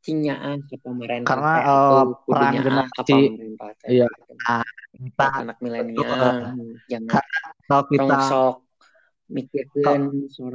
kinyaan 0.09 0.65
ke 0.65 0.81
pemerintah 0.81 1.29
karena 1.29 1.55
uh, 1.69 2.05
peran 2.25 2.53
generasi 2.65 3.37
iya 3.85 4.09
kita 4.97 5.27
anak 5.45 5.61
milenial 5.61 6.57
jangan 6.89 7.21
kalau 7.69 7.85
kita 7.93 8.17
sok 8.25 8.55
mikirkan 9.29 10.09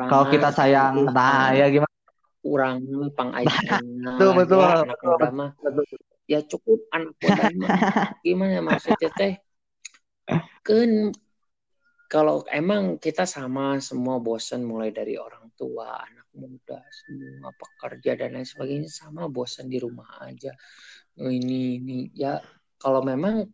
kalau 0.10 0.26
kita 0.34 0.50
sayang 0.50 1.06
nah 1.14 1.54
ya 1.54 1.70
gimana? 1.70 1.94
Kurang 2.44 2.84
pang 3.16 3.32
betul 4.20 4.36
betul, 4.36 4.60
ya, 4.60 4.84
anak 4.84 5.00
muda 5.00 5.30
mah. 5.32 5.50
ya 6.28 6.40
cukup 6.44 6.84
anak 6.92 7.16
muda 7.16 7.44
mah. 7.56 7.70
Gimana 8.28 8.60
maksudnya 8.60 9.10
teh? 9.16 9.40
Kan 10.60 11.16
kalau 12.12 12.44
emang 12.52 13.00
kita 13.00 13.24
sama 13.24 13.80
semua 13.80 14.20
bosan 14.20 14.68
mulai 14.68 14.92
dari 14.92 15.16
orang 15.16 15.43
tua 15.54 16.02
anak 16.04 16.28
muda 16.36 16.82
semua 16.90 17.52
pekerja 17.54 18.18
dan 18.20 18.38
lain 18.38 18.48
sebagainya 18.48 18.90
sama 18.90 19.30
bosan 19.30 19.70
di 19.70 19.78
rumah 19.78 20.22
aja 20.26 20.52
oh, 21.22 21.32
ini 21.32 21.80
ini 21.82 22.00
ya 22.14 22.42
kalau 22.78 23.06
memang 23.06 23.48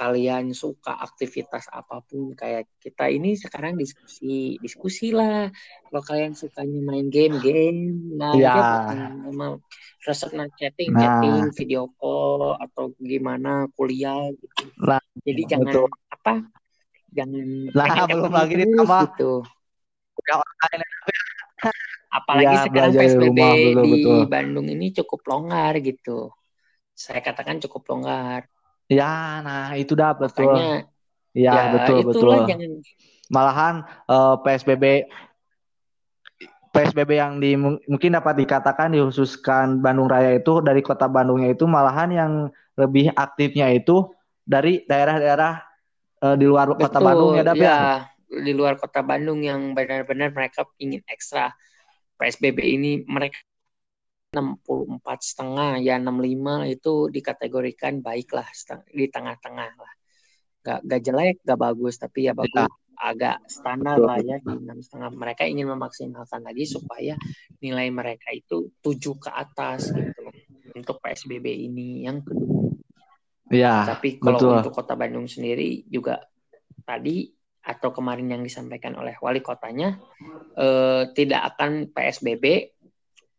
kalian 0.00 0.56
suka 0.56 0.96
aktivitas 0.96 1.68
apa 1.68 2.00
pun 2.00 2.32
kayak 2.32 2.72
kita 2.80 3.12
ini 3.12 3.36
sekarang 3.36 3.76
diskusi 3.76 4.56
diskusi 4.56 5.12
lah 5.12 5.52
kalau 5.84 6.00
kalian 6.00 6.32
sukanya 6.32 6.80
main 6.80 7.12
game 7.12 7.36
game 7.44 7.80
nah 8.16 8.32
ya. 8.32 9.12
memang 9.28 9.60
resep 10.08 10.32
chatting 10.56 10.96
nah. 10.96 11.20
chatting 11.20 11.52
video 11.52 11.92
call 12.00 12.56
atau 12.56 12.96
gimana 12.96 13.68
kuliah 13.76 14.32
gitu 14.32 14.72
nah, 14.80 15.04
jadi 15.20 15.42
jangan 15.52 15.68
betul. 15.68 15.88
apa 16.08 16.34
jangan 17.12 17.46
lah 17.76 17.86
belum 18.08 18.32
lagi 18.32 18.54
ditambah 18.56 19.00
gitu 19.04 19.32
apalagi 22.18 22.54
ya, 22.54 22.62
sekarang 22.66 22.92
PSBB 22.98 23.38
rumah, 23.38 23.54
betul, 23.54 23.82
di 23.84 23.90
betul. 23.94 24.18
Bandung 24.26 24.66
ini 24.66 24.86
cukup 24.94 25.20
longgar 25.30 25.74
gitu. 25.78 26.18
Saya 26.92 27.20
katakan 27.22 27.62
cukup 27.62 27.82
longgar. 27.90 28.50
Ya 28.90 29.40
nah 29.46 29.70
itu 29.78 29.94
dah 29.94 30.12
betul. 30.18 30.50
Makanya, 30.50 30.90
ya, 31.32 31.52
ya 31.54 31.64
betul 31.78 31.98
betul. 32.02 32.34
jangan... 32.44 32.70
malahan 33.30 33.74
uh, 34.10 34.34
eh, 34.34 34.36
PSBB 34.42 34.84
PSBB 36.70 37.10
yang 37.18 37.42
di 37.42 37.58
mungkin 37.58 38.10
dapat 38.14 38.38
dikatakan 38.46 38.94
dikhususkan 38.94 39.82
Bandung 39.82 40.06
Raya 40.06 40.38
itu 40.38 40.62
dari 40.62 40.82
kota 40.82 41.10
Bandungnya 41.10 41.50
itu 41.54 41.66
malahan 41.66 42.10
yang 42.10 42.32
lebih 42.78 43.10
aktifnya 43.14 43.70
itu 43.74 44.06
dari 44.46 44.86
daerah-daerah 44.86 45.62
uh, 46.22 46.36
di 46.38 46.46
luar 46.46 46.74
Betul, 46.74 46.82
kota 46.86 46.98
Bandung 47.02 47.32
ya, 47.38 47.42
ya, 47.42 47.54
ya 47.54 47.78
di 48.30 48.52
luar 48.54 48.78
kota 48.78 49.02
Bandung 49.02 49.42
yang 49.42 49.74
benar-benar 49.74 50.30
mereka 50.30 50.62
ingin 50.78 51.02
ekstra. 51.10 51.50
PSBB 52.14 52.58
ini 52.62 52.92
mereka 53.08 53.42
64 54.30 55.02
setengah 55.18 55.82
ya 55.82 55.98
65 55.98 56.70
itu 56.70 56.94
dikategorikan 57.10 57.98
baiklah 57.98 58.46
di 58.94 59.10
tengah-tengah 59.10 59.70
lah. 59.74 59.92
Gak, 60.60 60.80
gak 60.86 61.00
jelek 61.02 61.36
gak 61.42 61.58
bagus 61.58 61.98
tapi 61.98 62.30
ya 62.30 62.32
bagus. 62.36 62.54
Ya. 62.54 62.70
agak 63.00 63.40
standar 63.48 63.96
lah 63.96 64.20
ya 64.20 64.36
di 64.44 64.60
enam 64.60 64.76
setengah. 64.84 65.08
Mereka 65.16 65.48
ingin 65.48 65.72
memaksimalkan 65.72 66.44
lagi 66.44 66.68
supaya 66.68 67.16
nilai 67.64 67.88
mereka 67.88 68.28
itu 68.28 68.76
tujuh 68.84 69.16
ke 69.16 69.32
atas 69.32 69.88
gitu 69.88 70.28
untuk 70.76 71.00
PSBB 71.00 71.48
ini. 71.48 72.04
Yang 72.04 72.28
kedua. 72.28 72.60
Ya 73.56 73.88
tapi 73.88 74.20
kalau 74.20 74.36
betul. 74.36 74.52
untuk 74.52 74.74
kota 74.76 74.94
Bandung 75.00 75.24
sendiri 75.24 75.88
juga 75.88 76.20
tadi 76.84 77.39
atau 77.70 77.94
kemarin 77.94 78.26
yang 78.26 78.42
disampaikan 78.42 78.98
oleh 78.98 79.14
wali 79.22 79.38
kotanya 79.38 79.94
eh, 80.58 81.06
tidak 81.14 81.54
akan 81.54 81.94
PSBB 81.94 82.74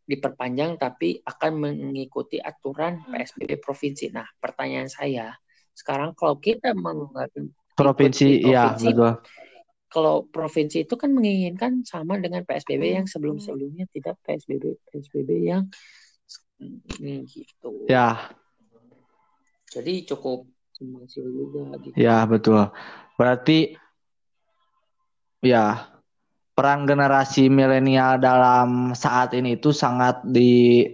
diperpanjang 0.08 0.76
tapi 0.80 1.20
akan 1.24 1.52
mengikuti 1.60 2.36
aturan 2.40 3.04
PSBB 3.08 3.60
provinsi. 3.64 4.12
Nah, 4.12 4.28
pertanyaan 4.40 4.92
saya 4.92 5.32
sekarang 5.72 6.12
kalau 6.20 6.36
kita 6.40 6.76
menggunakan 6.76 7.48
provinsi, 7.80 8.44
ya 8.44 8.76
betul. 8.76 9.24
Kalau 9.92 10.24
provinsi 10.24 10.88
itu 10.88 10.96
kan 10.96 11.12
menginginkan 11.12 11.84
sama 11.84 12.16
dengan 12.16 12.48
PSBB 12.48 12.96
yang 12.96 13.08
sebelum-sebelumnya 13.08 13.92
tidak 13.92 14.16
PSBB 14.24 14.80
PSBB 14.88 15.30
yang 15.44 15.68
ini 17.00 17.28
gitu. 17.28 17.88
Ya. 17.92 18.32
Jadi 19.72 20.08
cukup 20.08 20.48
simpang 20.76 21.08
juga 21.08 21.76
gitu. 21.84 21.96
Ya, 21.96 22.24
betul. 22.24 22.72
Berarti 23.20 23.76
ya 25.42 25.90
peran 26.54 26.86
generasi 26.86 27.50
milenial 27.50 28.22
dalam 28.22 28.94
saat 28.94 29.34
ini 29.34 29.58
itu 29.58 29.74
sangat 29.74 30.22
di 30.22 30.86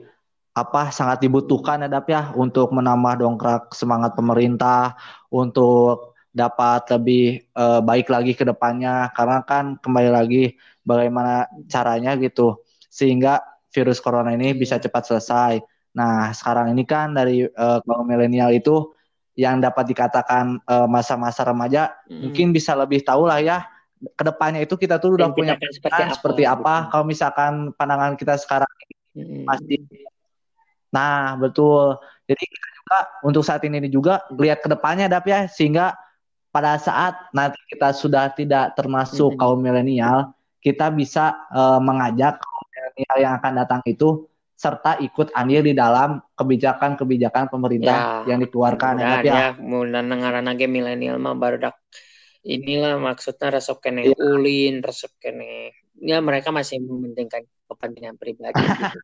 apa 0.58 0.90
sangat 0.90 1.22
dibutuhkan 1.22 1.86
ya 1.86 1.90
Dap 1.92 2.10
ya 2.10 2.34
untuk 2.34 2.74
menambah 2.74 3.22
dongkrak 3.22 3.76
semangat 3.78 4.18
pemerintah 4.18 4.98
untuk 5.30 6.18
dapat 6.34 6.88
lebih 6.98 7.46
uh, 7.54 7.84
baik 7.84 8.10
lagi 8.10 8.34
ke 8.34 8.42
depannya 8.42 9.14
karena 9.14 9.46
kan 9.46 9.78
kembali 9.78 10.10
lagi 10.10 10.44
bagaimana 10.82 11.46
caranya 11.70 12.18
gitu 12.18 12.64
sehingga 12.90 13.44
virus 13.70 14.02
corona 14.02 14.34
ini 14.34 14.58
bisa 14.58 14.82
cepat 14.82 15.04
selesai. 15.06 15.62
Nah, 15.98 16.34
sekarang 16.34 16.74
ini 16.74 16.86
kan 16.86 17.14
dari 17.14 17.46
uh, 17.46 17.82
kaum 17.86 18.06
milenial 18.06 18.54
itu 18.54 18.94
yang 19.38 19.62
dapat 19.62 19.94
dikatakan 19.94 20.66
masa 20.66 20.90
masa-masa 20.90 21.42
remaja 21.46 21.94
hmm. 22.10 22.26
mungkin 22.26 22.50
bisa 22.50 22.74
lebih 22.74 23.06
tahu 23.06 23.30
lah 23.30 23.38
ya 23.38 23.62
ke 23.98 24.24
depannya 24.24 24.62
itu 24.62 24.78
kita 24.78 25.02
tuh 25.02 25.18
udah 25.18 25.34
punya 25.34 25.58
seperti 25.58 26.02
apa, 26.06 26.14
seperti 26.14 26.44
apa 26.46 26.76
gitu. 26.78 26.90
kalau 26.94 27.06
misalkan 27.06 27.54
pandangan 27.74 28.14
kita 28.14 28.38
sekarang 28.38 28.70
hmm. 29.18 29.44
masih 29.50 29.82
nah 30.94 31.34
betul 31.36 31.98
jadi 32.30 32.44
kita 32.44 32.68
juga 32.78 32.98
untuk 33.26 33.44
saat 33.44 33.62
ini 33.66 33.90
juga 33.90 34.24
lihat 34.38 34.62
ke 34.62 34.70
depannya 34.70 35.10
dap 35.10 35.26
ya 35.26 35.50
sehingga 35.50 35.98
pada 36.54 36.78
saat 36.80 37.18
nanti 37.34 37.60
kita 37.70 37.92
sudah 37.92 38.32
tidak 38.34 38.78
termasuk 38.78 39.34
hmm. 39.34 39.40
kaum 39.42 39.60
milenial 39.60 40.32
kita 40.62 40.94
bisa 40.94 41.48
uh, 41.54 41.82
mengajak 41.82 42.38
kaum 42.38 42.66
milenial 42.74 43.18
yang 43.18 43.34
akan 43.42 43.54
datang 43.66 43.82
itu 43.90 44.30
serta 44.58 44.98
ikut 45.06 45.30
andil 45.38 45.62
di 45.62 45.78
dalam 45.78 46.18
kebijakan-kebijakan 46.34 47.46
pemerintah 47.46 48.26
ya, 48.26 48.34
yang 48.34 48.42
dikeluarkan 48.42 48.94
ya, 48.98 49.22
ya. 49.22 49.22
ya 49.22 49.48
mulai 49.62 50.02
ngaran 50.02 50.50
lagi 50.50 50.66
milenial 50.66 51.22
mah 51.22 51.38
baru 51.38 51.62
dak 51.62 51.78
inilah 52.48 52.96
maksudnya 52.96 53.52
resep 53.52 53.78
kene 53.84 54.08
ya. 54.08 54.16
ulin 54.16 54.80
resep 54.80 55.12
kene 55.20 55.76
ya 56.00 56.24
mereka 56.24 56.56
masih 56.56 56.80
mementingkan 56.80 57.44
kepentingan 57.68 58.16
pribadi 58.16 58.56
gitu. 58.64 59.00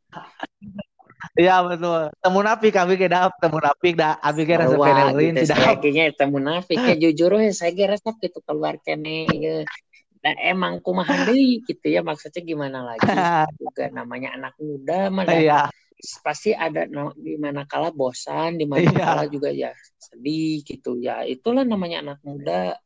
Iya 1.39 1.63
betul. 1.63 2.11
Temu 2.19 2.39
nafik 2.43 2.71
kami 2.75 2.99
kita 2.99 3.31
temu 3.39 3.59
nafik 3.59 3.95
dah 3.95 4.19
abi 4.23 4.47
kira 4.47 4.63
resep 4.63 4.79
kene 4.79 5.01
ulin 5.11 5.33
tidak. 5.35 5.59
Kayaknya 5.83 6.05
temu 6.15 6.37
nafik 6.39 6.79
ya 6.79 6.95
jujur 6.95 7.35
ya 7.35 7.51
saya 7.51 7.75
kira 7.75 7.99
resep 7.99 8.15
gitu 8.23 8.39
keluar 8.47 8.79
kene 8.79 9.27
ya. 9.27 9.67
Nah, 10.23 10.39
emang 10.39 10.79
kumaha 10.79 11.27
deui 11.27 11.59
gitu 11.67 11.91
ya 11.91 11.99
maksudnya 11.99 12.39
gimana 12.47 12.79
lagi 12.79 13.03
juga 13.59 13.91
namanya 13.91 14.39
anak 14.39 14.55
muda 14.55 15.11
mana 15.11 15.35
iya. 15.35 15.67
pasti 16.23 16.55
ada 16.55 16.87
no, 16.87 17.11
di 17.19 17.35
mana 17.35 17.67
kala 17.67 17.91
bosan 17.91 18.55
di 18.55 18.63
mana 18.63 18.87
iya. 18.87 19.03
kala 19.03 19.23
juga 19.27 19.51
ya 19.51 19.75
sedih 19.99 20.63
gitu 20.63 20.95
ya 20.95 21.27
itulah 21.27 21.67
namanya 21.67 22.07
anak 22.07 22.19
muda 22.23 22.79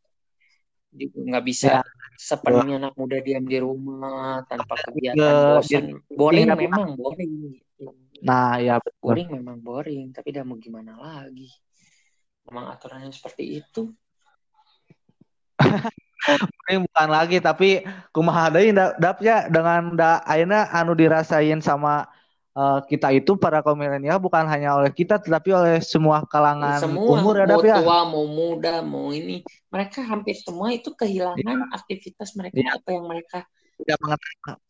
nggak 0.96 1.46
bisa 1.46 1.82
ya. 1.82 1.82
sepenuhnya 2.18 2.82
anak 2.82 2.94
muda 2.98 3.20
diam 3.22 3.46
di 3.46 3.60
rumah 3.60 4.42
tanpa 4.48 4.74
kegiatan 4.88 5.60
bosan 5.60 5.86
boring 6.10 6.48
memang 6.56 6.98
boring 6.98 7.34
nah 8.24 8.58
ya 8.58 8.82
betul. 8.82 9.14
boring 9.14 9.30
memang 9.30 9.58
boring 9.62 10.06
tapi 10.16 10.34
udah 10.34 10.44
mau 10.48 10.58
gimana 10.58 10.98
lagi 10.98 11.52
memang 12.50 12.66
aturannya 12.74 13.12
seperti 13.14 13.62
itu 13.62 13.94
ini 16.72 16.84
bukan 16.84 17.10
lagi 17.10 17.38
tapi 17.40 17.86
kumaha 18.12 18.52
deui 18.52 18.74
dapnya 18.98 19.48
dengan 19.48 19.94
da 19.94 20.20
ayeuna 20.26 20.68
anu 20.74 20.98
dirasain 20.98 21.62
sama 21.62 22.10
uh, 22.58 22.80
kita 22.90 23.14
itu 23.14 23.38
para 23.38 23.62
kaum 23.62 23.78
milenial 23.78 24.18
bukan 24.18 24.50
hanya 24.50 24.74
oleh 24.74 24.90
kita 24.90 25.22
tetapi 25.22 25.54
oleh 25.54 25.78
semua 25.86 26.26
kalangan 26.26 26.82
semua, 26.82 27.22
umur 27.22 27.38
ya 27.38 27.46
mau 27.46 27.62
ya. 27.62 27.78
tua 27.86 28.00
mau 28.10 28.26
muda 28.26 28.82
mau 28.82 29.14
ini 29.14 29.46
mereka 29.70 30.02
hampir 30.02 30.34
semua 30.34 30.74
itu 30.74 30.90
kehilangan 30.98 31.38
ya. 31.38 31.66
aktivitas 31.78 32.34
mereka 32.34 32.58
ya. 32.58 32.72
apa 32.74 32.90
yang 32.90 33.06
mereka 33.06 33.40
tidak 33.78 33.98
mengetahui 34.02 34.66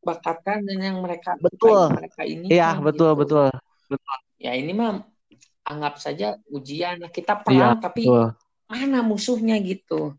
bakatkan 0.00 0.64
dan 0.64 0.78
yang 0.80 0.96
mereka 1.00 1.36
betul 1.40 1.92
mereka 1.92 2.22
ini 2.24 2.48
iya 2.48 2.76
betul 2.76 3.16
gitu. 3.16 3.20
betul 3.24 3.48
betul 3.88 4.16
ya 4.40 4.52
ini 4.56 4.72
mah 4.72 5.04
anggap 5.64 6.00
saja 6.00 6.40
ujian 6.48 7.04
kita 7.12 7.44
perang 7.44 7.76
ya, 7.76 7.84
tapi 7.84 8.08
betul. 8.08 8.32
mana 8.64 9.04
musuhnya 9.04 9.60
gitu 9.60 10.16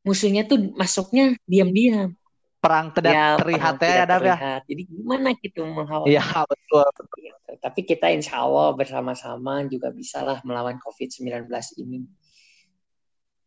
musuhnya 0.00 0.48
tuh 0.48 0.72
masuknya 0.72 1.36
diam-diam 1.44 2.16
perang 2.60 2.92
tidak 2.92 3.12
ya, 3.16 3.26
terlihat 3.40 3.74
ya 3.80 4.02
ada 4.04 4.16
ya 4.20 4.36
jadi 4.68 4.82
gimana 4.84 5.32
gitu 5.40 5.64
melawan 5.64 6.04
iya 6.04 6.20
betul, 6.44 6.84
betul. 6.92 7.18
Gitu. 7.24 7.52
tapi 7.56 7.80
kita 7.88 8.12
insya 8.12 8.44
Allah 8.44 8.76
bersama-sama 8.76 9.64
juga 9.64 9.88
bisalah 9.88 10.44
melawan 10.44 10.76
COVID-19 10.76 11.48
ini 11.80 12.04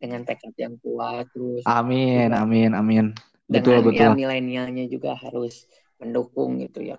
dengan 0.01 0.25
tekad 0.25 0.57
yang 0.57 0.75
kuat 0.81 1.29
terus 1.29 1.61
amin 1.69 2.33
juga. 2.33 2.41
amin 2.41 2.71
amin 2.73 3.05
betul 3.45 3.79
dengan 3.79 3.85
betul 3.85 4.09
ya, 4.09 4.17
milenialnya 4.17 4.85
juga 4.89 5.13
harus 5.13 5.69
mendukung 6.01 6.57
gitu 6.65 6.81
ya 6.81 6.97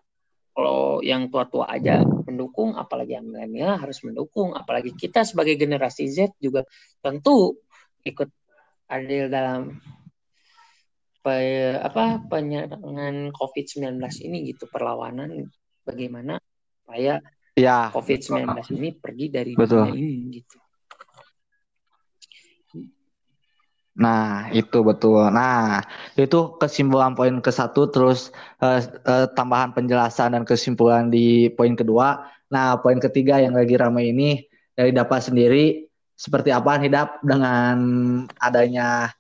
kalau 0.55 1.03
yang 1.03 1.27
tua-tua 1.35 1.67
aja 1.67 2.07
mendukung 2.31 2.79
apalagi 2.79 3.19
yang 3.19 3.27
milenial 3.27 3.75
harus 3.75 3.99
mendukung 4.07 4.55
apalagi 4.55 4.95
kita 4.95 5.27
sebagai 5.27 5.59
generasi 5.59 6.07
Z 6.07 6.39
juga 6.39 6.63
tentu 7.03 7.59
ikut 8.07 8.31
adil 8.87 9.27
dalam 9.27 9.83
pe, 11.25 11.73
apa 11.81 12.21
penyerangan 12.29 13.33
COVID-19 13.33 13.97
ini 14.29 14.53
gitu 14.53 14.69
perlawanan 14.69 15.49
bagaimana 15.81 16.37
supaya 16.85 17.25
ya, 17.57 17.89
COVID-19 17.89 18.45
ini 18.77 18.89
pergi 18.93 19.27
dari 19.33 19.53
betul. 19.57 19.89
dunia 19.89 19.97
ini 19.97 20.15
gitu. 20.37 20.57
Nah, 23.95 24.51
itu 24.51 24.83
betul. 24.83 25.31
Nah, 25.31 25.79
itu 26.19 26.59
kesimpulan 26.59 27.15
poin 27.15 27.39
ke 27.39 27.55
satu, 27.55 27.87
terus 27.95 28.35
uh, 28.59 28.83
uh, 29.07 29.31
tambahan 29.39 29.71
penjelasan 29.71 30.35
dan 30.35 30.43
kesimpulan 30.43 31.15
di 31.15 31.47
poin 31.55 31.79
kedua. 31.79 32.27
Nah, 32.51 32.75
poin 32.83 32.99
ketiga 32.99 33.39
yang 33.39 33.55
lagi 33.55 33.79
ramai 33.79 34.11
ini 34.11 34.43
dari 34.75 34.91
dapat 34.91 35.31
sendiri 35.31 35.87
seperti 36.19 36.51
apa 36.51 36.83
hidup 36.83 37.23
dengan 37.23 37.77
adanya 38.43 39.15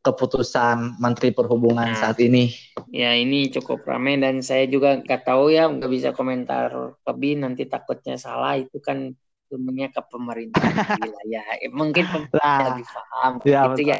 keputusan 0.00 0.96
Menteri 0.96 1.30
Perhubungan 1.36 1.92
nah, 1.92 1.98
saat 1.98 2.18
ini? 2.24 2.48
Ya 2.88 3.12
ini 3.12 3.52
cukup 3.52 3.84
ramai 3.84 4.16
dan 4.16 4.40
saya 4.40 4.64
juga 4.64 5.00
nggak 5.00 5.22
tahu 5.28 5.52
ya 5.52 5.68
nggak 5.68 5.90
bisa 5.92 6.08
komentar 6.16 6.96
lebih 7.04 7.44
nanti 7.44 7.68
takutnya 7.68 8.16
salah 8.16 8.56
itu 8.56 8.80
kan 8.80 9.12
ilmunya 9.52 9.92
ke 9.92 10.00
pemerintah 10.08 10.62
wilayah 11.04 11.44
eh, 11.60 11.68
mungkin 11.68 12.04
pemerintah 12.08 12.56
lebih 12.72 12.86
paham 12.88 13.32
ya, 13.44 13.60
gitu 13.76 13.82
ya. 13.92 13.96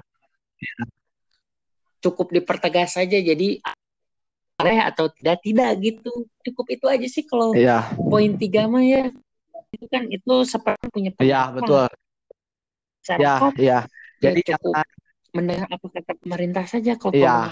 Cukup 2.01 2.33
dipertegas 2.33 2.97
saja 2.97 3.21
jadi 3.21 3.61
boleh 4.61 4.79
atau 4.85 5.09
tidak 5.09 5.41
tidak 5.41 5.73
gitu 5.81 6.29
cukup 6.45 6.67
itu 6.69 6.85
aja 6.85 7.07
sih 7.09 7.25
kalau 7.25 7.57
ya. 7.57 7.89
poin 7.97 8.37
tiga 8.37 8.69
mah 8.69 8.85
ya 8.85 9.09
itu 9.73 9.87
kan 9.89 10.05
itu 10.11 10.35
seperti 10.45 10.85
punya 10.93 11.11
Iya, 11.17 11.43
betul. 11.55 11.87
Iya, 13.09 13.35
iya. 13.57 13.79
Jadi 14.21 14.41
cukup 14.45 14.75
jangan... 14.77 15.00
mendengar 15.33 15.69
apa 15.71 15.87
kata 15.87 16.13
pemerintah 16.19 16.65
saja 16.67 16.99
kok 16.99 17.15
ya. 17.15 17.47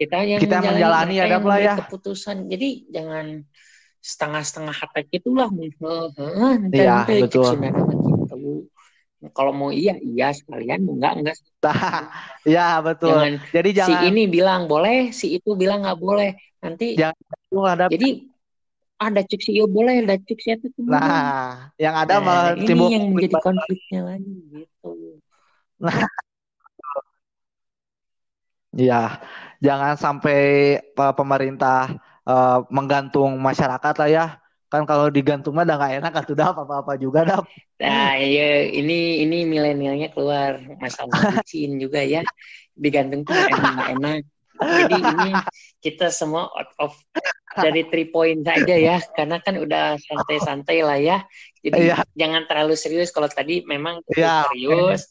kita 0.00 0.16
yang 0.24 0.40
kita 0.40 0.64
menjalani, 0.64 0.80
menjalani 0.80 1.14
ada 1.20 1.38
lah 1.44 1.58
ya 1.60 1.74
keputusan. 1.84 2.48
Jadi 2.48 2.88
jangan 2.88 3.44
setengah-setengah 4.00 4.74
hati 4.74 5.00
gitulah. 5.12 5.48
Iya, 6.72 7.04
betul. 7.04 7.52
Gitu. 7.60 8.64
Kalau 9.36 9.52
mau 9.52 9.68
iya 9.68 10.00
iya 10.00 10.32
sekalian 10.32 10.88
mau 10.88 10.96
enggak 10.96 11.14
enggak. 11.20 11.36
Iya 12.48 12.80
betul. 12.80 13.12
Jangan, 13.12 13.32
Jadi 13.52 13.70
jangan 13.76 14.00
si 14.00 14.08
ini 14.08 14.22
bilang 14.24 14.64
boleh, 14.64 15.12
si 15.12 15.36
itu 15.36 15.52
bilang 15.60 15.84
nggak 15.84 16.00
boleh. 16.00 16.32
Nanti 16.64 16.96
jangan 16.96 17.68
ada 17.68 17.84
Jadi 17.92 18.30
ada 19.00 19.20
cek 19.24 19.40
sih 19.40 19.56
boleh 19.64 20.04
ada 20.04 20.20
cek 20.20 20.38
sih 20.38 20.52
itu 20.60 20.68
nah 20.84 21.72
yang 21.80 21.96
ada 21.96 22.20
nah, 22.20 22.24
malah 22.24 22.52
ini 22.52 22.68
timbul 22.68 22.88
yang 22.92 23.04
menjadi 23.16 23.36
konfliknya 23.40 24.00
lagi 24.04 24.34
gitu 24.52 24.92
nah 25.80 26.04
Iya, 28.70 29.18
jangan 29.58 29.98
sampai 29.98 30.38
pemerintah 30.94 31.98
uh, 32.22 32.62
menggantung 32.70 33.34
masyarakat 33.42 33.94
lah 33.98 34.08
ya. 34.10 34.26
Kan 34.70 34.86
kalau 34.86 35.10
digantung 35.10 35.58
mah 35.58 35.66
udah 35.66 35.76
gak 35.82 35.94
enak 35.98 36.12
kan 36.14 36.24
sudah 36.30 36.54
apa-apa 36.54 36.94
juga 36.94 37.26
dah. 37.26 37.42
Nah, 37.82 38.14
iya 38.14 38.70
ini 38.70 39.26
ini 39.26 39.42
milenialnya 39.42 40.14
keluar 40.14 40.62
masalah 40.78 41.10
bucin 41.42 41.82
juga 41.82 41.98
ya. 42.06 42.22
Digantung 42.78 43.26
tuh 43.26 43.34
enak-enak. 43.34 44.22
Jadi 44.60 44.98
ini 45.00 45.30
kita 45.80 46.12
semua 46.12 46.46
out 46.54 46.70
of 46.78 46.92
dari 47.56 47.82
three 47.90 48.12
point 48.12 48.46
saja 48.46 48.76
ya, 48.78 49.02
karena 49.16 49.42
kan 49.42 49.58
udah 49.58 49.98
santai-santai 49.98 50.86
lah 50.86 51.00
ya. 51.00 51.18
Jadi 51.66 51.90
yeah. 51.90 52.04
jangan 52.14 52.46
terlalu 52.46 52.78
serius. 52.78 53.10
Kalau 53.10 53.26
tadi 53.26 53.66
memang 53.66 54.04
yeah. 54.14 54.46
serius, 54.46 55.10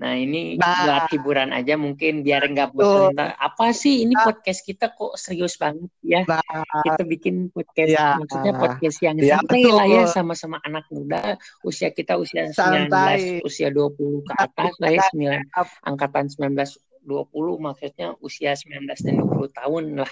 Nah 0.00 0.16
ini 0.16 0.56
Nah. 0.56 0.88
buat 0.88 1.04
hiburan 1.12 1.52
aja 1.52 1.76
mungkin 1.76 2.24
biar 2.24 2.48
nggak 2.48 2.72
bosan. 2.72 3.12
Nah, 3.12 3.36
Apa 3.36 3.76
sih 3.76 4.00
ini 4.02 4.16
podcast 4.16 4.64
kita 4.64 4.96
kok 4.96 5.12
serius 5.14 5.60
banget 5.60 5.92
ya? 6.00 6.24
Nah, 6.24 6.40
Kita 6.80 7.04
bikin 7.04 7.52
podcast, 7.52 7.92
Ya. 7.92 8.16
maksudnya 8.16 8.52
podcast 8.56 8.96
yang 9.04 9.16
Ya, 9.20 9.36
santai 9.36 9.60
betul. 9.60 9.76
lah 9.76 9.86
ya 9.86 10.02
sama-sama 10.08 10.56
anak 10.64 10.88
muda. 10.88 11.36
Usia 11.60 11.92
kita 11.92 12.16
usia 12.16 12.48
19, 12.48 12.88
Santai. 12.88 13.44
usia 13.44 13.68
20 13.68 14.24
ke 14.24 14.32
atas 14.32 14.72
lah 14.80 14.88
ya, 14.88 15.04
9, 15.12 15.44
angkatan 15.84 16.24
19 16.32 16.80
20 17.00 17.56
maksudnya 17.56 18.16
usia 18.20 18.56
19 18.56 19.04
dan 19.04 19.20
20 19.20 19.52
tahun 19.52 19.84
lah. 20.00 20.10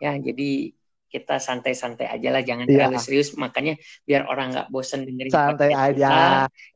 Ya, 0.00 0.16
jadi 0.16 0.74
kita 1.10 1.36
santai-santai 1.36 2.06
aja 2.06 2.28
lah, 2.30 2.40
jangan 2.40 2.64
Iya. 2.64 2.86
terlalu 2.86 2.98
serius. 2.98 3.34
Makanya 3.34 3.74
biar 4.06 4.24
orang 4.24 4.54
nggak 4.54 4.68
bosan 4.70 5.02
dengerin 5.02 5.28
santai 5.28 5.74
podcast 5.74 5.90
aja. 5.90 6.06
kita. 6.06 6.24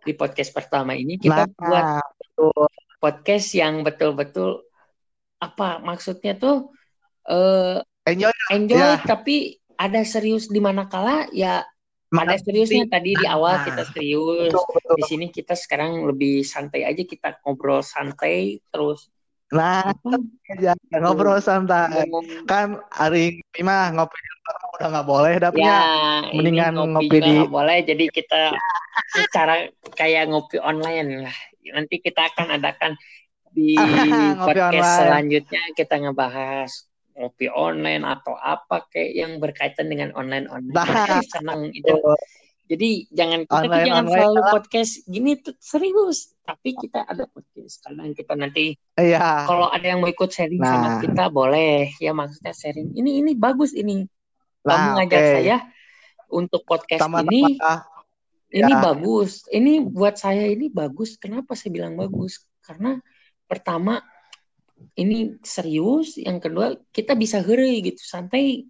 Di 0.03 0.13
podcast 0.13 0.51
pertama 0.51 0.93
ini 0.93 1.15
kita 1.17 1.47
Nah, 1.47 1.55
buat 1.55 1.85
betul. 2.19 2.67
podcast 2.99 3.47
yang 3.55 3.75
betul-betul 3.81 4.67
apa 5.39 5.79
maksudnya 5.79 6.35
tuh 6.35 6.73
eh 7.25 7.79
enjoy. 8.05 8.33
enjoy 8.51 8.81
Ya. 8.81 8.97
tapi 8.99 9.37
ada 9.77 10.01
serius 10.03 10.47
di 10.47 10.57
mana 10.59 10.85
kala 10.85 11.29
ya 11.31 11.63
ada 11.65 11.69
Mana- 12.15 12.39
seriusnya 12.39 12.87
tadi 12.87 13.13
di 13.13 13.27
awal 13.27 13.61
Nah. 13.61 13.65
kita 13.65 13.83
serius 13.91 14.51
Betul, 14.55 14.65
betul. 14.73 14.95
di 14.97 15.03
sini 15.05 15.27
kita 15.29 15.53
sekarang 15.53 16.07
lebih 16.07 16.41
santai 16.43 16.87
aja 16.87 17.03
kita 17.03 17.43
ngobrol 17.43 17.83
santai 17.83 18.63
terus 18.69 19.11
Nah, 19.53 19.93
aja 20.51 20.73
ngobrol 20.95 21.39
santai. 21.39 22.09
Kan 22.45 22.81
hari 22.89 23.39
ini 23.39 23.61
mah 23.61 23.93
ngopi 23.93 24.17
di 24.17 24.31
luar 24.35 24.57
udah 24.75 24.89
nggak 24.91 25.07
boleh 25.07 25.33
ya 25.33 25.41
dapnya. 25.41 25.75
ini 26.27 26.37
Mendingan 26.41 26.73
ngopi 26.75 26.91
ngopi 26.91 27.17
di- 27.19 27.35
nggak 27.39 27.53
boleh 27.53 27.79
jadi 27.85 28.05
kita 28.09 28.43
secara 29.15 29.55
kayak 29.95 30.33
ngopi 30.33 30.57
online 30.59 31.29
lah 31.29 31.37
nanti 31.71 31.97
kita 31.97 32.29
akan 32.35 32.57
adakan 32.57 32.93
di 33.49 33.73
Ngopi 34.39 34.59
podcast 34.59 34.75
online. 34.75 34.99
selanjutnya 34.99 35.63
kita 35.73 35.95
ngebahas 36.03 36.71
ngopi 37.15 37.47
online 37.47 38.03
atau 38.03 38.35
apa 38.35 38.91
kayak 38.91 39.13
yang 39.15 39.33
berkaitan 39.39 39.87
dengan 39.87 40.11
online 40.19 40.51
online 40.51 40.75
Nah. 40.75 41.23
senang 41.31 41.71
itu 41.71 41.95
Jadi 42.65 43.05
jangan 43.13 43.45
kita 43.45 43.61
Online- 43.61 43.85
jangan 43.85 44.05
online 44.05 44.15
selalu 44.17 44.41
lah. 44.41 44.51
podcast 44.51 44.93
gini 45.05 45.33
tuh 45.37 45.55
serius, 45.61 46.19
tapi 46.41 46.73
kita 46.73 47.05
ada 47.05 47.29
podcast. 47.29 47.75
Kadang 47.81 48.17
kita 48.17 48.33
nanti 48.35 48.73
Iya. 48.97 49.45
kalau 49.45 49.69
ada 49.69 49.85
yang 49.85 50.01
mau 50.01 50.09
ikut 50.09 50.31
sharing 50.33 50.57
Nah. 50.57 50.73
sama 50.73 50.89
kita 50.99 51.25
boleh 51.29 51.93
ya 52.01 52.17
maksudnya 52.17 52.57
sharing. 52.57 52.97
Ini 52.97 53.21
ini 53.21 53.33
bagus 53.37 53.77
ini. 53.77 54.09
Kamu 54.65 54.73
Nah, 54.81 54.93
ngajak 54.97 55.21
oke. 55.21 55.33
saya 55.37 55.57
untuk 56.33 56.65
podcast 56.65 57.05
Sama-sama. 57.05 57.29
ini 57.29 57.43
ini 58.55 58.73
Ya. 58.73 58.81
bagus. 58.81 59.45
Ini 59.51 59.73
buat 59.85 60.17
saya 60.17 60.49
ini 60.49 60.73
bagus. 60.73 61.21
Kenapa 61.21 61.53
saya 61.53 61.69
bilang 61.69 62.01
bagus? 62.01 62.49
Karena 62.65 62.97
pertama 63.45 64.01
ini 64.95 65.37
serius, 65.43 66.17
yang 66.17 66.41
kedua 66.41 66.73
kita 66.91 67.13
bisa 67.13 67.45
heri 67.45 67.83
gitu, 67.83 68.01
santai 68.01 68.65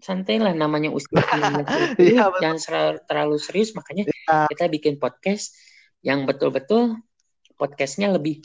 santai 0.00 0.40
lah 0.40 0.52
namanya 0.52 0.88
usia 0.88 1.12
19 1.20 1.60
itu 1.60 1.78
Iya, 2.16 2.28
betul. 2.28 2.40
jangan 2.40 2.58
terlalu 3.04 3.36
serius 3.36 3.70
makanya 3.72 4.08
Iya. 4.08 4.48
kita 4.48 4.64
bikin 4.66 4.94
podcast 4.96 5.54
yang 6.00 6.24
betul-betul 6.24 6.96
podcastnya 7.54 8.08
lebih 8.08 8.40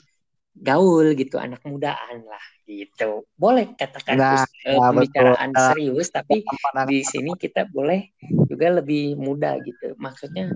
gaul 0.54 1.16
gitu 1.16 1.36
anak 1.36 1.64
mudaan 1.64 2.24
lah 2.24 2.44
gitu 2.64 3.24
boleh 3.36 3.76
katakan 3.76 4.16
Nah, 4.16 4.44
us- 4.44 4.52
ya, 4.60 4.80
pembicaraan 4.80 5.52
betul. 5.52 5.66
serius 5.72 6.08
tapi 6.10 6.44
di 6.86 7.00
sini 7.02 7.32
kita 7.36 7.68
boleh 7.68 8.12
juga 8.48 8.76
lebih 8.76 9.16
muda 9.16 9.56
gitu 9.60 9.96
maksudnya 9.96 10.52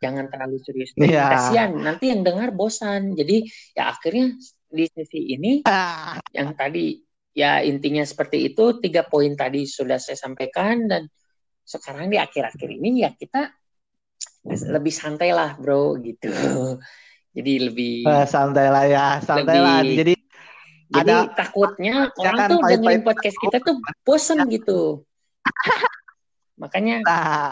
jangan 0.00 0.28
terlalu 0.28 0.56
serius 0.60 0.92
Iya. 0.96 1.28
kasihan 1.30 1.70
nanti 1.76 2.08
yang 2.12 2.20
dengar 2.20 2.52
bosan 2.52 3.12
jadi 3.12 3.44
ya 3.72 3.92
akhirnya 3.92 4.36
di 4.68 4.84
sesi 4.88 5.20
ini 5.32 5.52
Ah, 5.64 6.16
yang 6.36 6.52
tadi 6.52 7.03
ya 7.34 7.60
intinya 7.60 8.06
seperti 8.06 8.46
itu 8.48 8.78
tiga 8.78 9.02
poin 9.02 9.34
tadi 9.34 9.66
sudah 9.66 9.98
saya 9.98 10.14
sampaikan 10.14 10.86
dan 10.86 11.02
sekarang 11.66 12.06
di 12.08 12.16
akhir-akhir 12.16 12.68
ini 12.70 13.02
ya 13.02 13.10
kita 13.10 13.50
lebih 14.46 14.94
santai 14.94 15.34
lah 15.34 15.58
bro 15.58 15.98
gitu 15.98 16.30
jadi 17.34 17.52
lebih 17.66 18.06
eh, 18.06 18.26
santai 18.30 18.70
lah 18.70 18.84
ya, 18.86 19.06
santai 19.18 19.58
Lebih- 19.58 19.66
lah. 19.66 19.80
Jadi 19.82 20.14
jadi 20.94 21.10
ada- 21.10 21.32
takutnya 21.34 21.94
orang 22.14 22.36
kan 22.38 22.48
tuh 22.54 22.60
pahit-pahit- 22.62 22.70
dengerin 22.78 23.02
podcast 23.02 23.36
kita 23.42 23.56
tuh 23.58 23.74
bosen 24.06 24.38
gitu 24.46 24.80
makanya 26.54 27.02
nah, 27.02 27.50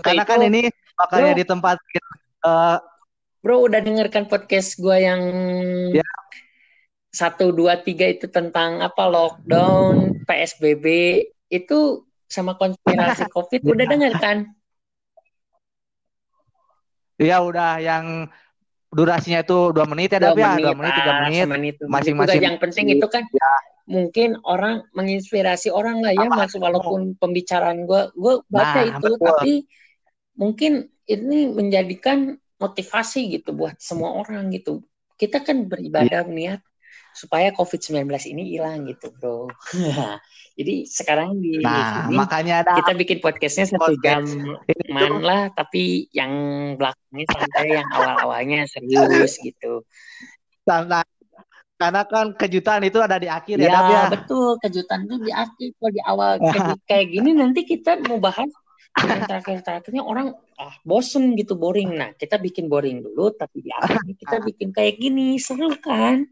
karena 0.00 0.24
itu 0.24 0.30
kan 0.32 0.38
ini 0.40 0.60
makanya 0.96 1.32
Bro. 1.34 1.38
di 1.38 1.44
tempat 1.44 1.76
eh, 2.48 2.76
bro 3.38 3.56
udah 3.68 3.80
dengarkan 3.84 4.24
podcast 4.24 4.80
gua 4.80 4.96
yang 4.96 5.20
Ya. 5.92 6.06
Satu 7.08 7.50
dua 7.56 7.80
tiga 7.80 8.04
itu 8.08 8.28
tentang 8.28 8.84
apa 8.84 9.08
lockdown 9.08 10.20
psbb 10.28 10.86
itu 11.48 12.04
sama 12.28 12.54
konspirasi 12.60 13.24
covid 13.34 13.64
udah 13.64 13.86
denger 13.88 14.12
kan 14.20 14.38
ya 17.18 17.40
udah 17.42 17.80
yang 17.80 18.28
durasinya 18.88 19.44
itu 19.44 19.72
dua 19.72 19.84
menit 19.84 20.16
ya, 20.16 20.20
dua 20.20 20.32
tapi 20.32 20.40
ya 20.40 20.48
menit, 20.48 20.64
dua 20.64 20.74
menit, 20.76 20.92
tiga 20.96 21.12
ah, 21.12 21.18
menit. 21.24 21.46
menit 21.48 21.74
masing-masing 21.84 22.40
yang 22.40 22.60
penting 22.60 22.86
itu 22.96 23.06
kan 23.08 23.24
ya. 23.28 23.52
mungkin 23.88 24.36
orang 24.44 24.84
menginspirasi 24.96 25.68
orang 25.68 26.00
lah 26.00 26.12
ya 26.12 26.28
Apa? 26.28 26.48
mas 26.48 26.52
walaupun 26.56 27.16
pembicaraan 27.16 27.84
gue 27.84 28.12
gue 28.16 28.34
baca 28.48 28.80
Nah, 28.80 28.88
itu 28.96 29.08
betul. 29.12 29.28
tapi 29.28 29.52
mungkin 30.36 30.72
ini 31.08 31.52
menjadikan 31.52 32.36
motivasi 32.60 33.40
gitu 33.40 33.52
buat 33.56 33.76
semua 33.80 34.16
orang 34.24 34.48
gitu 34.52 34.84
kita 35.20 35.42
kan 35.44 35.68
beribadah 35.68 36.24
Iya. 36.24 36.32
niat 36.32 36.60
supaya 37.18 37.50
covid-19 37.50 38.06
ini 38.30 38.54
hilang 38.54 38.86
gitu 38.86 39.10
bro 39.18 39.50
jadi 40.54 40.86
sekarang 40.86 41.42
di 41.42 41.58
Nah, 41.58 42.06
sini 42.06 42.14
makanya 42.14 42.54
ada 42.62 42.78
kita 42.78 42.94
bikin 42.94 43.18
podcastnya 43.18 43.66
satu 43.66 43.90
Podcast. 43.90 44.06
jam 44.06 44.22
itu 44.70 44.82
man 44.94 45.18
lah 45.18 45.42
tapi 45.50 46.06
yang 46.14 46.30
belakangnya 46.78 47.26
santai 47.34 47.66
yang 47.74 47.88
awal-awalnya 47.90 48.70
serius 48.70 49.34
gitu 49.42 49.82
santai. 50.62 51.02
Karena 51.78 52.02
kan 52.02 52.34
kejutan 52.34 52.82
itu 52.82 52.98
ada 52.98 53.22
di 53.22 53.30
akhir 53.30 53.54
ya, 53.54 53.70
Ya, 53.70 53.70
Dap, 53.70 53.86
ya. 53.86 54.02
betul. 54.10 54.58
Kejutan 54.58 55.06
tuh 55.06 55.22
di 55.22 55.30
akhir. 55.30 55.78
Kalau 55.78 55.92
di 55.94 56.02
awal 56.02 56.30
kayak, 56.90 57.06
gini 57.06 57.30
nanti 57.30 57.62
kita 57.62 58.02
mau 58.02 58.18
bahas 58.18 58.50
terakhir-terakhirnya 58.98 60.02
orang 60.02 60.34
ah 60.58 60.74
bosen 60.82 61.38
gitu 61.38 61.54
boring. 61.54 61.94
Nah, 61.94 62.10
kita 62.18 62.42
bikin 62.42 62.66
boring 62.66 62.98
dulu 63.06 63.30
tapi 63.30 63.62
di 63.62 63.70
akhirnya 63.70 64.10
kita 64.10 64.36
bikin 64.50 64.74
kayak 64.74 64.98
gini. 64.98 65.38
Seru 65.38 65.70
kan? 65.78 66.26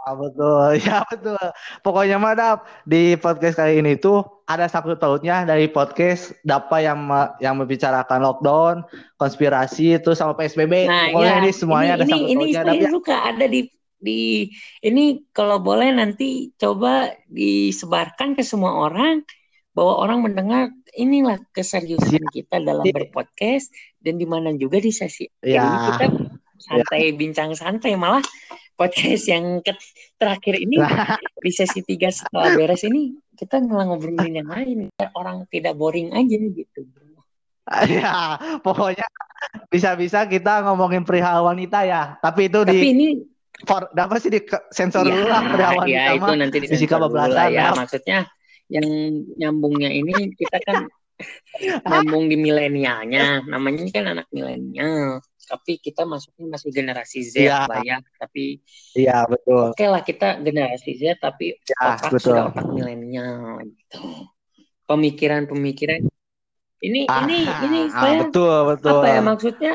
Ah, 0.00 0.16
betul, 0.16 0.80
ya 0.80 1.04
betul. 1.06 1.36
Pokoknya 1.84 2.16
mah 2.16 2.32
Dap, 2.32 2.58
di 2.82 3.14
podcast 3.14 3.60
kali 3.60 3.84
ini 3.84 4.00
tuh 4.00 4.24
ada 4.48 4.64
satu 4.64 4.96
tautnya 4.96 5.44
dari 5.44 5.68
podcast 5.68 6.32
Dapa 6.40 6.80
yang 6.80 7.04
me- 7.04 7.36
yang 7.38 7.60
membicarakan 7.60 8.24
lockdown, 8.24 8.76
konspirasi 9.14 10.00
itu 10.00 10.16
sama 10.16 10.32
PSBB. 10.32 10.88
Nah, 10.88 11.12
Pokoknya 11.12 11.34
ya. 11.36 11.40
ini 11.44 11.50
semuanya 11.52 11.92
ada 11.94 12.04
ini, 12.08 12.12
satu 12.16 12.24
ini 12.24 12.44
tautnya 12.48 12.62
Dap 12.64 12.72
saya 12.72 12.80
ya. 12.80 12.90
suka 12.90 13.16
ada 13.28 13.44
di 13.44 13.60
di 14.00 14.48
ini 14.80 15.04
kalau 15.28 15.60
boleh 15.60 15.92
nanti 15.92 16.48
coba 16.56 17.12
disebarkan 17.28 18.32
ke 18.32 18.40
semua 18.40 18.88
orang 18.88 19.20
bahwa 19.76 20.00
orang 20.00 20.24
mendengar 20.24 20.72
inilah 20.96 21.36
keseriusan 21.52 22.24
kita 22.32 22.56
dalam 22.58 22.82
Siap. 22.82 22.96
berpodcast 22.96 23.68
dan 24.00 24.16
di 24.16 24.24
mana 24.24 24.56
juga 24.56 24.80
di 24.80 24.88
sesi 24.88 25.28
ini 25.44 25.52
Ya. 25.52 25.68
kita 25.92 26.16
santai 26.56 27.12
bincang 27.12 27.52
santai 27.52 27.92
malah 27.94 28.24
podcast 28.80 29.28
yang 29.28 29.60
ke- 29.60 29.76
terakhir 30.16 30.56
ini 30.56 30.80
di 31.44 31.52
sesi 31.52 31.84
tiga 31.84 32.08
setelah 32.08 32.56
beres 32.56 32.80
ini 32.88 33.12
kita 33.36 33.60
malah 33.60 33.92
ngobrolin 33.92 34.40
yang 34.40 34.48
lain 34.48 34.88
biar 34.96 35.12
orang 35.12 35.44
tidak 35.52 35.76
boring 35.76 36.16
aja 36.16 36.40
gitu 36.40 36.88
Ya, 37.86 38.34
pokoknya 38.66 39.06
bisa-bisa 39.70 40.26
kita 40.26 40.66
ngomongin 40.66 41.06
perihal 41.06 41.46
wanita 41.46 41.86
ya. 41.86 42.18
Tapi 42.18 42.50
itu 42.50 42.66
tapi 42.66 42.74
di 42.74 42.88
ini 42.90 43.08
for, 43.62 43.86
apa 43.94 44.18
sih 44.18 44.26
di 44.26 44.42
sensor 44.74 45.06
ya, 45.06 45.14
dulu 45.14 45.26
lah 45.30 45.42
perihal 45.54 45.72
wanita 45.78 45.94
ya 45.94 46.04
itu 46.18 46.24
mah. 46.26 46.36
nanti 46.40 46.56
Fisika 46.66 46.98
lah 46.98 47.06
bablasan, 47.06 47.46
ya 47.54 47.70
Dap. 47.70 47.76
maksudnya 47.78 48.18
yang 48.70 48.86
nyambungnya 49.38 49.90
ini 49.90 50.34
kita 50.34 50.58
kan 50.66 50.90
nyambung 51.88 52.26
di 52.26 52.36
milenialnya 52.36 53.44
namanya 53.44 53.84
kan 53.92 54.04
anak 54.08 54.26
milenial 54.30 55.20
tapi 55.50 55.82
kita 55.82 56.06
masuknya 56.06 56.46
masih 56.46 56.70
generasi 56.70 57.26
Z 57.26 57.34
Iya. 57.42 57.66
Ya 57.82 57.98
tapi 58.16 58.62
Iya, 58.94 59.26
betul. 59.26 59.74
oke 59.74 59.82
lah 59.84 60.02
kita 60.02 60.38
generasi 60.38 60.94
Z 60.94 61.18
tapi 61.18 61.58
Ya, 61.66 61.98
otak 61.98 62.14
betul. 62.14 62.32
sudah 62.32 62.42
otak 62.54 62.66
milenial 62.70 63.58
gitu 63.66 64.30
pemikiran-pemikiran 64.86 66.06
ini 66.80 67.04
Ah, 67.06 67.26
ini 67.26 67.44
ini 67.44 67.80
ah, 67.90 68.00
saya 68.00 68.14
betul, 68.24 68.56
betul. 68.72 68.98
apa 68.98 69.06
ya 69.06 69.20
maksudnya 69.20 69.74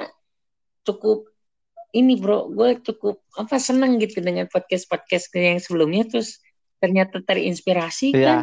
cukup 0.84 1.30
ini 1.92 2.20
bro 2.20 2.50
gue 2.52 2.82
cukup 2.84 3.24
apa 3.36 3.56
seneng 3.56 3.96
gitu 4.00 4.20
dengan 4.20 4.50
podcast 4.52 4.90
podcast 4.90 5.32
yang 5.32 5.62
sebelumnya 5.62 6.04
terus 6.10 6.42
ternyata 6.80 7.24
terinspirasi 7.24 8.12
kan 8.12 8.20
Iya. 8.20 8.38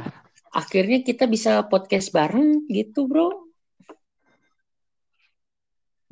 Akhirnya 0.52 1.00
kita 1.00 1.24
bisa 1.24 1.64
podcast 1.64 2.12
bareng 2.12 2.68
gitu 2.68 3.08
bro 3.08 3.28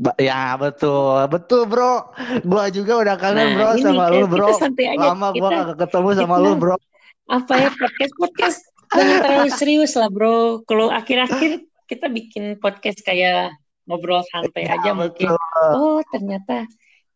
Ba- 0.00 0.16
Ya 0.16 0.56
betul, 0.56 1.28
betul 1.28 1.68
bro. 1.68 2.08
Gua 2.40 2.72
juga 2.72 3.04
udah 3.04 3.16
kangen 3.20 3.36
Nah, 3.36 3.52
bro 3.52 3.68
ini 3.76 3.84
sama 3.84 4.04
lu 4.08 4.24
bro. 4.24 4.48
aja. 4.48 4.96
Lama 4.96 5.28
gua 5.36 5.48
gak 5.52 5.76
ketemu 5.76 6.08
sama 6.16 6.36
kita 6.36 6.44
lu 6.44 6.52
bro. 6.56 6.76
apa 7.30 7.52
ya 7.54 7.70
podcast 7.70 8.12
podcast 8.18 8.58
jangan 8.90 9.16
terlalu 9.22 9.50
serius 9.52 9.92
lah 10.00 10.08
bro. 10.08 10.64
Kalau 10.64 10.88
akhir-akhir 10.88 11.62
kita 11.84 12.08
bikin 12.08 12.56
podcast 12.56 13.04
kayak 13.04 13.52
ngobrol 13.84 14.24
santai 14.24 14.64
Ya 14.64 14.80
aja 14.80 14.96
mungkin. 14.96 15.36
betul. 15.36 15.76
Oh 15.76 16.00
ternyata 16.08 16.64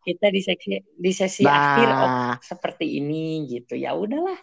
kita 0.05 0.29
di 0.29 0.41
sesi 0.45 0.77
di 0.85 1.13
sesi 1.17 1.43
akhir 1.49 1.89
oh 1.89 2.05
Nah, 2.05 2.37
seperti 2.37 3.01
ini 3.01 3.49
gitu. 3.49 3.81
Ya 3.81 3.97
udahlah. 3.97 4.37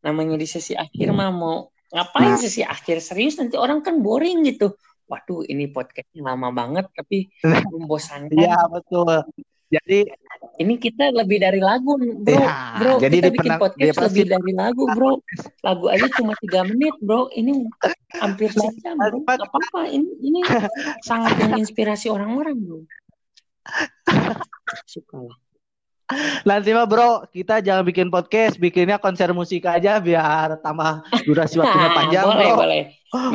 Namanya 0.00 0.40
di 0.40 0.48
sesi 0.48 0.72
akhir 0.72 1.12
mah 1.12 1.28
mau 1.28 1.68
ngapain 1.92 2.34
nah, 2.34 2.40
sesi 2.40 2.62
akhir 2.64 3.02
serius 3.04 3.36
nanti 3.36 3.58
orang 3.58 3.84
kan 3.84 4.00
boring 4.00 4.46
gitu. 4.48 4.72
Waduh 5.04 5.44
ini 5.44 5.68
podcastnya 5.68 6.24
lama 6.32 6.48
banget 6.54 6.88
tapi 6.96 7.28
membosankan. 7.72 8.38
ya 8.38 8.56
betul. 8.70 9.24
Jadi 9.74 10.06
Ini 10.54 10.78
kita 10.78 11.10
lebih 11.10 11.42
dari 11.42 11.58
lagu, 11.58 11.98
bro. 11.98 12.30
ya, 12.30 12.78
Bro, 12.78 13.02
jadi 13.02 13.26
kita 13.26 13.30
bikin 13.34 13.52
podcast 13.58 13.98
lebih 14.06 14.24
dari 14.30 14.52
lagu, 14.54 14.86
bro. 14.94 15.18
Lagu 15.66 15.90
aja 15.90 16.06
cuma 16.14 16.30
tiga 16.38 16.62
menit, 16.62 16.94
bro. 17.02 17.26
Ini 17.34 17.58
hampir 18.22 18.54
sejam, 18.54 18.94
bro. 18.94 19.18
Gak 19.26 19.42
apa-apa. 19.42 19.90
Ini 19.90 20.06
ini 20.22 20.40
sangat 21.08 21.42
menginspirasi 21.42 22.06
orang-orang, 22.06 22.54
bro. 22.62 22.86
Suka 24.86 25.26
lah. 25.26 25.36
Nanti 26.44 26.70
mah 26.76 26.84
bro 26.84 27.24
kita 27.32 27.64
jangan 27.64 27.84
bikin 27.84 28.08
podcast, 28.12 28.60
bikinnya 28.60 29.00
konser 29.00 29.32
musik 29.32 29.64
aja 29.64 29.98
biar 29.98 30.60
tambah 30.60 31.00
durasi 31.24 31.56
waktunya 31.60 31.90
panjang 31.98 32.24
boleh, 32.28 32.48
bro. 32.48 32.56
boleh. 32.60 32.82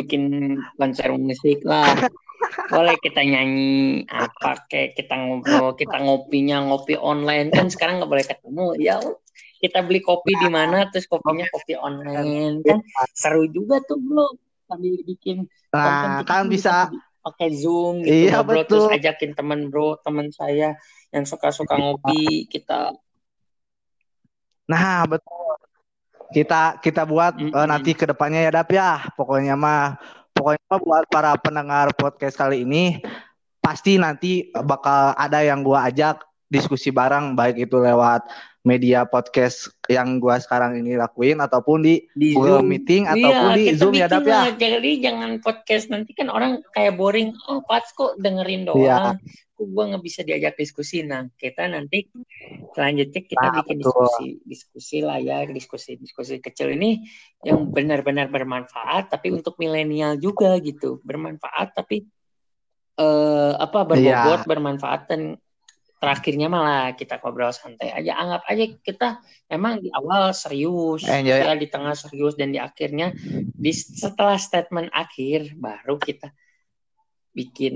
Bikin 0.04 0.24
konser 0.78 1.10
musik 1.16 1.66
lah. 1.66 1.90
Boleh 2.72 2.96
kita 3.02 3.20
nyanyi 3.26 4.06
apa 4.08 4.64
kayak 4.70 4.96
kita 4.96 5.16
ngobrol, 5.18 5.76
kita 5.76 5.98
ngopinya 6.00 6.64
ngopi 6.70 6.96
online 6.96 7.52
kan 7.52 7.68
sekarang 7.68 8.00
nggak 8.00 8.12
boleh 8.12 8.26
ketemu. 8.26 8.66
Ya 8.80 8.98
kita 9.60 9.84
beli 9.84 10.00
kopi 10.00 10.32
di 10.40 10.48
mana 10.48 10.88
terus 10.88 11.06
kopinya 11.06 11.44
kopi 11.52 11.76
online 11.76 12.64
kan 12.64 12.80
seru 13.12 13.44
juga 13.52 13.84
tuh 13.84 14.00
bro 14.00 14.28
sambil 14.72 14.96
bikin 15.04 15.46
Nah 15.76 16.24
kan 16.24 16.48
bisa 16.48 16.88
pakai 17.20 17.52
zoom 17.52 18.02
gitu 18.02 18.32
Iya, 18.32 18.40
ngobrol 18.42 18.64
terus 18.64 18.88
betul. 18.88 18.98
ajakin 18.98 19.32
temen 19.36 19.60
bro 19.68 20.00
temen 20.02 20.32
saya 20.32 20.80
yang 21.10 21.26
suka-suka 21.26 21.74
ngopi 21.76 22.46
kita 22.46 22.94
Nah, 24.70 25.02
betul. 25.10 25.58
Kita 26.30 26.78
kita 26.78 27.10
buat 27.10 27.42
eh, 27.42 27.50
Mm-mm. 27.50 27.66
nanti 27.66 27.98
ke 27.98 28.06
depannya 28.06 28.46
ya 28.46 28.52
Dap 28.54 28.70
ya. 28.70 29.02
Pokoknya 29.18 29.58
mah 29.58 29.98
pokoknya 30.30 30.62
mah 30.70 30.78
buat 30.80 31.04
para 31.10 31.34
pendengar 31.42 31.90
podcast 31.98 32.38
kali 32.38 32.62
ini 32.62 33.02
pasti 33.58 33.98
nanti 33.98 34.54
bakal 34.54 35.18
ada 35.18 35.42
yang 35.42 35.66
gua 35.66 35.90
ajak 35.90 36.22
diskusi 36.46 36.94
bareng 36.94 37.34
baik 37.34 37.66
itu 37.66 37.82
lewat 37.82 38.30
media 38.62 39.10
podcast 39.10 39.74
yang 39.90 40.22
gua 40.22 40.38
sekarang 40.38 40.78
ini 40.78 40.94
lakuin 40.94 41.42
ataupun 41.42 41.82
di 41.82 42.06
di 42.14 42.38
Google 42.38 42.62
zoom 42.62 42.70
Meeting 42.70 43.04
Iya, 43.10 43.14
ataupun 43.18 43.50
di 43.58 43.64
Zoom 43.74 43.94
ya 43.98 44.06
Dap 44.06 44.22
ya. 44.30 44.42
Jadi 44.54 44.92
jangan 45.02 45.32
podcast 45.42 45.90
nanti 45.90 46.14
kan 46.14 46.30
orang 46.30 46.62
kayak 46.78 46.94
boring. 46.94 47.34
Oh, 47.50 47.66
pas 47.66 47.90
kok 47.90 48.22
dengerin 48.22 48.70
Iya. 48.70 48.70
doang. 48.70 49.18
Kok 49.18 49.49
gua 49.68 49.92
nggak 49.92 50.04
bisa 50.06 50.22
diajak 50.24 50.56
diskusi. 50.56 51.04
Nah, 51.04 51.28
kita 51.36 51.68
nanti 51.68 52.08
selanjutnya 52.72 53.22
kita 53.26 53.46
Nah, 53.50 53.54
bikin 53.60 53.78
betul. 53.82 53.92
diskusi, 53.92 54.28
diskusi 54.46 54.98
lah 55.04 55.18
ya, 55.20 55.44
diskusi-diskusi 55.50 56.40
kecil 56.40 56.76
ini 56.78 57.04
yang 57.44 57.68
benar-benar 57.74 58.32
bermanfaat, 58.32 59.12
tapi 59.12 59.34
untuk 59.36 59.60
milenial 59.60 60.16
juga 60.22 60.56
gitu, 60.62 61.04
bermanfaat 61.04 61.76
tapi 61.76 62.06
eh 63.00 63.54
apa 63.56 63.88
berbobot, 63.88 64.44
Iya. 64.44 64.48
bermanfaat 64.48 65.02
dan 65.08 65.22
terakhirnya 66.00 66.48
malah 66.48 66.96
kita 66.96 67.20
ngobrol 67.20 67.52
santai 67.52 67.92
aja. 67.92 68.16
Anggap 68.16 68.44
aja 68.48 68.64
kita 68.80 69.08
emang 69.52 69.84
di 69.84 69.92
awal 69.92 70.32
serius, 70.32 71.04
Enjoy. 71.04 71.36
setelah 71.44 71.58
di 71.60 71.68
tengah 71.68 71.96
serius 71.96 72.40
dan 72.40 72.56
di 72.56 72.60
akhirnya 72.60 73.12
di 73.36 73.72
setelah 73.76 74.40
statement 74.40 74.92
akhir 74.96 75.60
baru 75.60 76.00
kita 76.00 76.32
bikin 77.36 77.76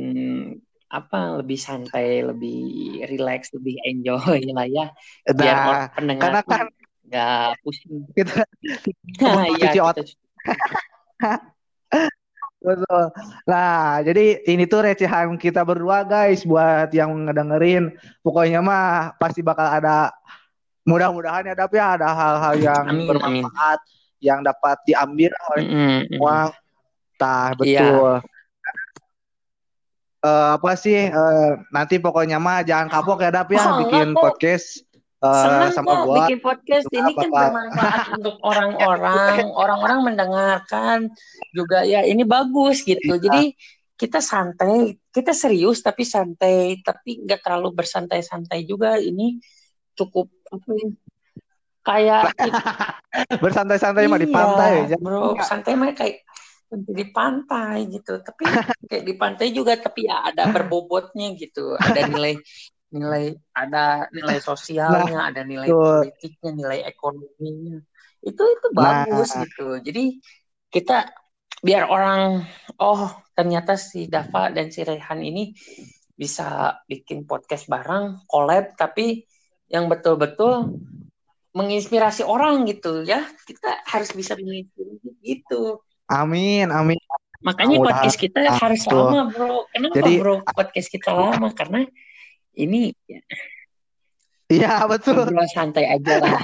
apa 0.94 1.42
lebih 1.42 1.58
santai, 1.58 2.22
lebih 2.22 3.02
relax, 3.10 3.50
lebih 3.58 3.82
enjoy 3.82 4.40
lah 4.58 4.68
ya. 4.70 4.86
Biar 5.34 5.58
Nah, 5.58 5.82
pendengar 5.98 6.30
karena 6.30 6.42
kan 6.46 6.66
nggak 7.10 7.48
pusing. 7.66 8.06
kita 8.18 8.46
Nah, 9.26 9.46
iya 9.58 9.74
cuci 9.74 9.80
otak. 9.82 10.06
kita 10.06 10.16
Betul. 12.64 13.12
Nah, 13.44 14.00
jadi 14.08 14.40
ini 14.48 14.64
tuh 14.64 14.88
recehan 14.88 15.36
kita 15.36 15.68
berdua 15.68 16.08
guys 16.08 16.48
buat 16.48 16.88
yang 16.96 17.12
ngedengerin. 17.28 17.92
Pokoknya 18.24 18.64
mah 18.64 19.12
pasti 19.20 19.44
bakal 19.44 19.68
ada 19.68 20.16
mudah-mudahan 20.88 21.44
ya 21.48 21.56
tapi 21.60 21.76
ada 21.76 22.08
hal-hal 22.16 22.56
yang 22.60 22.84
amin 22.88 23.04
amin. 23.04 23.08
bermanfaat 23.44 23.80
yang 24.24 24.40
dapat 24.44 24.80
diambil 24.88 25.32
oleh 25.52 25.64
Mm, 25.68 26.00
semua. 26.08 26.36
mm. 26.48 26.52
Tah, 27.20 27.52
Iya. 27.60 28.24
Eh, 30.24 30.50
apa 30.56 30.72
sih 30.80 31.12
eh, 31.12 31.50
nanti 31.68 32.00
pokoknya 32.00 32.40
mah 32.40 32.64
jangan 32.64 32.88
kapok 32.88 33.28
ya 33.28 33.32
Dap 33.36 33.52
ya 33.52 33.60
Oh, 33.60 33.84
bikin 33.84 34.16
kok. 34.16 34.24
podcast 34.24 34.80
eh, 35.20 35.36
Senang 35.44 35.72
sama 35.76 35.88
kok 35.92 36.04
gua 36.08 36.16
bikin 36.24 36.40
podcast 36.40 36.88
ini 36.96 37.12
kan 37.12 37.28
bakal 37.28 37.52
bermanfaat 37.52 38.08
untuk 38.24 38.36
orang-orang, 38.40 39.36
orang-orang 39.68 40.00
mendengarkan 40.08 41.12
juga 41.52 41.84
ya 41.84 42.08
ini 42.08 42.24
bagus 42.24 42.88
gitu. 42.88 43.20
Iya. 43.20 43.20
Jadi 43.20 43.44
kita 44.00 44.24
santai, 44.24 44.96
kita 45.12 45.36
serius 45.36 45.84
tapi 45.84 46.08
santai, 46.08 46.80
tapi 46.80 47.28
nggak 47.28 47.44
terlalu 47.44 47.84
bersantai-santai 47.84 48.64
juga. 48.64 48.96
Ini 49.04 49.44
cukup 49.92 50.32
apa 50.48 50.70
ya? 50.72 50.88
Kayak 51.84 52.22
bersantai-santai 53.44 54.08
mah 54.08 54.24
di 54.24 54.32
iya, 54.32 54.36
pantai 54.40 54.74
ya. 54.88 54.98
bro, 55.04 55.36
santai 55.44 55.76
mah 55.76 55.92
kayak 55.92 56.24
di 56.78 57.06
pantai 57.14 57.88
gitu. 57.90 58.20
Tapi 58.20 58.44
kayak 58.90 59.04
di 59.06 59.14
pantai 59.16 59.48
juga 59.54 59.78
tapi 59.78 60.10
ya 60.10 60.26
ada 60.34 60.50
berbobotnya 60.50 61.34
gitu. 61.38 61.78
Ada 61.78 62.10
nilai 62.10 62.36
nilai 62.94 63.34
ada 63.58 64.06
nilai 64.14 64.38
Nah, 64.38 64.46
sosialnya, 64.46 65.20
ada 65.34 65.42
nilai 65.42 65.70
politiknya, 65.74 66.52
nilai 66.54 66.80
ekonominya. 66.86 67.82
Itu 68.22 68.44
itu 68.46 68.68
bagus 68.72 69.34
Nah, 69.34 69.44
gitu. 69.44 69.68
Jadi 69.82 70.04
kita 70.70 71.10
biar 71.64 71.88
orang 71.90 72.44
oh 72.82 73.10
ternyata 73.34 73.80
si 73.80 74.06
Dava 74.12 74.52
dan 74.54 74.70
si 74.70 74.84
Rehan 74.86 75.24
ini 75.24 75.56
bisa 76.14 76.78
bikin 76.86 77.26
podcast 77.26 77.66
bareng, 77.66 78.30
collab 78.30 78.78
tapi 78.78 79.26
yang 79.66 79.90
betul-betul 79.90 80.78
menginspirasi 81.58 82.22
orang 82.22 82.66
gitu 82.70 83.02
ya. 83.02 83.26
Kita 83.46 83.82
harus 83.90 84.14
bisa 84.14 84.38
menginspirasi 84.38 85.10
gitu. 85.26 85.82
Amin, 86.10 86.68
amin. 86.72 87.00
Makanya 87.44 87.76
Mudah 87.76 88.00
podcast 88.00 88.16
kita 88.16 88.40
harus 88.48 88.82
betul. 88.88 89.04
lama, 89.12 89.22
Bro. 89.32 89.68
Kenapa, 89.76 89.96
Jadi 90.00 90.14
Bro? 90.24 90.36
Podcast 90.48 90.88
kita 90.88 91.12
lama 91.12 91.52
karena 91.52 91.84
ini 92.56 92.96
ya, 93.10 93.20
iya 94.48 94.74
betul. 94.88 95.28
ngobrol 95.28 95.50
santai 95.52 95.90
aja 95.92 96.24
lah. 96.24 96.40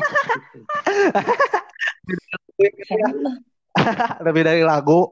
Lebih 4.26 4.44
dari 4.44 4.64
lagu. 4.68 5.08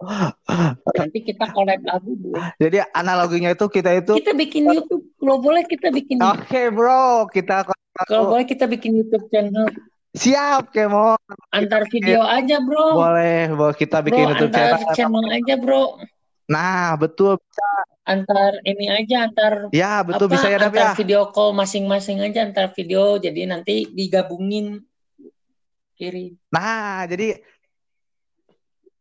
Nanti 0.92 1.24
kita 1.24 1.56
collab 1.56 1.80
lagu, 1.88 2.20
Bro. 2.20 2.36
Jadi 2.60 2.84
analoginya 2.92 3.56
itu 3.56 3.72
kita 3.72 3.96
itu 3.96 4.20
Kita 4.20 4.36
bikin 4.36 4.68
YouTube. 4.68 5.08
Kalau 5.16 5.40
boleh 5.40 5.64
kita 5.64 5.88
bikin 5.92 6.20
oke 6.20 6.62
bro, 6.76 7.28
kita 7.32 7.68
kalau 8.08 8.32
boleh 8.32 8.46
kita 8.46 8.70
bikin 8.70 8.96
YouTube 8.96 9.28
channel 9.34 9.68
siap 10.16 10.72
kemo. 10.72 11.18
antar 11.52 11.84
video 11.92 12.24
aja, 12.24 12.62
Bro. 12.64 12.96
Boleh, 12.96 13.52
boleh 13.52 13.76
kita 13.76 14.00
Bro, 14.00 14.08
bikin 14.12 14.24
YouTube 14.32 14.52
antar 14.56 14.80
channel. 14.80 14.96
channel 14.96 15.26
aja, 15.34 15.54
Bro. 15.60 15.84
Nah, 16.48 16.96
betul. 16.96 17.36
Antar 18.08 18.64
ini 18.64 18.88
aja, 18.88 19.28
antar 19.28 19.68
Ya, 19.76 20.00
betul 20.00 20.32
apa? 20.32 20.34
bisa 20.40 20.48
ya, 20.48 20.58
Dap 20.64 20.72
ya. 20.72 20.96
Antar 20.96 20.96
video 20.96 21.22
call 21.36 21.52
masing-masing 21.52 22.24
aja, 22.24 22.48
antar 22.48 22.72
video. 22.72 23.20
Jadi 23.20 23.44
nanti 23.44 23.84
digabungin 23.92 24.80
kiri. 26.00 26.40
Nah, 26.56 27.04
jadi 27.04 27.36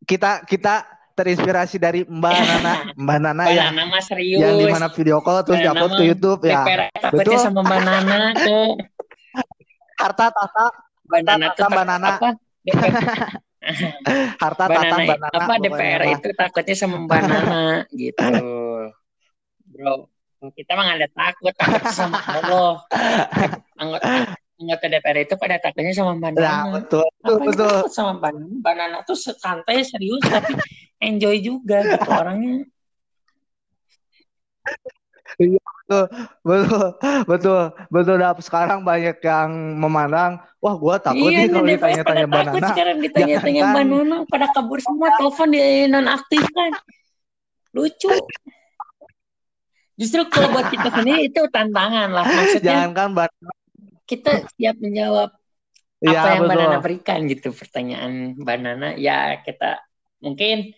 kita 0.02 0.42
kita 0.42 0.82
terinspirasi 1.16 1.78
dari 1.78 2.02
Mbak 2.02 2.34
Nana, 2.50 2.74
Mbak 2.98 3.18
Nana 3.22 3.42
Mbak 3.46 3.54
yang 3.54 3.72
Nana 3.72 3.84
mah 3.88 4.02
yang 4.02 4.04
serius. 4.04 4.58
di 4.58 4.66
mana 4.68 4.88
video 4.90 5.18
call 5.22 5.40
terus 5.46 5.62
diupload 5.62 5.92
ke 5.96 6.02
YouTube 6.02 6.40
ya. 6.44 6.62
Betul. 7.14 7.38
sama 7.38 7.62
Mbak 7.62 7.80
Nana 7.86 8.18
tuh. 8.36 8.74
Harta 10.02 10.28
tata, 10.28 10.66
Mbak 11.06 11.20
Nana 11.22 11.46
tuh 11.52 11.62
Mbak 11.64 11.76
tak- 11.76 11.88
Nana. 11.88 12.08
apa? 12.12 12.28
Harta 14.42 14.64
Mbak 14.66 14.76
tata 14.78 14.86
Nana, 14.86 15.04
Mbak 15.06 15.18
Nana. 15.18 15.38
apa 15.38 15.54
DPR 15.58 16.02
mah. 16.02 16.12
itu 16.14 16.28
takutnya 16.32 16.74
sama 16.74 16.96
Mbak 17.00 17.20
Nana 17.24 17.62
gitu. 18.00 18.26
Bro, 19.66 19.92
kita 20.52 20.72
mah 20.74 20.86
ada 20.94 21.08
takut, 21.08 21.52
takut 21.52 21.82
sama 21.90 22.18
Allah. 22.22 22.72
Anggota, 23.74 24.06
anggota 24.56 24.84
DPR 24.88 25.18
itu 25.20 25.34
pada 25.34 25.56
takutnya 25.58 25.92
sama 25.92 26.12
Mbak 26.14 26.30
Nah, 26.36 26.62
betul, 26.72 27.06
betul, 27.20 27.36
betul. 27.42 27.70
takut 27.82 27.92
sama 27.92 28.10
Mbak 28.16 28.30
Nana? 28.32 28.46
Mbak 28.62 28.74
Nana 28.74 28.98
tuh 29.02 29.16
santai, 29.18 29.82
serius, 29.82 30.22
tapi 30.22 30.52
enjoy 31.00 31.36
juga 31.40 31.82
gitu 31.82 32.08
orangnya. 32.08 32.66
Iya 35.36 35.60
betul, 35.60 36.04
betul, 36.42 36.86
betul, 37.28 37.62
betul. 37.88 38.14
Dap. 38.16 38.38
Sekarang 38.40 38.80
banyak 38.82 39.20
yang 39.20 39.50
memandang, 39.76 40.40
wah 40.66 40.74
gua 40.74 40.98
takut 40.98 41.30
Iya, 41.30 41.38
nih 41.38 41.48
kalau 41.48 41.66
ditanya-tanya 41.68 42.24
takut 42.26 42.34
banana. 42.50 42.68
sekarang 42.68 42.96
ditanya-tanya 42.98 43.60
Jangankan 43.62 43.86
banana 43.86 44.16
pada 44.26 44.46
kabur 44.50 44.78
semua 44.82 45.08
telepon 45.14 45.48
di 45.48 45.60
nonaktifkan. 45.86 46.70
Lucu. 47.70 48.10
Justru 49.96 50.20
kalau 50.26 50.48
buat 50.50 50.68
kita 50.68 50.88
sendiri 50.90 51.22
itu 51.24 51.40
tantangan 51.48 52.08
lah. 52.10 52.24
Maksudnya 52.24 52.64
jangankan 52.84 53.08
banana. 53.16 53.52
kita 54.04 54.32
siap 54.52 54.78
menjawab 54.78 55.30
Iya 55.98 56.14
apa 56.14 56.28
yang 56.28 56.42
betul. 56.42 56.52
banana 56.52 56.76
berikan 56.78 57.18
gitu 57.24 57.48
pertanyaan 57.50 58.12
banana 58.36 58.88
ya 58.94 59.40
kita 59.40 59.80
mungkin 60.20 60.76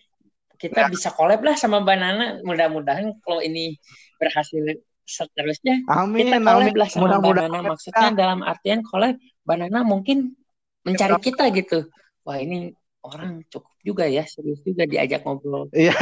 kita 0.55 0.79
Ya. 0.79 0.87
bisa 0.87 1.11
collab 1.11 1.39
lah 1.39 1.53
sama 1.53 1.79
banana 1.79 2.39
mudah-mudahan 2.41 3.13
kalau 3.19 3.37
ini 3.39 3.75
berhasil 4.15 4.79
seterusnya 5.03 5.83
Amin, 5.85 6.25
kita 6.25 6.39
collab 6.39 6.71
amin. 6.71 6.73
lah 6.73 6.87
sama 6.87 7.03
Mudah-mudahan 7.05 7.51
banana 7.51 7.69
maksudnya 7.69 8.07
dalam 8.13 8.39
artian 8.41 8.79
collab 8.81 9.13
banana 9.49 9.81
mungkin 9.81 10.37
mencari 10.85 11.17
kita 11.17 11.49
gitu 11.49 11.89
wah 12.21 12.37
ini 12.37 12.69
orang 13.01 13.41
cukup 13.49 13.73
juga 13.81 14.05
ya 14.05 14.21
serius 14.29 14.61
juga 14.61 14.85
diajak 14.85 15.25
ngobrol 15.25 15.65
Iya. 15.73 15.97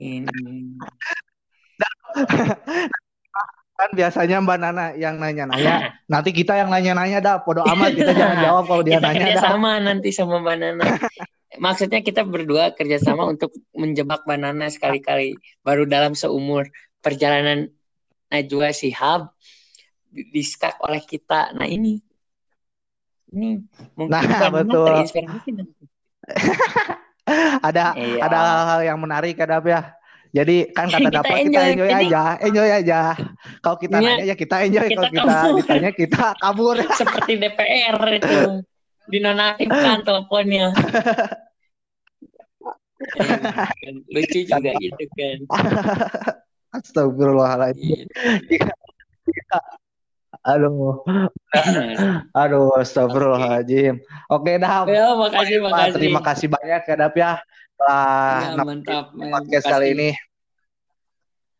ini 0.00 0.80
kan 3.78 3.90
biasanya 3.94 4.42
Mbak 4.42 4.58
Nana 4.58 4.86
yang 4.98 5.22
nanya-nanya, 5.22 5.94
nanti 6.10 6.34
kita 6.34 6.58
yang 6.58 6.66
nanya-nanya 6.66 7.22
dah, 7.22 7.36
podo 7.38 7.62
amat 7.62 7.94
kita 7.94 8.10
jangan 8.10 8.38
jawab 8.42 8.64
kalau 8.66 8.82
dia 8.82 8.98
kita 8.98 9.06
nanya 9.06 9.14
dah. 9.14 9.22
kerjasama 9.38 9.70
nanti 9.78 10.08
sama 10.10 10.42
banana 10.42 10.84
maksudnya 11.62 12.02
kita 12.02 12.26
berdua 12.26 12.74
kerjasama 12.74 13.22
untuk 13.22 13.54
menjebak 13.70 14.26
banana 14.26 14.66
sekali-kali 14.66 15.38
baru 15.62 15.86
dalam 15.86 16.18
seumur 16.18 16.66
perjalanan 16.98 17.70
Najwa 18.28 18.74
Shihab 18.74 19.30
di- 20.10 20.26
diskak 20.34 20.74
oleh 20.82 20.98
kita 20.98 21.54
nah 21.54 21.66
ini 21.66 22.02
ini 23.30 23.62
mungkin 23.94 24.10
Nah, 24.12 24.50
betul. 24.50 24.86
terinspirasi 24.86 25.50
Ada 27.60 27.92
Iya. 27.92 28.24
ada 28.24 28.38
hal-hal 28.40 28.80
yang 28.86 28.98
menarik 28.98 29.34
ya 29.34 29.44
Dap 29.44 29.62
ya. 29.62 29.80
Jadi 30.28 30.68
kan 30.72 30.88
kata 30.88 31.08
Kita 31.08 31.12
dapat 31.20 31.28
kita 31.28 31.40
enjoy. 31.44 31.66
enjoy 31.72 31.88
Jadi- 31.88 32.04
aja, 32.08 32.22
enjoy 32.40 32.68
aja. 32.70 33.00
Kalau 33.60 33.76
kita 33.76 33.96
Iya. 33.96 34.08
nanya 34.12 34.24
ya 34.24 34.34
kita 34.34 34.56
enjoy, 34.60 34.86
Kita 34.86 34.96
kalau 34.96 35.10
kita 35.10 35.28
kabur. 35.28 35.56
ditanya 35.56 35.90
kita 35.92 36.24
kabur. 36.36 36.76
seperti 37.00 37.32
DPR 37.36 37.96
itu 38.12 38.38
dinonaktifkan 39.08 39.98
teleponnya 40.04 40.66
lucu 44.12 44.40
juga 44.44 44.70
gitu 44.76 45.04
kan 45.16 45.38
Astagfirullahaladzim. 46.70 48.04
Gitu. 48.44 48.68
Aduh, 50.48 51.04
aduh, 52.40 52.72
astagfirullahaladzim. 52.80 54.00
Oke, 54.32 54.56
Dap. 54.56 54.88
ya 54.88 55.12
makasih 55.12 55.60
makasih 55.60 55.92
Terima 56.00 56.20
kasih 56.24 56.48
banyak 56.48 56.82
ya 56.88 56.94
Dap 56.96 57.14
ya. 57.14 57.32
Telah 57.76 58.56
ya, 58.56 58.64
mantap 58.64 59.04
podcast 59.12 59.66
kali 59.68 59.86
ini. 59.92 60.10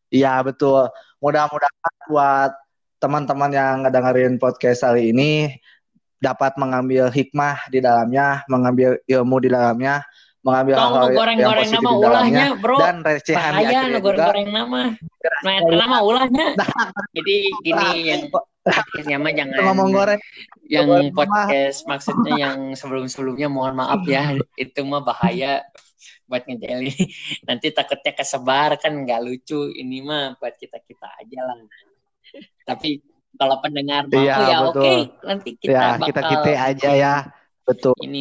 Iya 0.09 0.41
betul. 0.41 0.89
Mudah-mudahan 1.21 1.97
buat 2.09 2.53
teman-teman 2.97 3.51
yang 3.53 3.85
ngedengerin 3.85 4.41
podcast 4.41 4.83
kali 4.83 5.13
ini 5.13 5.53
dapat 6.19 6.57
mengambil 6.57 7.13
hikmah 7.13 7.69
di 7.71 7.85
dalamnya, 7.85 8.43
mengambil 8.51 8.99
ilmu 9.05 9.37
di 9.39 9.49
dalamnya, 9.53 10.03
mengambil 10.49 10.75
Tong 10.75 10.83
hal-hal 10.89 11.05
yang 11.05 11.19
goreng-goreng 11.21 11.69
positif 11.69 11.79
nama 11.79 11.91
di 11.93 11.97
dalamnya 12.01 12.09
ulahnya 12.09 12.47
bro 12.57 12.77
dan 12.81 12.97
recehan 13.05 13.53
di 13.53 13.57
bahaya 13.61 13.69
akhirnya 13.69 13.81
nu 13.85 13.93
juga. 13.93 14.01
goreng-goreng 14.09 14.49
nama. 14.49 14.83
Nah 15.45 15.55
nama 15.69 15.97
ulahnya. 16.01 16.47
Jadi 17.17 17.37
gini 17.61 17.89
yang 18.09 18.23
podcastnya 18.33 19.17
mah 19.21 19.33
jangan 19.37 19.61
Ngomong 19.69 19.89
goreng, 19.93 20.21
yang 20.73 20.87
goreng 20.89 21.13
mah. 21.13 21.17
podcast 21.21 21.79
maksudnya 21.85 22.33
yang 22.41 22.59
sebelum-sebelumnya 22.73 23.49
mohon 23.53 23.77
maaf 23.77 24.01
ya. 24.09 24.33
Itu 24.57 24.89
mah 24.89 25.05
bahaya 25.05 25.61
buat 26.25 26.49
ngejeli. 26.49 26.97
Nanti 27.49 27.69
takutnya 27.77 28.13
kesebar 28.17 28.81
kan 28.81 28.97
nggak 28.97 29.21
lucu. 29.21 29.69
Ini 29.69 30.01
mah 30.01 30.41
buat 30.41 30.57
kita 30.57 30.81
kita 30.81 31.09
aja 31.21 31.41
lah. 31.45 31.61
Tapi 32.65 33.05
kalau 33.39 33.57
pendengar 33.63 34.03
mau 34.11 34.19
Iya, 34.19 34.35
ya 34.35 34.59
betul. 34.67 34.83
oke 34.83 34.95
nanti 35.23 35.51
kita 35.55 35.71
ya 35.71 35.81
bakal 35.95 36.07
kita 36.11 36.21
kita 36.27 36.51
aja 36.59 36.91
ya, 36.91 37.15
betul. 37.63 37.95
ini 38.03 38.21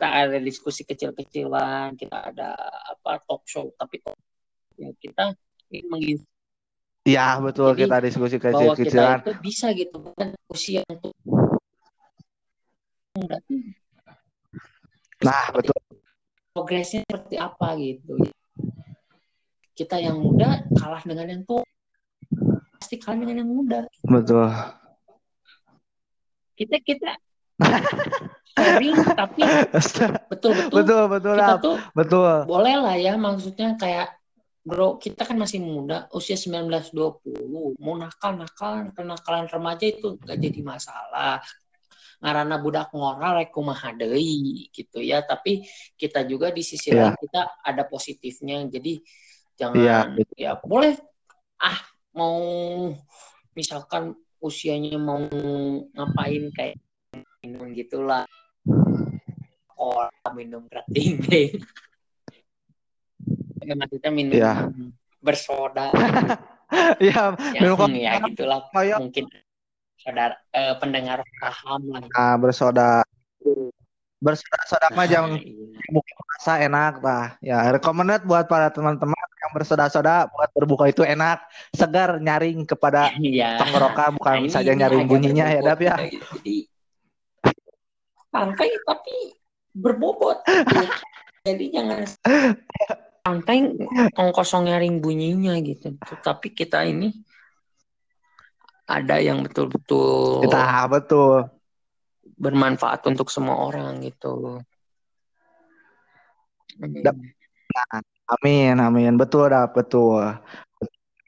kita 0.00 0.08
ada 0.16 0.40
diskusi 0.40 0.80
kecil-kecilan 0.88 1.92
kita 1.92 2.32
ada 2.32 2.56
apa 2.88 3.20
talk 3.28 3.44
show 3.44 3.68
tapi 3.76 4.00
talk 4.00 4.16
ya 4.80 4.88
kita 4.96 5.36
ingin 5.68 6.24
Iya 7.04 7.36
betul 7.44 7.76
Jadi, 7.76 7.80
kita 7.84 7.96
diskusi 8.00 8.36
bahwa 8.40 8.48
kita 8.48 8.80
kecil-kecilan. 8.80 9.18
itu 9.20 9.32
bisa 9.44 9.66
gitu 9.76 9.96
bukan 10.00 10.28
usia 10.48 10.80
yang 10.88 11.00
Nah 15.20 15.44
betul. 15.52 15.76
progresnya 16.56 17.04
seperti 17.04 17.36
apa 17.36 17.76
gitu 17.76 18.16
kita 19.76 20.00
yang 20.00 20.16
muda 20.16 20.64
kalah 20.80 21.04
dengan 21.04 21.28
yang 21.28 21.42
tua 21.44 21.60
pasti 22.80 22.96
kalah 22.96 23.20
dengan 23.20 23.44
yang 23.44 23.50
muda 23.52 23.80
Betul. 24.00 24.48
kita 26.56 26.76
kita 26.84 27.20
tapi 29.16 29.40
betul-betul 30.30 30.74
betul 30.82 31.02
betul 31.08 31.34
kita 31.36 31.54
Dap. 31.56 31.62
tuh 31.62 31.76
betul. 31.94 32.34
boleh 32.48 32.74
lah 32.80 32.96
ya 32.96 33.14
maksudnya 33.16 33.76
kayak 33.78 34.16
bro 34.60 35.00
kita 35.00 35.24
kan 35.24 35.40
masih 35.40 35.64
muda 35.64 36.04
usia 36.12 36.36
19-20 36.36 37.80
mau 37.80 37.96
nakal 37.96 38.36
nakal 38.36 38.92
kenakalan 38.92 39.48
remaja 39.48 39.88
itu 39.88 40.20
gak 40.20 40.36
jadi 40.36 40.60
masalah 40.60 41.40
ngarana 42.20 42.60
budak 42.60 42.92
ngoral 42.92 43.40
rek 43.40 43.56
deui 43.96 44.68
gitu 44.76 45.00
ya 45.00 45.24
tapi 45.24 45.64
kita 45.96 46.20
juga 46.28 46.52
di 46.52 46.60
sisi 46.60 46.92
Iya. 46.92 47.08
lain 47.08 47.16
kita 47.16 47.40
ada 47.64 47.82
positifnya 47.88 48.60
jadi 48.68 49.00
jangan 49.56 50.20
betul. 50.20 50.36
ya 50.36 50.52
boleh 50.60 51.00
ah 51.64 51.80
mau 52.12 52.36
misalkan 53.56 54.12
usianya 54.40 55.00
mau 55.00 55.20
ngapain 55.96 56.52
kayak 56.52 56.76
minum 57.40 57.72
gitulah. 57.72 58.24
Oh 59.74 60.04
minum 60.36 60.68
kerating 60.68 61.16
deh 61.24 61.48
ya, 63.64 63.72
maksudnya 63.76 64.10
minum 64.12 64.36
Iya. 64.36 64.68
bersoda. 65.20 65.88
Iya 67.00 67.32
ya, 67.56 67.60
minum 67.64 67.76
kopi 67.76 68.04
ya 68.04 68.20
gitulah. 68.28 68.60
kayak 68.72 68.98
mungkin 69.00 69.24
saudara 69.96 70.36
eh, 70.52 70.76
pendengar 70.76 71.24
paham 71.40 71.80
lah. 71.88 72.04
Ah, 72.12 72.36
bersoda. 72.36 73.00
Bersoda-soda 74.20 74.92
mah 74.92 75.08
jangan 75.08 75.32
Nah, 75.32 75.40
iya. 75.40 75.80
buka 75.88 76.12
puasa 76.12 76.52
enak 76.60 76.94
lah. 77.00 77.26
Ya 77.40 77.56
recommended 77.72 78.20
buat 78.28 78.44
para 78.44 78.68
teman-teman 78.68 79.16
yang 79.16 79.52
bersoda-soda 79.56 80.28
buat 80.28 80.52
berbuka 80.52 80.92
itu 80.92 81.00
enak. 81.00 81.40
Segar 81.72 82.20
nyaring 82.20 82.68
kepada 82.68 83.16
Iya. 83.16 83.56
tenggorokan. 83.64 84.20
Bukan 84.20 84.36
Nah, 84.44 84.52
saja 84.52 84.76
nyaring 84.76 85.08
bunyinya 85.08 85.48
ya 85.48 85.60
Dap 85.64 85.80
ya. 85.80 85.96
Jadi 86.36 86.68
santai 88.30 88.70
tapi 88.86 89.34
berbobot. 89.74 90.42
Jadi 91.46 91.64
jangan 91.72 92.04
santai 93.26 93.58
kosong 94.32 94.70
nyaring 94.70 95.02
bunyinya 95.02 95.58
gitu. 95.60 95.94
Tapi 96.22 96.54
kita 96.54 96.86
ini 96.88 97.12
ada 98.90 99.22
yang 99.22 99.46
betul-betul 99.46 100.42
kita 100.42 100.90
betul 100.90 101.46
bermanfaat 102.34 103.06
untuk 103.06 103.30
semua 103.30 103.70
orang 103.70 104.02
gitu. 104.02 104.58
Dap. 106.80 107.14
amin 108.40 108.80
amin 108.80 109.14
betul 109.20 109.52
Dap 109.52 109.76
betul 109.76 110.22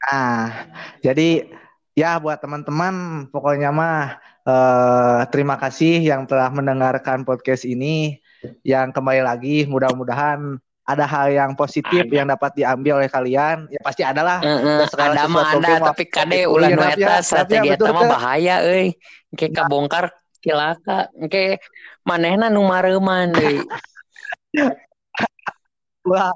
nah 0.03 0.65
jadi 0.99 1.45
ya 1.93 2.17
buat 2.17 2.41
teman-teman 2.41 3.27
pokoknya 3.29 3.69
mah 3.69 4.17
eh, 4.47 5.21
terima 5.31 5.55
kasih 5.59 6.03
yang 6.03 6.27
telah 6.27 6.51
mendengarkan 6.51 7.23
podcast 7.23 7.63
ini 7.63 8.19
yang 8.63 8.91
kembali 8.91 9.23
lagi 9.23 9.63
mudah-mudahan 9.67 10.59
ada 10.83 11.05
hal 11.07 11.31
yang 11.31 11.51
positif 11.55 12.03
Ada. 12.03 12.11
yang 12.11 12.27
dapat 12.27 12.51
diambil 12.59 12.99
oleh 12.99 13.07
kalian 13.07 13.71
ya 13.71 13.79
pasti 13.79 14.03
ada 14.03 14.19
lah 14.19 14.39
Heeh, 14.43 14.83
Dan 14.83 14.87
segala 14.91 15.11
ada 15.15 15.31
mah 15.31 15.47
ada 15.55 15.73
tapi 15.79 16.03
kade 16.11 16.43
itu 16.43 16.51
ulah 16.51 16.67
ya, 16.67 16.75
nu 16.75 16.83
ya. 16.83 16.91
eta 16.91 16.99
ya, 16.99 17.15
strategi 17.23 17.67
eta 17.71 17.89
mah 17.95 18.03
bahaya 18.11 18.55
euy. 18.67 18.87
Engke 19.31 19.47
kabongkar 19.55 20.11
cilaka. 20.43 21.07
Engke 21.15 21.63
manehna 22.03 22.51
nu 22.51 22.67
mareuman 22.67 23.31
deui. 23.31 23.63
Wah. 26.11 26.35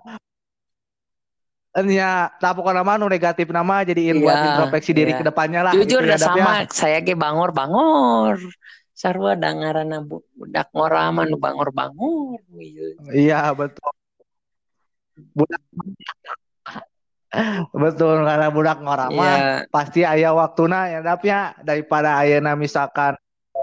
Ya, 1.78 2.34
pokoknya 2.42 2.82
nama 2.82 2.98
nu 2.98 3.06
negatif 3.06 3.46
nama 3.54 3.86
jadiin 3.86 4.18
buat 4.18 4.34
Iya, 4.34 4.46
introspeksi 4.50 4.98
diri 4.98 5.14
iya. 5.14 5.22
ke 5.22 5.26
depannya 5.30 5.62
lah. 5.62 5.74
Jujur 5.78 6.02
gitu 6.02 6.10
ya, 6.10 6.18
ya. 6.18 6.26
sama, 6.26 6.66
saya 6.74 6.98
ge 7.06 7.14
bangor 7.14 7.54
bangor. 7.54 8.42
Sarua 8.98 9.38
da 9.38 9.54
ngaranna 9.54 10.02
bu- 10.02 10.26
budak 10.34 10.74
ngoraman 10.74 11.30
nu 11.30 11.38
bangor 11.38 11.70
bangor. 11.70 12.42
Iya, 13.14 13.54
betul. 13.54 13.94
Budak 15.38 15.62
betul 17.76 18.24
karena 18.24 18.48
budak 18.50 18.78
ngorama 18.82 19.14
Iya. 19.14 19.68
pasti 19.70 20.02
ayah 20.02 20.32
waktuna 20.32 20.88
ya 20.90 21.00
dapnya 21.04 21.54
daripada 21.62 22.16
ayana 22.24 22.56
misalkan 22.56 23.20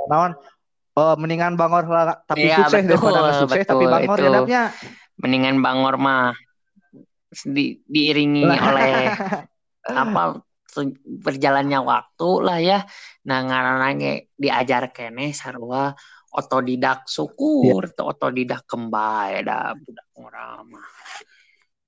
naon 0.06 0.36
eh, 0.94 1.16
mendingan 1.18 1.56
bangor 1.56 1.88
tapi 2.28 2.46
Iya, 2.52 2.68
sukses 2.68 2.84
betul, 2.84 3.10
daripada 3.10 3.32
sukses 3.40 3.64
tapi 3.64 3.88
betul, 3.88 3.94
bangor 3.96 4.18
ya 4.20 4.30
dapnya 4.30 4.62
Mendingan 5.14 5.62
Bangor 5.62 5.94
mah 5.94 6.34
di, 7.42 7.82
diiringi 7.84 8.46
oleh 8.46 8.94
apa 10.02 10.40
berjalannya 11.04 11.80
waktu 11.82 12.30
lah 12.42 12.58
ya. 12.58 12.78
Nah 13.28 13.38
ngaranna 13.46 13.88
ge 13.94 14.32
diajar 14.34 14.90
kene 14.90 15.30
sarua 15.30 15.94
otodidak 16.34 17.06
syukur 17.06 17.94
atau 17.94 18.10
otodidak 18.10 18.66
kembali 18.66 19.46
ada 19.46 19.78
budak 19.78 20.08
ngorama. 20.18 20.82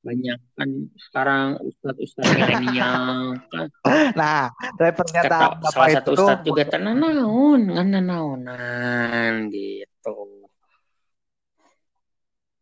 Banyak 0.06 0.38
kan 0.54 0.70
sekarang 0.94 1.58
ustadz-ustadz 1.66 2.30
milenial 2.38 3.42
kan 3.50 3.66
nah 4.14 4.54
dari 4.78 4.94
pernyataan 4.94 5.58
kata 5.58 5.70
salah 5.74 5.88
satu 5.98 6.14
itu 6.14 6.22
ustadz 6.22 6.46
juga 6.46 6.62
tenanaun 6.70 7.60
ngan 7.74 7.88
nanaonan 7.90 9.50
gitu. 9.50 10.46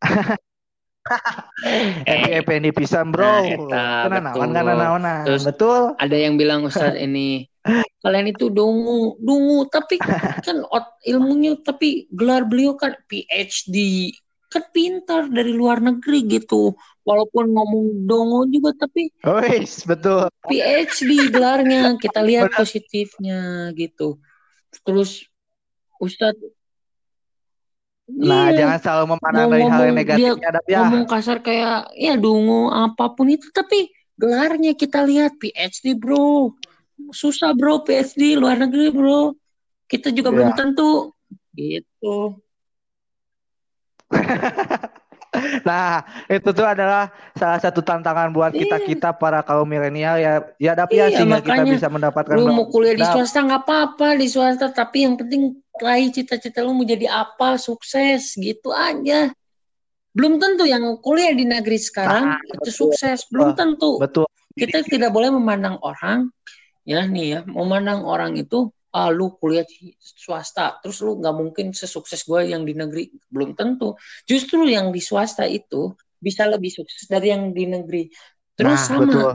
Epi 2.09 2.30
Effendi 2.40 2.70
pisan 2.72 3.12
bro. 3.12 3.24
Nah, 3.24 3.44
eta, 3.44 3.84
betul. 4.24 4.40
Terus- 5.28 5.44
betul? 5.44 5.80
ada 6.00 6.16
yang 6.16 6.34
bilang 6.40 6.64
Ustadz 6.64 6.96
ini 6.96 7.44
kalian 8.05 8.28
itu 8.28 8.52
dungu 8.52 9.16
dungu 9.16 9.64
tapi 9.72 9.96
kan 10.44 10.61
ot- 10.68 11.00
ilmunya 11.09 11.57
tapi 11.64 12.05
gelar 12.12 12.44
beliau 12.44 12.76
kan 12.76 12.92
PhD 13.09 14.12
kan 14.52 14.64
pintar 14.70 15.32
dari 15.32 15.50
luar 15.50 15.80
negeri 15.80 16.24
gitu. 16.28 16.72
Walaupun 17.05 17.52
ngomong 17.52 18.09
dongo 18.09 18.48
juga 18.48 18.72
tapi 18.76 19.12
Wis, 19.20 19.84
betul. 19.84 20.30
PhD 20.48 21.28
gelarnya. 21.28 21.96
Kita 22.00 22.24
lihat 22.24 22.48
positifnya 22.55 23.68
gitu. 23.76 24.16
Terus 24.84 25.24
Ustadz 26.00 26.40
nah 28.14 28.48
iya, 28.48 28.62
jangan 28.62 28.78
selalu 28.78 29.04
memandang 29.16 29.48
dari 29.50 29.64
hal 29.64 29.64
yang 29.64 29.72
ngomong 29.74 29.98
negatifnya 29.98 30.50
Dap, 30.54 30.64
ya. 30.70 30.78
ngomong 30.86 31.04
kasar 31.10 31.38
kayak 31.42 31.90
ya 31.98 32.14
dungu 32.14 32.70
apa 32.70 33.10
pun 33.10 33.26
itu 33.26 33.50
tapi 33.50 33.90
gelarnya 34.14 34.72
kita 34.78 35.02
lihat 35.02 35.34
PhD 35.42 35.98
bro. 35.98 36.54
Susah 37.10 37.50
bro 37.52 37.82
PhD 37.82 38.38
luar 38.38 38.58
negeri 38.62 38.94
bro. 38.94 39.34
Kita 39.90 40.14
juga 40.14 40.30
Iya. 40.30 40.36
belum 40.38 40.50
tentu. 40.54 40.92
Gitu. 41.54 42.38
Nah, 45.66 46.06
itu 46.30 46.46
tuh 46.54 46.62
adalah 46.62 47.10
salah 47.34 47.58
satu 47.58 47.82
tantangan 47.82 48.30
buat 48.30 48.54
Iya. 48.54 48.70
kita-kita 48.70 49.18
para 49.18 49.42
kaum 49.42 49.66
milenial 49.66 50.14
ya. 50.14 50.46
Ya, 50.62 50.78
Dap, 50.78 50.94
ya, 50.94 51.10
Iya, 51.10 51.18
sehingga 51.18 51.42
kita 51.42 51.58
makanya 51.58 51.74
bisa 51.74 51.88
mendapatkan 51.90 52.34
lu 52.38 52.54
mau 52.54 52.70
kuliah 52.70 52.94
di 52.94 53.02
swasta 53.02 53.42
nggak 53.42 53.62
apa-apa 53.66 54.14
di 54.14 54.30
swasta. 54.30 54.70
Tapi 54.70 55.02
yang 55.02 55.18
penting 55.18 55.58
raih 55.74 56.10
cita-cita 56.10 56.62
lu 56.62 56.72
mau 56.72 56.86
jadi 56.86 57.10
apa 57.10 57.58
sukses 57.58 58.38
gitu 58.38 58.70
aja 58.70 59.34
belum 60.14 60.38
tentu 60.38 60.62
yang 60.62 60.84
kuliah 61.02 61.34
di 61.34 61.42
negeri 61.42 61.74
sekarang 61.74 62.38
Nah, 62.38 62.40
itu 62.46 62.70
betul. 62.70 62.94
sukses 62.94 63.26
belum 63.26 63.58
tentu 63.58 63.98
Betul. 63.98 64.26
kita 64.54 64.86
tidak 64.86 65.10
boleh 65.10 65.34
memandang 65.34 65.82
orang 65.82 66.30
ya 66.86 67.02
nih 67.02 67.26
ya 67.26 67.40
memandang 67.42 68.06
orang 68.06 68.38
itu 68.38 68.70
ah 68.94 69.10
lu 69.10 69.34
kuliah 69.34 69.66
di 69.66 69.90
swasta 69.98 70.78
terus 70.78 71.02
lu 71.02 71.18
nggak 71.18 71.34
mungkin 71.34 71.66
sesukses 71.74 72.22
gue 72.22 72.46
yang 72.46 72.62
di 72.62 72.78
negeri 72.78 73.10
belum 73.26 73.58
tentu 73.58 73.98
justru 74.22 74.70
yang 74.70 74.94
di 74.94 75.02
swasta 75.02 75.42
itu 75.50 75.90
bisa 76.22 76.46
lebih 76.46 76.70
sukses 76.70 77.10
dari 77.10 77.34
yang 77.34 77.50
di 77.50 77.66
negeri 77.66 78.06
terus 78.54 78.78
Nah, 78.86 79.02
sama 79.02 79.02
betul. 79.02 79.30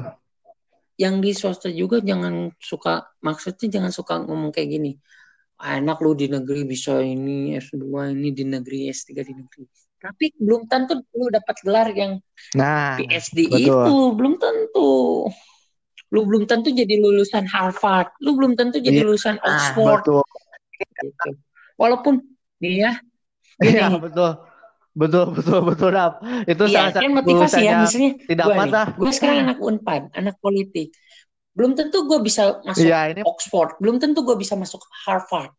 yang 0.96 1.20
di 1.20 1.36
swasta 1.36 1.68
juga 1.68 2.00
jangan 2.00 2.56
suka 2.56 3.12
maksudnya 3.20 3.68
jangan 3.68 3.92
suka 3.92 4.24
ngomong 4.24 4.56
kayak 4.56 4.80
gini 4.80 4.92
"Ah, 4.96 5.04
enak 5.60 5.98
lu 6.00 6.16
di 6.16 6.32
negeri 6.32 6.64
bisa 6.64 7.04
ini 7.04 7.54
S2 7.60 8.16
ini 8.16 8.32
di 8.32 8.44
negeri 8.48 8.88
S3 8.90 9.22
di 9.24 9.34
negeri 9.36 9.64
tapi 10.00 10.32
belum 10.40 10.64
tentu 10.72 11.04
lu 11.12 11.28
dapat 11.28 11.56
gelar 11.60 11.92
yang 11.92 12.24
Nah, 12.56 12.98
PhD 12.98 13.52
betul. 13.52 13.84
itu 13.84 13.96
belum 14.16 14.34
tentu. 14.40 14.92
Lu 16.10 16.26
belum 16.26 16.50
tentu 16.50 16.74
jadi 16.74 16.98
lulusan 16.98 17.46
Harvard, 17.46 18.10
lu 18.24 18.34
belum 18.34 18.58
tentu 18.58 18.82
jadi 18.82 19.04
Iya. 19.04 19.06
lulusan 19.06 19.38
nah, 19.38 19.46
Oxford 19.46 20.02
betul. 20.02 20.24
gitu. 21.04 21.30
Walaupun 21.78 22.14
nih 22.64 22.90
ya, 22.90 22.92
gini, 23.62 23.78
Iya, 23.78 23.88
betul. 24.00 24.32
Betul, 24.90 25.26
betul, 25.38 25.60
betul, 25.64 25.90
Dap. 25.94 26.14
Itu 26.50 26.64
iya 26.66 26.90
salah 26.90 26.92
satu 26.98 27.04
kan 27.06 27.12
motivasi 27.14 27.62
ya, 27.62 27.78
misalnya 27.86 28.12
tidak 28.26 28.46
lah. 28.50 28.88
gue 28.90 29.12
sekarang 29.14 29.38
anak 29.48 29.58
Unpad, 29.62 30.02
anak 30.18 30.36
politik. 30.42 30.92
Belum 31.60 31.76
tentu 31.76 32.08
gue 32.08 32.24
bisa 32.24 32.64
masuk 32.64 32.88
Iya, 32.88 33.12
ini 33.12 33.22
Oxford, 33.28 33.76
belum 33.84 34.00
tentu 34.00 34.24
gue 34.24 34.40
bisa 34.40 34.56
masuk 34.56 34.80
Harvard. 35.04 35.52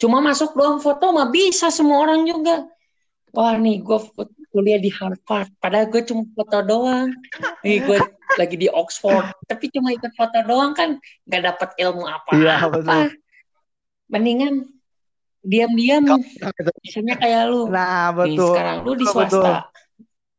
Cuma 0.00 0.24
masuk 0.24 0.56
doang 0.56 0.80
foto 0.80 1.12
mah 1.12 1.28
bisa 1.28 1.68
semua 1.68 2.08
orang 2.08 2.24
juga. 2.24 2.64
Wah 3.36 3.52
nih 3.60 3.84
gue 3.84 3.98
kuliah 4.48 4.80
di 4.80 4.88
Harvard, 4.88 5.52
padahal 5.60 5.92
gue 5.92 6.00
cuma 6.08 6.24
foto 6.32 6.64
doang. 6.64 7.12
Nih 7.60 7.84
gue 7.84 8.00
lagi 8.40 8.56
di 8.56 8.68
Oxford, 8.72 9.28
tapi 9.44 9.68
cuma 9.68 9.92
ikut 9.92 10.12
foto 10.16 10.40
doang 10.48 10.72
kan 10.72 10.96
nggak 11.28 11.42
dapat 11.52 11.68
ilmu 11.84 12.08
Iya, 12.08 12.16
apa-apa. 12.16 12.68
betul. 12.72 13.04
Mendingan 14.08 14.54
diam-diam, 15.44 16.02
Betul. 16.16 16.74
misalnya 16.82 17.14
kayak 17.20 17.42
lu. 17.52 17.68
Nah, 17.68 18.10
Nih 18.24 18.34
betul. 18.34 18.50
sekarang 18.56 18.76
lu 18.82 18.92
di 18.96 19.04
Betul, 19.04 19.14
betul. 19.20 19.42
swasta, 19.44 19.54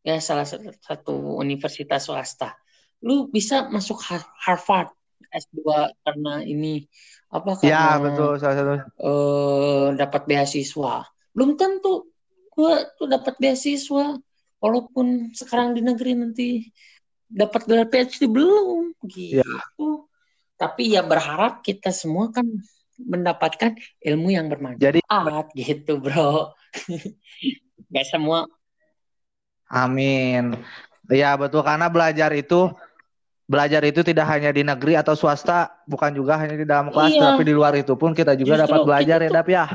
ya 0.03 0.15
salah 0.19 0.47
satu 0.81 1.13
universitas 1.37 2.01
swasta. 2.09 2.57
Lu 3.05 3.29
bisa 3.29 3.69
masuk 3.69 4.01
Har- 4.07 4.31
Harvard 4.41 4.89
S2 5.29 5.91
karena 6.01 6.41
ini 6.41 6.87
apa 7.27 7.59
Ya, 7.61 7.99
karena 7.99 8.01
betul. 8.01 8.31
Salah 8.39 8.55
satu. 8.57 8.73
eh 9.03 9.85
dapat 9.99 10.21
beasiswa. 10.25 10.93
Belum 11.35 11.53
tentu 11.59 12.09
gua 12.55 12.81
tuh 12.97 13.05
dapat 13.05 13.37
beasiswa 13.37 14.17
walaupun 14.57 15.29
sekarang 15.37 15.77
di 15.77 15.81
negeri 15.85 16.11
nanti 16.17 16.47
dapat 17.27 17.67
gelar 17.67 17.87
PhD 17.91 18.25
belum 18.25 18.95
gitu. 19.05 19.37
Ya. 19.43 19.53
Tapi 20.57 20.97
ya 20.97 21.05
berharap 21.05 21.61
kita 21.61 21.93
semua 21.93 22.33
kan 22.33 22.47
mendapatkan 22.97 23.77
ilmu 24.01 24.33
yang 24.33 24.49
bermanfaat 24.49 24.81
Jadi, 24.81 24.99
gitu, 25.53 26.01
Bro. 26.01 26.57
Gak 27.93 28.07
semua 28.09 28.49
amin. 29.69 30.55
Ya, 31.07 31.35
betul. 31.39 31.63
Karena 31.63 31.87
belajar 31.87 32.31
itu 32.35 32.71
belajar 33.47 33.79
itu 33.87 34.03
tidak 34.03 34.27
hanya 34.27 34.51
di 34.51 34.61
negeri 34.61 34.99
atau 34.99 35.15
swasta, 35.15 35.71
bukan 35.87 36.11
juga 36.11 36.35
hanya 36.35 36.59
di 36.59 36.67
dalam 36.67 36.91
kelas, 36.91 37.15
Iya. 37.15 37.31
tapi 37.31 37.47
di 37.47 37.53
luar 37.55 37.73
itu 37.79 37.95
pun 37.95 38.11
kita 38.11 38.35
juga 38.35 38.59
Justru 38.59 38.63
dapat 38.67 38.79
belajar 38.83 39.17
ya, 39.23 39.29
tuh- 39.31 39.35
Dap 39.39 39.47
ya. 39.47 39.65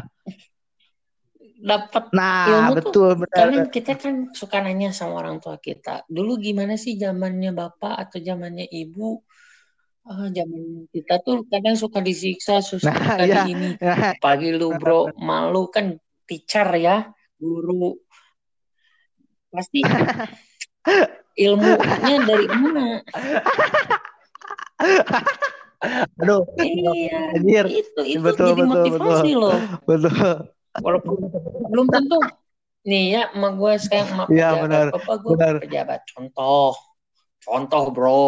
dapat 1.63 2.05
Nah, 2.11 2.47
ilmu 2.51 2.73
tuh 2.75 2.77
betul, 2.83 3.11
benar. 3.23 3.37
karena 3.39 3.59
kita 3.71 3.93
kan 3.95 4.15
suka 4.35 4.59
nanya 4.61 4.91
sama 4.93 5.23
orang 5.23 5.39
tua 5.39 5.57
kita. 5.63 6.03
Dulu 6.11 6.37
gimana 6.43 6.75
sih 6.75 6.99
zamannya 6.99 7.55
bapak 7.55 7.95
atau 8.07 8.19
zamannya 8.21 8.67
ibu? 8.67 9.23
Ah, 10.03 10.27
zaman 10.35 10.91
kita 10.91 11.23
tuh 11.23 11.47
kadang 11.47 11.79
suka 11.79 12.03
disiksa, 12.03 12.59
suka 12.59 12.91
Nah, 12.91 13.23
iya. 13.23 13.47
ini. 13.47 13.79
Pagi 14.19 14.51
lu 14.51 14.75
bro, 14.75 15.15
malu 15.15 15.71
kan 15.71 15.95
teacher 16.27 16.67
ya, 16.75 17.07
guru. 17.39 17.95
Pasti 19.55 19.87
ilmunya 21.37 22.17
dari 22.29 22.47
mana? 22.51 22.87
Aduh, 26.23 26.47
Iya, 26.63 26.91
anjir. 27.35 27.65
itu 27.67 28.01
itu 28.07 28.23
Betul, 28.23 28.49
jadi 28.55 28.63
betul, 28.63 28.85
motivasi 28.95 29.31
loh. 29.35 29.59
Betul. 29.87 30.35
Walaupun 30.83 31.15
belum 31.69 31.87
tentu 31.93 32.19
nih 32.87 33.05
ya, 33.15 33.23
emak 33.35 33.53
gue 33.61 33.73
sekarang 33.83 34.09
Iya, 34.31 34.49
pejabat, 34.51 34.63
benar, 34.63 34.87
bapak 34.95 35.17
gue 35.23 35.33
benar. 35.37 35.55
pejabat. 35.63 36.01
Contoh, 36.11 36.73
contoh 37.43 37.83
bro, 37.95 38.25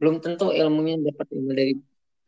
belum 0.00 0.18
tentu 0.24 0.50
ilmunya 0.52 1.00
dapat 1.00 1.26
ilmu 1.32 1.50
dari 1.54 1.72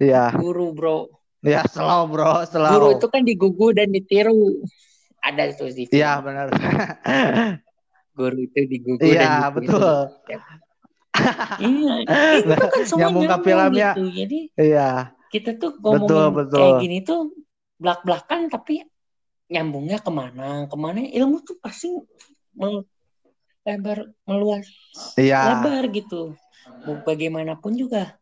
Iya. 0.01 0.37
guru 0.37 0.73
bro. 0.77 1.09
Ya, 1.47 1.63
slow, 1.71 2.11
Bro, 2.11 2.43
Guru 2.43 2.47
slow. 2.51 2.99
itu 2.99 3.07
kan 3.07 3.23
digugu 3.23 3.71
dan 3.71 3.95
ditiru. 3.95 4.67
Ada 5.23 5.55
itu 5.55 5.63
di 5.71 5.85
film. 5.87 5.95
Iya, 5.95 6.13
benar. 6.19 6.47
Guru 8.17 8.39
itu 8.41 8.59
digugu 8.65 9.05
dan 9.05 9.13
Iya, 9.13 9.33
betul. 9.53 9.93
Iya, 11.61 11.93
itu 12.39 12.53
kan 12.53 12.83
semua 12.85 13.01
Nyambung 13.09 13.25
ke 13.25 13.37
filmnya. 13.41 13.91
gitu. 13.93 14.05
Jadi 14.11 14.39
Iya, 14.57 14.91
kita 15.29 15.51
tuh 15.55 15.77
betul, 15.77 16.01
ngomongin 16.09 16.33
betul. 16.35 16.59
kayak 16.61 16.75
gini 16.81 16.99
tuh 17.01 17.21
belak-belakan 17.77 18.41
tapi 18.49 18.85
nyambungnya 19.47 19.99
ke 19.99 20.09
mana? 20.09 20.65
Ke 20.65 20.77
mana 20.77 21.05
ilmu 21.05 21.41
tuh 21.41 21.57
pasti 21.57 21.93
mel- 22.53 22.89
lebar 23.63 24.13
meluas 24.25 24.65
Iya. 25.15 25.41
lebar 25.57 25.89
gitu. 25.91 26.37
Mau 26.85 27.01
bagaimanapun 27.01 27.77
juga. 27.77 28.17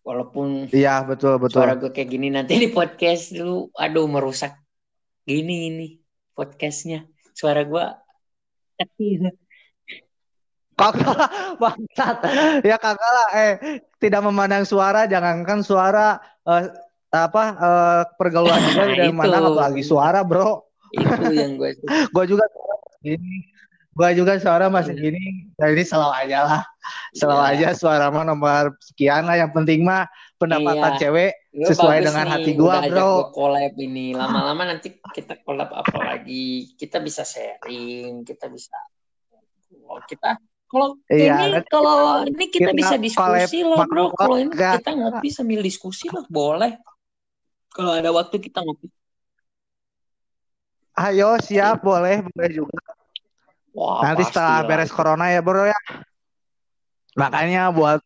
Walaupun 0.00 0.70
Iya, 0.72 1.04
betul, 1.04 1.36
betul. 1.36 1.60
suara 1.60 1.76
gue 1.76 1.90
kayak 1.90 2.08
gini 2.08 2.32
nanti 2.32 2.56
di 2.56 2.72
podcast 2.72 3.30
dulu, 3.30 3.68
aduh 3.76 4.06
merusak 4.06 4.56
gini 5.22 5.68
ini 5.68 5.88
podcastnya. 6.32 7.04
Suara 7.34 7.62
gue 7.62 7.84
kecil. 8.76 9.30
Kagak 10.74 11.28
bangsat. 11.60 12.16
Ya 12.64 12.80
kagak 12.80 13.10
lah. 13.12 13.28
Eh, 13.36 13.52
tidak 14.00 14.24
memandang 14.24 14.64
suara, 14.64 15.04
jangankan 15.04 15.60
suara 15.60 16.16
eh, 16.48 16.72
apa 17.12 17.44
eh, 17.58 18.02
pergaulan 18.16 18.56
juga 18.70 18.80
Nah, 18.80 18.88
tidak 18.96 19.06
memandang 19.12 19.44
apalagi 19.52 19.82
suara, 19.84 20.20
Bro. 20.24 20.64
Itu 20.96 21.32
yang 21.32 21.60
gue 21.60 21.76
Gue 22.16 22.24
juga 22.24 22.44
gini. 23.04 23.44
Gue 23.90 24.08
juga 24.16 24.40
suara 24.40 24.72
masih 24.72 24.96
Iya. 24.96 25.02
gini. 25.04 25.24
Nah, 25.60 25.68
ini 25.68 25.82
selalu 25.84 26.14
aja 26.16 26.38
lah. 26.48 26.62
Selalu 27.12 27.42
Iya. 27.44 27.50
aja 27.52 27.68
suara 27.76 28.06
mah 28.08 28.24
nomor 28.24 28.72
sekian 28.80 29.28
lah. 29.28 29.36
Yang 29.36 29.52
penting 29.52 29.84
mah 29.84 30.08
pendapatan 30.40 30.96
Iya. 30.96 31.00
cewek 31.02 31.32
sesuai 31.50 31.98
dengan 32.06 32.24
nih, 32.26 32.32
hati 32.32 32.50
gua, 32.54 32.78
udah 32.78 32.90
bro. 32.90 33.10
gua 33.10 33.26
collab 33.34 33.74
ini. 33.78 34.14
Lama-lama 34.14 34.62
nanti 34.70 34.94
kita 35.10 35.42
collab 35.42 35.70
apa 35.74 35.98
lagi? 35.98 36.74
Kita 36.78 37.02
bisa 37.02 37.26
sharing, 37.26 38.22
kita 38.22 38.46
bisa 38.46 38.74
Oh, 39.90 39.98
kita 40.06 40.38
kalau 40.70 40.98
Iya, 41.10 41.50
ini 41.50 41.66
kalau 41.66 42.22
ini 42.26 42.46
kita, 42.46 42.70
kita 42.70 42.72
bisa 42.78 42.94
diskusi 42.94 43.66
loh, 43.66 43.82
Bro. 43.90 44.14
Kalau 44.14 44.38
ini 44.38 44.54
kita 44.54 44.90
ngopi 44.94 45.28
sambil 45.34 45.60
diskusi 45.66 46.06
loh, 46.06 46.22
boleh. 46.30 46.78
Kalau 47.74 47.98
ada 47.98 48.10
waktu 48.14 48.38
kita 48.38 48.62
ngopi. 48.62 48.86
Ayo 50.94 51.38
siap, 51.42 51.82
boleh, 51.82 52.22
boleh 52.22 52.50
juga. 52.54 52.78
Wah, 53.70 54.02
Nanti 54.02 54.26
setelah 54.26 54.66
beres 54.66 54.90
corona 54.90 55.30
ya 55.30 55.40
bro 55.42 55.62
ya. 55.62 55.78
Makanya 57.14 57.70
buat 57.70 58.02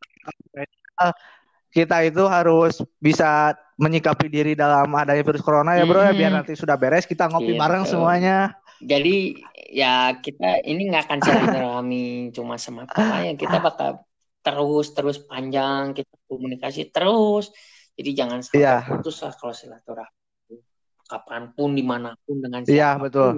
kita 1.74 2.06
itu 2.06 2.22
harus 2.30 2.78
bisa 3.02 3.50
menyikapi 3.74 4.30
diri 4.30 4.52
dalam 4.54 4.86
adanya 4.94 5.26
virus 5.26 5.42
corona 5.42 5.74
ya 5.74 5.82
bro 5.82 6.06
ya. 6.06 6.14
Biar 6.14 6.30
Mhm. 6.30 6.38
nanti 6.38 6.52
sudah 6.54 6.78
beres 6.78 7.04
kita 7.04 7.26
ngopi 7.26 7.50
Gitu. 7.50 7.58
bareng 7.58 7.82
semuanya. 7.82 8.54
Jadi 8.78 9.42
ya 9.74 10.14
kita 10.22 10.62
ini 10.62 10.86
nggak 10.86 11.10
akan 11.10 11.18
silaturahmi 11.18 12.30
cuma 12.30 12.54
sama 12.54 12.86
ya 13.26 13.34
kita 13.34 13.58
bakal 13.58 14.06
terus 14.44 14.86
terus 14.94 15.16
panjang 15.26 15.98
kita 15.98 16.14
komunikasi 16.30 16.94
terus. 16.94 17.50
Jadi 17.98 18.10
jangan 18.14 18.38
sampai 18.42 18.62
Iya. 18.62 18.76
putus 18.86 19.16
lah 19.26 19.34
kalau 19.34 19.54
silaturahmi. 19.54 20.56
Kapan 21.04 21.42
pun 21.58 21.74
di 21.74 21.82
mana 21.82 22.14
pun 22.22 22.38
dengan 22.38 22.62
Iya, 22.62 22.94
siapa 22.94 22.98
pun. 22.98 23.04
betul. 23.04 23.34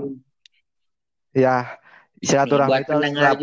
Ya, 1.37 1.77
Nih, 2.17 2.33
silaturahmi 2.33 2.81
itu 2.81 2.93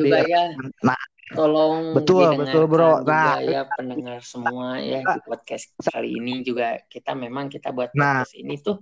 juga 0.01 0.17
ya, 0.25 0.43
Nah, 0.81 0.97
tolong 1.35 1.97
betul, 1.97 2.27
betul 2.39 2.63
bro. 2.69 3.01
juga 3.03 3.09
Nah, 3.09 3.35
ya 3.43 3.61
pendengar 3.67 4.19
semua 4.23 4.77
ya 4.79 5.01
di 5.03 5.19
podcast 5.25 5.65
kali 5.81 6.09
ini 6.21 6.45
juga 6.45 6.77
kita 6.87 7.11
memang 7.17 7.49
kita 7.49 7.69
buat 7.75 7.91
Nah. 7.93 8.21
podcast 8.23 8.35
ini 8.37 8.53
tuh 8.61 8.77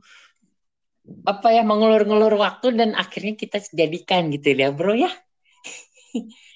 apa 1.25 1.47
ya 1.55 1.61
mengulur-ngulur 1.65 2.33
waktu 2.37 2.77
dan 2.77 2.89
akhirnya 2.93 3.33
kita 3.33 3.57
jadikan 3.73 4.29
gitu 4.29 4.53
ya 4.53 4.69
bro 4.69 4.93
ya. 4.93 5.09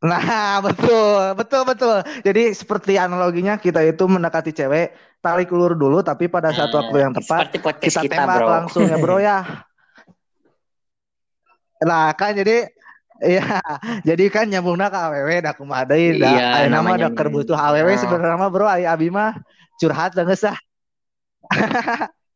nah 0.00 0.64
betul, 0.64 1.36
betul, 1.36 1.62
betul. 1.68 1.96
Jadi 2.24 2.42
seperti 2.56 2.96
analoginya 2.96 3.60
kita 3.60 3.84
itu 3.84 4.08
mendekati 4.08 4.56
cewek, 4.56 4.96
tarik 5.20 5.52
ulur 5.52 5.76
dulu, 5.76 6.00
tapi 6.00 6.24
pada 6.32 6.56
saat 6.56 6.72
Nah, 6.72 6.80
waktu 6.80 6.96
yang 7.04 7.12
tepat 7.12 7.52
kita 7.84 8.00
kita, 8.08 8.16
tembak 8.24 8.40
bro. 8.40 8.48
langsung 8.48 8.88
ya 8.88 8.96
bro 8.96 9.20
ya. 9.20 9.38
Nah 11.80 12.12
kan 12.12 12.36
jadi 12.36 12.68
Iya, 13.20 13.60
jadi 14.08 14.24
kan 14.32 14.48
nyambungna 14.48 14.88
ke 14.88 14.96
AWW 14.96 15.30
da 15.44 15.52
kumaha 15.52 15.84
deui 15.84 16.16
da. 16.16 16.32
Iya, 16.32 16.46
Ayeuna 16.64 16.80
mah 16.80 16.96
namanya 16.96 17.08
da 17.12 17.16
keur 17.16 17.28
butuh 17.28 17.52
nyambung. 17.52 17.84
AWW 17.84 18.00
sebenarnya 18.00 18.36
mah 18.40 18.48
bro, 18.48 18.66
aya 18.66 18.88
abi 18.96 19.08
mah 19.12 19.36
curhat 19.76 20.16
da 20.16 20.24
geus 20.24 20.44
ah. 20.48 20.56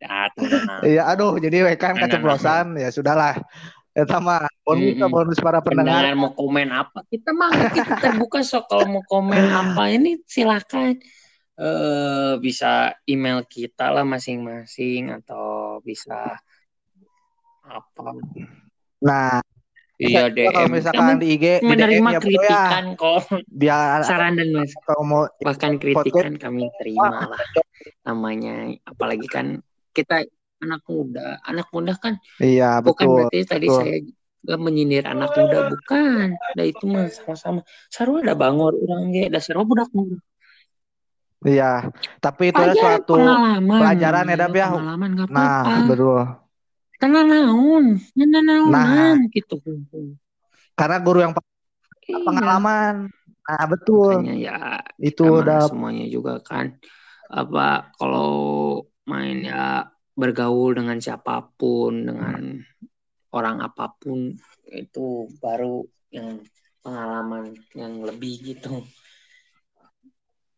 Ya, 0.05 0.29
tenang. 0.37 0.81
Iya, 0.85 1.03
aduh 1.09 1.41
jadi 1.41 1.65
kan 1.81 1.97
Nah, 1.97 1.97
nah, 1.97 1.97
nah, 1.97 2.01
keceplosan 2.05 2.67
ya 2.77 2.89
sudahlah. 2.93 3.41
Eta 3.95 4.19
mah 4.19 4.45
bonus 4.67 4.99
Mm-mm. 4.99 5.09
bonus 5.09 5.39
para 5.39 5.63
pendengar. 5.63 6.03
pendengar 6.03 6.19
mau 6.19 6.35
komen 6.35 6.69
apa 6.75 7.07
kita 7.07 7.31
mah 7.31 7.55
kita 7.71 7.95
terbuka 8.03 8.43
so 8.43 8.67
kalau 8.67 8.91
mau 8.91 9.05
komen 9.07 9.39
apa 9.39 9.87
ini 9.95 10.19
silakan 10.27 10.99
eh 11.55 12.33
bisa 12.43 12.99
email 13.07 13.47
kita 13.47 13.95
lah 13.95 14.03
masing-masing 14.03 15.15
atau 15.15 15.79
bisa 15.87 16.35
apa 17.63 18.03
Nah, 19.05 19.39
iya 20.05 20.23
kita 20.29 20.53
kalau 20.53 20.67
DM 20.69 20.71
misalkan 20.73 21.05
Kami 21.05 21.23
di 21.23 21.27
IG 21.33 21.45
di 21.45 21.49
DM 21.49 21.69
menerima 21.69 22.11
ya 22.11 22.15
ya, 22.15 22.21
kritikan 22.21 22.85
kok. 22.97 23.23
biar 23.49 23.99
saran 24.05 24.33
dan 24.37 24.49
mas 24.53 24.73
kalau 24.85 25.03
mau 25.03 25.23
bahkan 25.41 25.73
kritikan 25.81 26.33
kami 26.37 26.69
terima 26.81 27.29
lah. 27.31 27.41
namanya 28.09 28.55
apalagi 28.85 29.27
kan 29.29 29.61
kita 29.97 30.25
anak 30.65 30.83
muda. 30.89 31.41
Anak 31.45 31.69
muda 31.73 31.93
kan 31.97 32.17
iya 32.41 32.81
bukan 32.81 33.05
betul. 33.05 33.17
berarti 33.21 33.39
tadi 33.45 33.67
betul. 33.69 33.79
saya 33.81 33.97
gak 34.45 34.61
menyindir 34.61 35.05
anak 35.09 35.31
muda 35.33 35.59
bukan. 35.73 36.27
Nah 36.37 36.65
itu 36.65 36.85
mah 36.85 37.09
sama-sama. 37.09 37.61
Sarua 37.89 38.21
ada 38.21 38.37
bangor 38.37 38.77
orang 38.77 39.13
ge. 39.13 39.33
Da 39.33 39.41
sarua 39.41 39.65
budak 39.65 39.89
muda 39.93 40.21
Iya, 41.45 41.93
tapi 42.25 42.49
itu 42.49 42.57
adalah 42.57 42.73
suatu 42.73 43.21
pengalaman. 43.21 43.81
pelajaran 43.85 44.25
ya, 44.33 44.37
Dap, 44.41 44.55
ya. 44.57 44.69
pengalaman 44.73 45.09
gak 45.13 45.29
nah, 45.29 45.45
apa-apa. 45.61 45.89
betul. 45.93 46.23
Tenan 47.05 47.27
naon 47.29 47.85
tenan 48.17 48.45
naonan 48.49 49.29
gitu 49.29 49.61
Karena 50.75 50.97
guru 51.05 51.19
yang 51.21 51.35
Iya. 52.05 52.21
pengalaman. 52.21 52.95
Nah, 53.45 53.65
betul. 53.69 54.25
makanya 54.25 54.37
ya 54.41 54.59
Itu 55.01 55.41
udah 55.45 55.69
semuanya 55.69 56.07
juga 56.09 56.41
kan 56.41 56.77
apa 57.29 57.93
kalau 57.97 58.33
main 59.09 59.45
ya 59.45 59.89
bergaul 60.17 60.77
dengan 60.77 61.01
siapa 61.01 61.53
pun 61.57 62.05
dengan 62.05 62.61
orang 63.33 63.57
apa 63.65 63.91
pun 64.01 64.33
itu 64.71 65.27
baru 65.41 65.83
yang 66.15 66.41
pengalaman 66.85 67.57
yang 67.75 68.05
lebih 68.05 68.55
gitu 68.55 68.85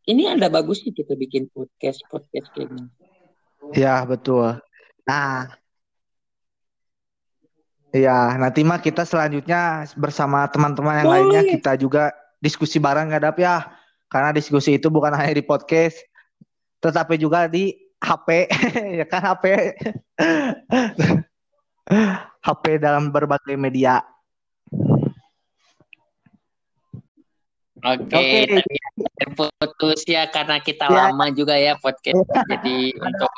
ini 0.07 0.29
ada 0.31 0.47
bagusnya 0.53 0.93
kita 0.93 1.17
bikin 1.17 1.49
podcast 1.51 2.03
podcast 2.11 2.51
kayak 2.55 2.71
gini 2.71 2.91
ya 3.75 4.05
betul. 4.07 4.63
Nah, 5.07 5.51
Iya, 7.97 8.37
nanti 8.37 8.61
mah 8.61 8.77
kita 8.77 9.09
selanjutnya 9.09 9.89
bersama 9.97 10.45
teman-teman 10.53 11.01
yang 11.01 11.09
Boleh. 11.09 11.17
lainnya 11.25 11.43
kita 11.49 11.73
juga 11.81 12.13
diskusi 12.45 12.77
bareng 12.77 13.09
nggak 13.09 13.23
Dap 13.25 13.39
ya. 13.41 13.73
Karena 14.13 14.37
diskusi 14.37 14.77
itu 14.77 14.93
bukan 14.93 15.17
hanya 15.17 15.33
di 15.33 15.41
podcast, 15.43 15.97
tetapi 16.85 17.17
juga 17.17 17.49
di 17.49 17.73
HP, 17.99 18.29
ya 19.01 19.07
kan 19.09 19.23
HP. 19.33 19.45
HP 22.45 22.65
dalam 22.85 23.09
berbagai 23.09 23.57
media. 23.57 24.05
Oke, 27.87 28.19
Oke. 28.19 28.41
tadi 28.51 28.77
terputus 29.21 30.01
ya 30.11 30.27
karena 30.27 30.59
kita 30.59 30.91
Ya. 30.91 31.09
lama 31.09 31.31
juga 31.31 31.55
ya 31.55 31.79
podcast. 31.81 32.19
Jadi 32.51 32.93
untuk 32.99 33.31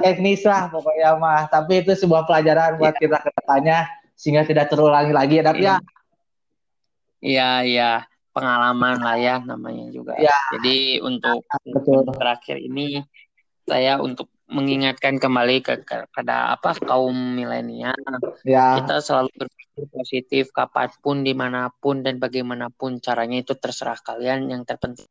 teknis 0.00 0.42
lah 0.42 0.66
pokoknya 0.72 1.14
mah. 1.20 1.46
Tapi 1.52 1.84
itu 1.84 1.92
sebuah 1.94 2.24
pelajaran 2.24 2.80
buat 2.80 2.96
kita 2.96 3.18
ke 3.20 3.30
depannya 3.34 3.99
sehingga 4.20 4.44
tidak 4.44 4.68
terulangi 4.68 5.16
lagi 5.16 5.40
ya 5.40 5.42
Dap 5.48 5.56
ya. 5.56 5.76
ya 7.24 7.50
ya 7.64 7.90
pengalaman 8.36 9.00
lah 9.00 9.16
ya 9.16 9.40
namanya 9.40 9.88
juga. 9.88 10.20
Ya. 10.20 10.36
Jadi 10.52 11.00
untuk 11.00 11.48
Betul. 11.64 12.04
terakhir 12.12 12.60
ini 12.60 13.00
saya 13.64 13.96
untuk 13.96 14.28
mengingatkan 14.50 15.16
kembali 15.16 15.62
ke 15.62 15.86
kepada 15.86 16.52
apa 16.58 16.74
kaum 16.82 17.14
milenial 17.14 17.94
Ya, 18.42 18.82
kita 18.82 18.98
selalu 18.98 19.30
berpikir 19.46 19.84
positif 19.94 20.44
kapan 20.50 20.90
pun 20.98 21.22
di 21.22 21.32
mana 21.32 21.70
pun 21.70 22.02
dan 22.02 22.18
bagaimanapun 22.18 22.98
caranya 22.98 23.46
itu 23.46 23.54
terserah 23.54 23.96
kalian 24.02 24.50
yang 24.50 24.66
terpenting 24.66 25.06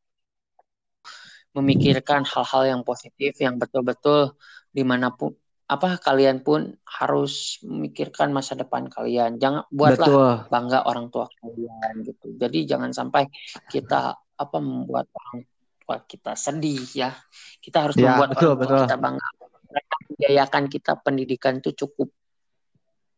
memikirkan 1.55 2.27
hal-hal 2.27 2.67
yang 2.67 2.81
positif 2.83 3.31
yang 3.39 3.55
betul-betul 3.55 4.35
di 4.69 4.83
mana 4.83 5.09
pun 5.09 5.33
apa 5.69 6.01
kalian 6.01 6.41
pun 6.41 6.73
harus 6.81 7.61
memikirkan 7.61 8.33
masa 8.33 8.57
depan 8.57 8.89
kalian. 8.89 9.37
Jangan 9.37 9.69
buatlah 9.69 10.07
betul. 10.09 10.33
bangga 10.49 10.79
orang 10.89 11.13
tua 11.13 11.29
kalian 11.29 11.93
gitu. 12.09 12.33
Jadi 12.41 12.65
jangan 12.65 12.89
sampai 12.89 13.29
kita 13.69 14.17
apa 14.17 14.57
membuat 14.57 15.05
orang 15.13 15.45
tua 15.85 15.97
kita 16.09 16.33
sedih 16.33 16.81
ya. 16.97 17.13
Kita 17.61 17.85
harus 17.85 17.95
Ya, 18.01 18.17
membuat 18.17 18.33
betul, 18.33 18.57
orang 18.57 18.57
tua 18.57 18.65
betul. 18.65 18.81
kita 18.89 18.97
bangga. 18.97 19.27
Mereka 19.69 19.95
membiayakan 20.09 20.63
kita 20.73 20.91
pendidikan 21.05 21.53
itu 21.61 21.71
cukup 21.85 22.09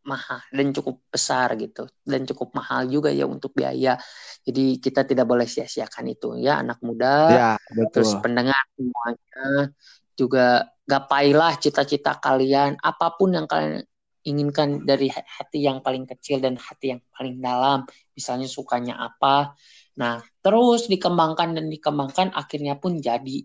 mahal 0.04 0.42
dan 0.52 0.68
cukup 0.76 1.08
besar 1.08 1.56
gitu. 1.56 1.88
Dan 2.04 2.28
cukup 2.28 2.52
mahal 2.52 2.84
juga 2.92 3.16
ya 3.16 3.32
untuk 3.32 3.56
biaya. 3.56 3.96
Jadi 4.44 4.76
kita 4.84 5.08
tidak 5.08 5.24
boleh 5.24 5.48
sia-siakan 5.48 6.04
itu 6.12 6.36
ya 6.36 6.60
anak 6.60 6.84
muda 6.84 7.16
Ya, 7.32 7.52
terus 7.96 8.12
betul. 8.12 8.28
pendengar 8.28 8.60
semuanya 8.76 9.72
juga 10.18 10.68
gapailah 10.86 11.58
cita-cita 11.62 12.20
kalian 12.20 12.76
apa 12.82 13.16
pun 13.16 13.32
yang 13.36 13.48
kalian 13.48 13.86
inginkan 14.22 14.86
dari 14.86 15.10
hati 15.10 15.66
yang 15.66 15.82
paling 15.82 16.06
kecil 16.06 16.38
dan 16.38 16.54
hati 16.54 16.94
yang 16.94 17.02
paling 17.10 17.42
dalam 17.42 17.90
misalnya 18.14 18.46
sukanya 18.46 19.02
apa 19.02 19.58
nah 19.98 20.22
terus 20.46 20.86
dikembangkan 20.86 21.58
dan 21.58 21.66
dikembangkan 21.72 22.30
akhirnya 22.38 22.78
pun 22.78 23.02
jadi 23.02 23.44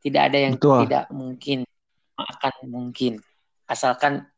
tidak 0.00 0.22
ada 0.32 0.38
yang 0.38 0.54
Betul. 0.56 0.78
tidak 0.88 1.04
mungkin 1.12 1.58
akan 2.14 2.54
mungkin 2.70 3.12
asalkan 3.68 4.28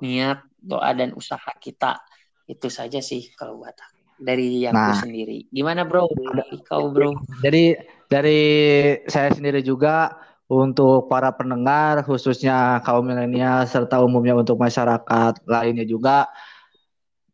niat 0.00 0.44
doa 0.60 0.90
dan 0.96 1.12
usaha 1.16 1.52
kita 1.60 2.00
Itu 2.44 2.68
saja 2.68 3.00
sih 3.00 3.32
kalau 3.32 3.64
buat 3.64 3.72
dari 4.20 4.68
aku 4.68 4.76
nah, 4.76 4.92
sendiri. 5.00 5.48
Gimana 5.48 5.88
bro? 5.88 6.04
Dari 6.12 6.60
kau 6.60 6.92
bro? 6.92 7.16
Jadi 7.40 7.72
dari 8.04 8.42
saya 9.08 9.32
sendiri 9.32 9.64
juga 9.64 10.12
untuk 10.62 11.10
para 11.10 11.34
pendengar 11.34 12.06
khususnya 12.06 12.78
kaum 12.86 13.02
milenial 13.02 13.66
serta 13.66 13.98
umumnya 13.98 14.38
untuk 14.38 14.60
masyarakat 14.60 15.42
lainnya 15.48 15.82
juga 15.82 16.30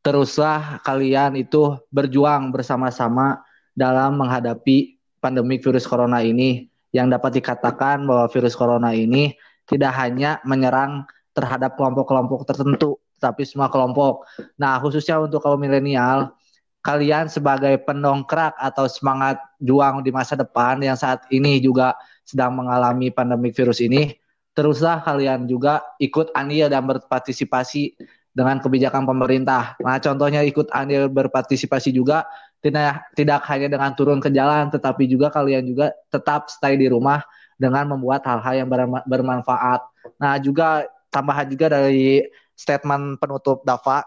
teruslah 0.01 0.81
kalian 0.81 1.37
itu 1.37 1.77
berjuang 1.93 2.49
bersama-sama 2.55 3.45
dalam 3.77 4.17
menghadapi 4.17 4.97
pandemi 5.21 5.61
virus 5.61 5.85
corona 5.85 6.25
ini 6.25 6.73
yang 6.91 7.13
dapat 7.13 7.43
dikatakan 7.43 8.09
bahwa 8.09 8.27
virus 8.33 8.57
corona 8.57 8.97
ini 8.97 9.37
tidak 9.69 9.93
hanya 9.95 10.41
menyerang 10.43 11.05
terhadap 11.37 11.77
kelompok-kelompok 11.79 12.49
tertentu 12.49 12.99
tapi 13.21 13.45
semua 13.45 13.69
kelompok. 13.69 14.25
Nah, 14.57 14.81
khususnya 14.81 15.21
untuk 15.21 15.45
kaum 15.45 15.61
milenial, 15.61 16.33
kalian 16.81 17.29
sebagai 17.29 17.77
pendongkrak 17.85 18.57
atau 18.57 18.89
semangat 18.89 19.37
juang 19.61 20.01
di 20.01 20.09
masa 20.09 20.35
depan 20.35 20.81
yang 20.81 20.97
saat 20.97 21.29
ini 21.29 21.61
juga 21.61 21.93
sedang 22.31 22.55
mengalami 22.55 23.11
pandemi 23.11 23.51
virus 23.51 23.83
ini, 23.83 24.15
teruslah 24.55 25.03
kalian 25.03 25.51
juga 25.51 25.83
ikut 25.99 26.31
andil 26.35 26.71
dan 26.71 26.87
berpartisipasi 26.87 27.99
dengan 28.31 28.63
kebijakan 28.63 29.03
pemerintah. 29.07 29.75
Nah, 29.83 29.99
contohnya 29.99 30.47
ikut 30.47 30.71
andil 30.71 31.11
berpartisipasi 31.11 31.91
juga 31.91 32.23
tidak 32.63 33.11
tidak 33.19 33.41
hanya 33.51 33.67
dengan 33.67 33.91
turun 33.99 34.23
ke 34.23 34.31
jalan, 34.31 34.71
tetapi 34.71 35.11
juga 35.11 35.33
kalian 35.33 35.67
juga 35.67 35.91
tetap 36.13 36.47
stay 36.53 36.79
di 36.79 36.87
rumah 36.87 37.25
dengan 37.59 37.97
membuat 37.97 38.23
hal-hal 38.25 38.65
yang 38.65 38.69
bermanfaat. 39.05 39.81
Nah, 40.21 40.39
juga 40.39 40.87
tambahan 41.11 41.51
juga 41.51 41.67
dari 41.73 42.25
statement 42.55 43.19
penutup 43.19 43.65
Dava, 43.65 44.05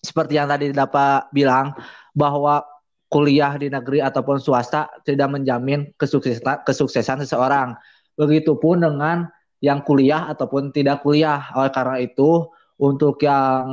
seperti 0.00 0.38
yang 0.38 0.48
tadi 0.48 0.72
Dava 0.72 1.28
bilang 1.34 1.74
bahwa 2.14 2.64
kuliah 3.10 3.58
di 3.58 3.66
negeri 3.66 3.98
ataupun 3.98 4.38
swasta 4.38 4.86
tidak 5.02 5.34
menjamin 5.34 5.90
kesuksesan 5.98 6.62
kesuksesan 6.62 7.26
seseorang. 7.26 7.74
Begitupun 8.14 8.86
dengan 8.86 9.26
yang 9.58 9.82
kuliah 9.82 10.30
ataupun 10.30 10.70
tidak 10.70 11.02
kuliah. 11.02 11.50
Oleh 11.58 11.74
karena 11.74 11.98
itu, 11.98 12.46
untuk 12.80 13.20
yang 13.20 13.66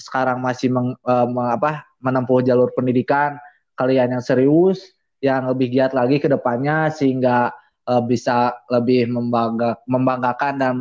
sekarang 0.00 0.40
masih 0.42 0.72
meng, 0.72 0.96
uh, 1.04 1.28
apa, 1.52 1.86
menempuh 2.02 2.42
jalur 2.42 2.72
pendidikan, 2.74 3.38
kalian 3.78 4.18
yang 4.18 4.24
serius, 4.24 4.82
yang 5.22 5.46
lebih 5.46 5.70
giat 5.70 5.94
lagi 5.94 6.18
ke 6.18 6.26
depannya 6.26 6.90
sehingga 6.90 7.54
uh, 7.86 8.02
bisa 8.02 8.56
lebih 8.72 9.06
membangga, 9.06 9.78
membanggakan 9.86 10.54
dan 10.58 10.74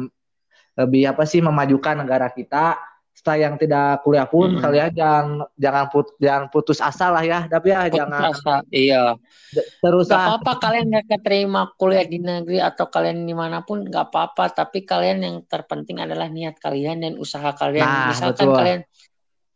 lebih 0.80 1.14
apa 1.14 1.28
sih 1.28 1.44
memajukan 1.44 2.02
negara 2.02 2.32
kita 2.32 2.80
setelah 3.22 3.38
yang 3.38 3.56
tidak 3.62 4.02
kuliah 4.02 4.26
pun 4.26 4.58
hmm. 4.58 4.62
kalian 4.66 4.90
jangan 4.98 5.26
jangan 5.54 5.86
put, 5.94 6.18
jangan 6.18 6.44
putus 6.50 6.82
asa 6.82 7.14
lah 7.14 7.22
ya 7.22 7.46
tapi 7.46 7.70
ya 7.70 7.86
putus 7.86 7.98
jangan 8.02 8.22
asa 8.34 8.56
iya. 8.74 9.14
Terus 9.54 10.08
gak 10.10 10.42
apa-apa 10.42 10.64
kalian 10.64 10.86
nggak 10.90 11.08
keterima 11.12 11.70
kuliah 11.78 12.02
di 12.08 12.18
negeri 12.18 12.64
atau 12.64 12.90
kalian 12.90 13.28
di 13.28 13.36
mana 13.36 13.62
pun 13.62 13.84
nggak 13.84 14.10
apa-apa. 14.10 14.64
Tapi 14.64 14.88
kalian 14.88 15.20
yang 15.22 15.36
terpenting 15.46 16.00
adalah 16.00 16.32
niat 16.32 16.56
kalian 16.56 17.04
dan 17.04 17.14
usaha 17.20 17.52
kalian. 17.52 17.84
Nah, 17.84 18.16
misalkan 18.16 18.48
betul. 18.48 18.58
kalian 18.58 18.82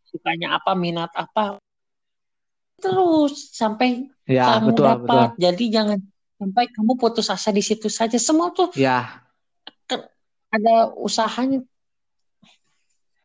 sukanya 0.04 0.48
apa 0.60 0.72
minat 0.76 1.12
apa 1.16 1.58
terus 2.76 3.56
sampai 3.56 4.12
ya, 4.28 4.60
kamu 4.60 4.76
betul, 4.76 4.86
dapat. 4.86 5.08
betul. 5.32 5.42
jadi 5.42 5.66
jangan 5.72 6.00
sampai 6.36 6.64
kamu 6.70 6.92
putus 7.00 7.28
asa 7.32 7.50
di 7.56 7.64
situ 7.64 7.88
saja. 7.88 8.20
Semua 8.20 8.52
tuh 8.52 8.70
ya. 8.76 9.24
ada 10.52 10.92
usahanya 10.96 11.64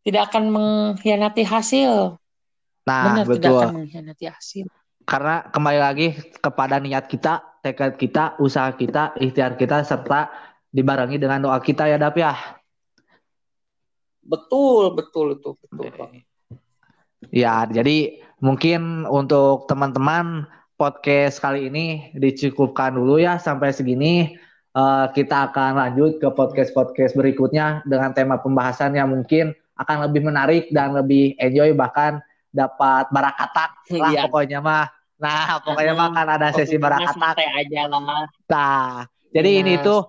tidak 0.05 0.33
akan 0.33 0.45
mengkhianati 0.49 1.43
hasil. 1.45 2.17
Nah, 2.89 3.05
Benar, 3.05 3.25
betul. 3.29 3.37
tidak 3.37 3.51
akan 3.53 3.75
mengkhianati 3.85 4.25
hasil. 4.27 4.67
Karena 5.05 5.45
kembali 5.51 5.81
lagi 5.81 6.09
kepada 6.39 6.79
niat 6.79 7.11
kita, 7.11 7.61
tekad 7.61 7.99
kita, 7.99 8.39
usaha 8.41 8.71
kita, 8.73 9.17
ikhtiar 9.19 9.59
kita, 9.59 9.83
serta 9.85 10.31
dibarengi 10.71 11.19
dengan 11.19 11.51
doa 11.51 11.59
kita 11.59 11.91
ya 11.91 11.99
Dap 11.99 12.15
ya. 12.15 12.33
Betul, 14.23 14.95
betul 14.95 15.35
itu, 15.35 15.51
betul. 15.59 16.23
Ya, 17.29 17.67
jadi 17.69 18.23
mungkin 18.41 19.05
untuk 19.05 19.67
teman-teman 19.69 20.47
podcast 20.81 21.43
kali 21.43 21.69
ini 21.69 22.15
dicukupkan 22.17 22.97
dulu 22.97 23.21
ya 23.21 23.37
sampai 23.37 23.75
segini. 23.75 24.41
Uh, 24.71 25.11
kita 25.11 25.51
akan 25.51 25.83
lanjut 25.83 26.23
ke 26.23 26.31
podcast-podcast 26.31 27.19
berikutnya 27.19 27.83
dengan 27.83 28.15
tema 28.15 28.39
pembahasan 28.39 28.95
yang 28.95 29.11
mungkin 29.11 29.51
akan 29.81 29.97
lebih 30.09 30.21
menarik 30.29 30.69
dan 30.69 30.93
lebih 30.93 31.33
enjoy 31.41 31.73
bahkan 31.73 32.21
dapat 32.53 33.09
barakatak 33.09 33.71
lah 33.97 34.13
iya. 34.13 34.23
pokoknya 34.29 34.59
mah. 34.61 34.87
Nah, 35.21 35.61
pokoknya 35.61 35.93
mah 35.97 36.09
kan 36.13 36.29
ada 36.29 36.49
sesi 36.53 36.77
barakatak. 36.77 37.37
aja 37.37 37.89
lah. 37.89 38.25
Nah, 38.49 39.05
jadi 39.33 39.51
nah, 39.57 39.61
ini 39.65 39.73
tuh 39.81 40.01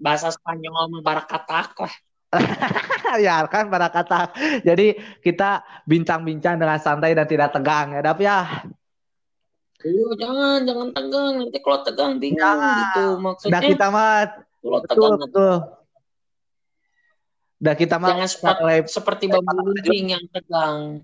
bahasa 0.00 0.32
Spanyol 0.32 0.88
mah 0.88 1.02
barakatak 1.04 1.76
lah. 1.76 1.94
ya 3.24 3.44
kan 3.48 3.72
barakatak. 3.72 4.36
Jadi 4.64 4.96
kita 5.24 5.64
bincang-bincang 5.88 6.60
dengan 6.60 6.78
santai 6.80 7.16
dan 7.16 7.24
tidak 7.24 7.52
tegang 7.52 7.96
ya, 7.96 8.00
Dap 8.04 8.20
ya. 8.20 8.68
Iya, 9.78 10.08
jangan, 10.18 10.58
jangan 10.66 10.88
tegang. 10.92 11.32
Nanti 11.40 11.58
kalau 11.62 11.78
tegang 11.86 12.12
bingung 12.20 12.42
jangan. 12.42 12.76
gitu 12.76 13.04
maksudnya. 13.22 13.60
Kita 13.64 13.86
mah 13.88 14.12
kalau 14.60 14.78
betul, 14.82 14.88
tegang 14.90 15.16
betul. 15.24 15.54
Dan 17.58 17.74
kita 17.74 17.98
mah 17.98 18.14
Jangan 18.14 18.30
seperti, 18.30 18.74
seperti 18.86 19.24
bambu 19.26 19.74
runcing 19.74 20.04
yang 20.14 20.24
tegang. 20.30 21.02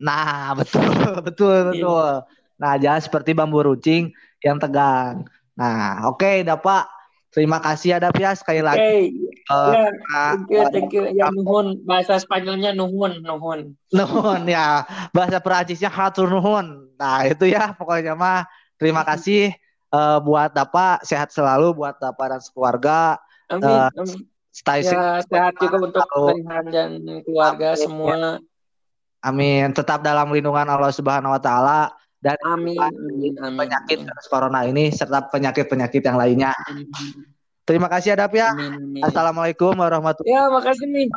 Nah, 0.00 0.52
betul, 0.60 1.20
betul, 1.20 1.56
iya. 1.60 1.70
betul. 1.76 2.10
Nah, 2.56 2.72
jangan 2.80 3.00
seperti 3.04 3.30
bambu 3.36 3.60
runcing 3.60 4.12
yang 4.40 4.56
tegang. 4.56 5.28
Nah, 5.56 6.08
oke, 6.08 6.24
okay, 6.24 6.40
dapat. 6.40 6.88
Terima 7.30 7.62
kasih 7.62 7.94
ada 7.94 8.10
ya 8.10 8.34
sekali 8.34 8.58
lagi. 8.58 8.82
Okay. 8.82 9.00
Uh, 9.46 9.70
ya, 9.70 9.86
thank 10.34 10.50
you, 10.50 10.62
thank 10.74 10.90
you. 10.90 11.04
Ya, 11.14 11.30
nuhun. 11.30 11.78
Bahasa 11.86 12.18
Spanyolnya 12.18 12.74
nuhun, 12.74 13.22
nuhun. 13.22 13.78
Nuhun 13.94 14.42
ya. 14.50 14.82
Bahasa 15.14 15.38
Perancisnya 15.38 15.94
hatur 15.94 16.26
nuhun. 16.26 16.90
Nah, 16.98 17.22
itu 17.30 17.46
ya 17.46 17.70
pokoknya 17.78 18.18
mah. 18.18 18.50
Terima 18.82 19.06
kasih 19.06 19.54
uh, 19.94 20.18
buat 20.18 20.50
dapat 20.50 21.06
sehat 21.06 21.30
selalu 21.30 21.70
buat 21.76 22.02
dapat 22.02 22.34
dan 22.34 22.40
sekeluarga. 22.42 23.00
Amin, 23.46 23.78
uh, 23.78 23.90
amin. 23.94 24.29
Stay 24.50 24.82
ya, 24.82 25.22
sehat 25.22 25.54
juga 25.62 25.78
untuk 25.78 26.02
kalian 26.10 26.64
dan 26.74 26.90
keluarga 27.22 27.78
Amin. 27.78 27.82
semua. 27.82 28.14
Amin. 29.22 29.70
Tetap 29.70 30.02
dalam 30.02 30.26
lindungan 30.34 30.66
Allah 30.66 30.90
Subhanahu 30.90 31.38
wa 31.38 31.42
taala 31.42 31.94
dan 32.20 32.36
amin, 32.44 32.76
amin, 32.76 33.32
amin. 33.40 33.56
penyakit 33.56 34.04
virus 34.04 34.28
corona 34.28 34.68
ini 34.68 34.92
serta 34.92 35.30
penyakit-penyakit 35.32 36.02
yang 36.04 36.18
lainnya. 36.20 36.52
Terima 37.64 37.86
kasih 37.86 38.18
Adap 38.18 38.34
ya. 38.34 38.52
Amin, 38.52 38.74
amin. 38.76 39.02
Assalamualaikum 39.06 39.72
warahmatullahi 39.72 40.26
wabarakatuh. 40.26 40.26
Ya, 40.26 40.42
makasih 40.50 40.86
nih. 40.90 41.08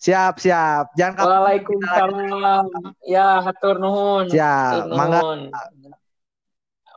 Siap, 0.00 0.34
siap. 0.40 0.84
Jangan 0.96 1.28
Waalaikumsalam. 1.28 2.66
Ya, 3.04 3.44
hatur 3.44 3.76
nuhun. 3.76 4.32
Siap. 4.32 4.88
Mangga 4.96 5.20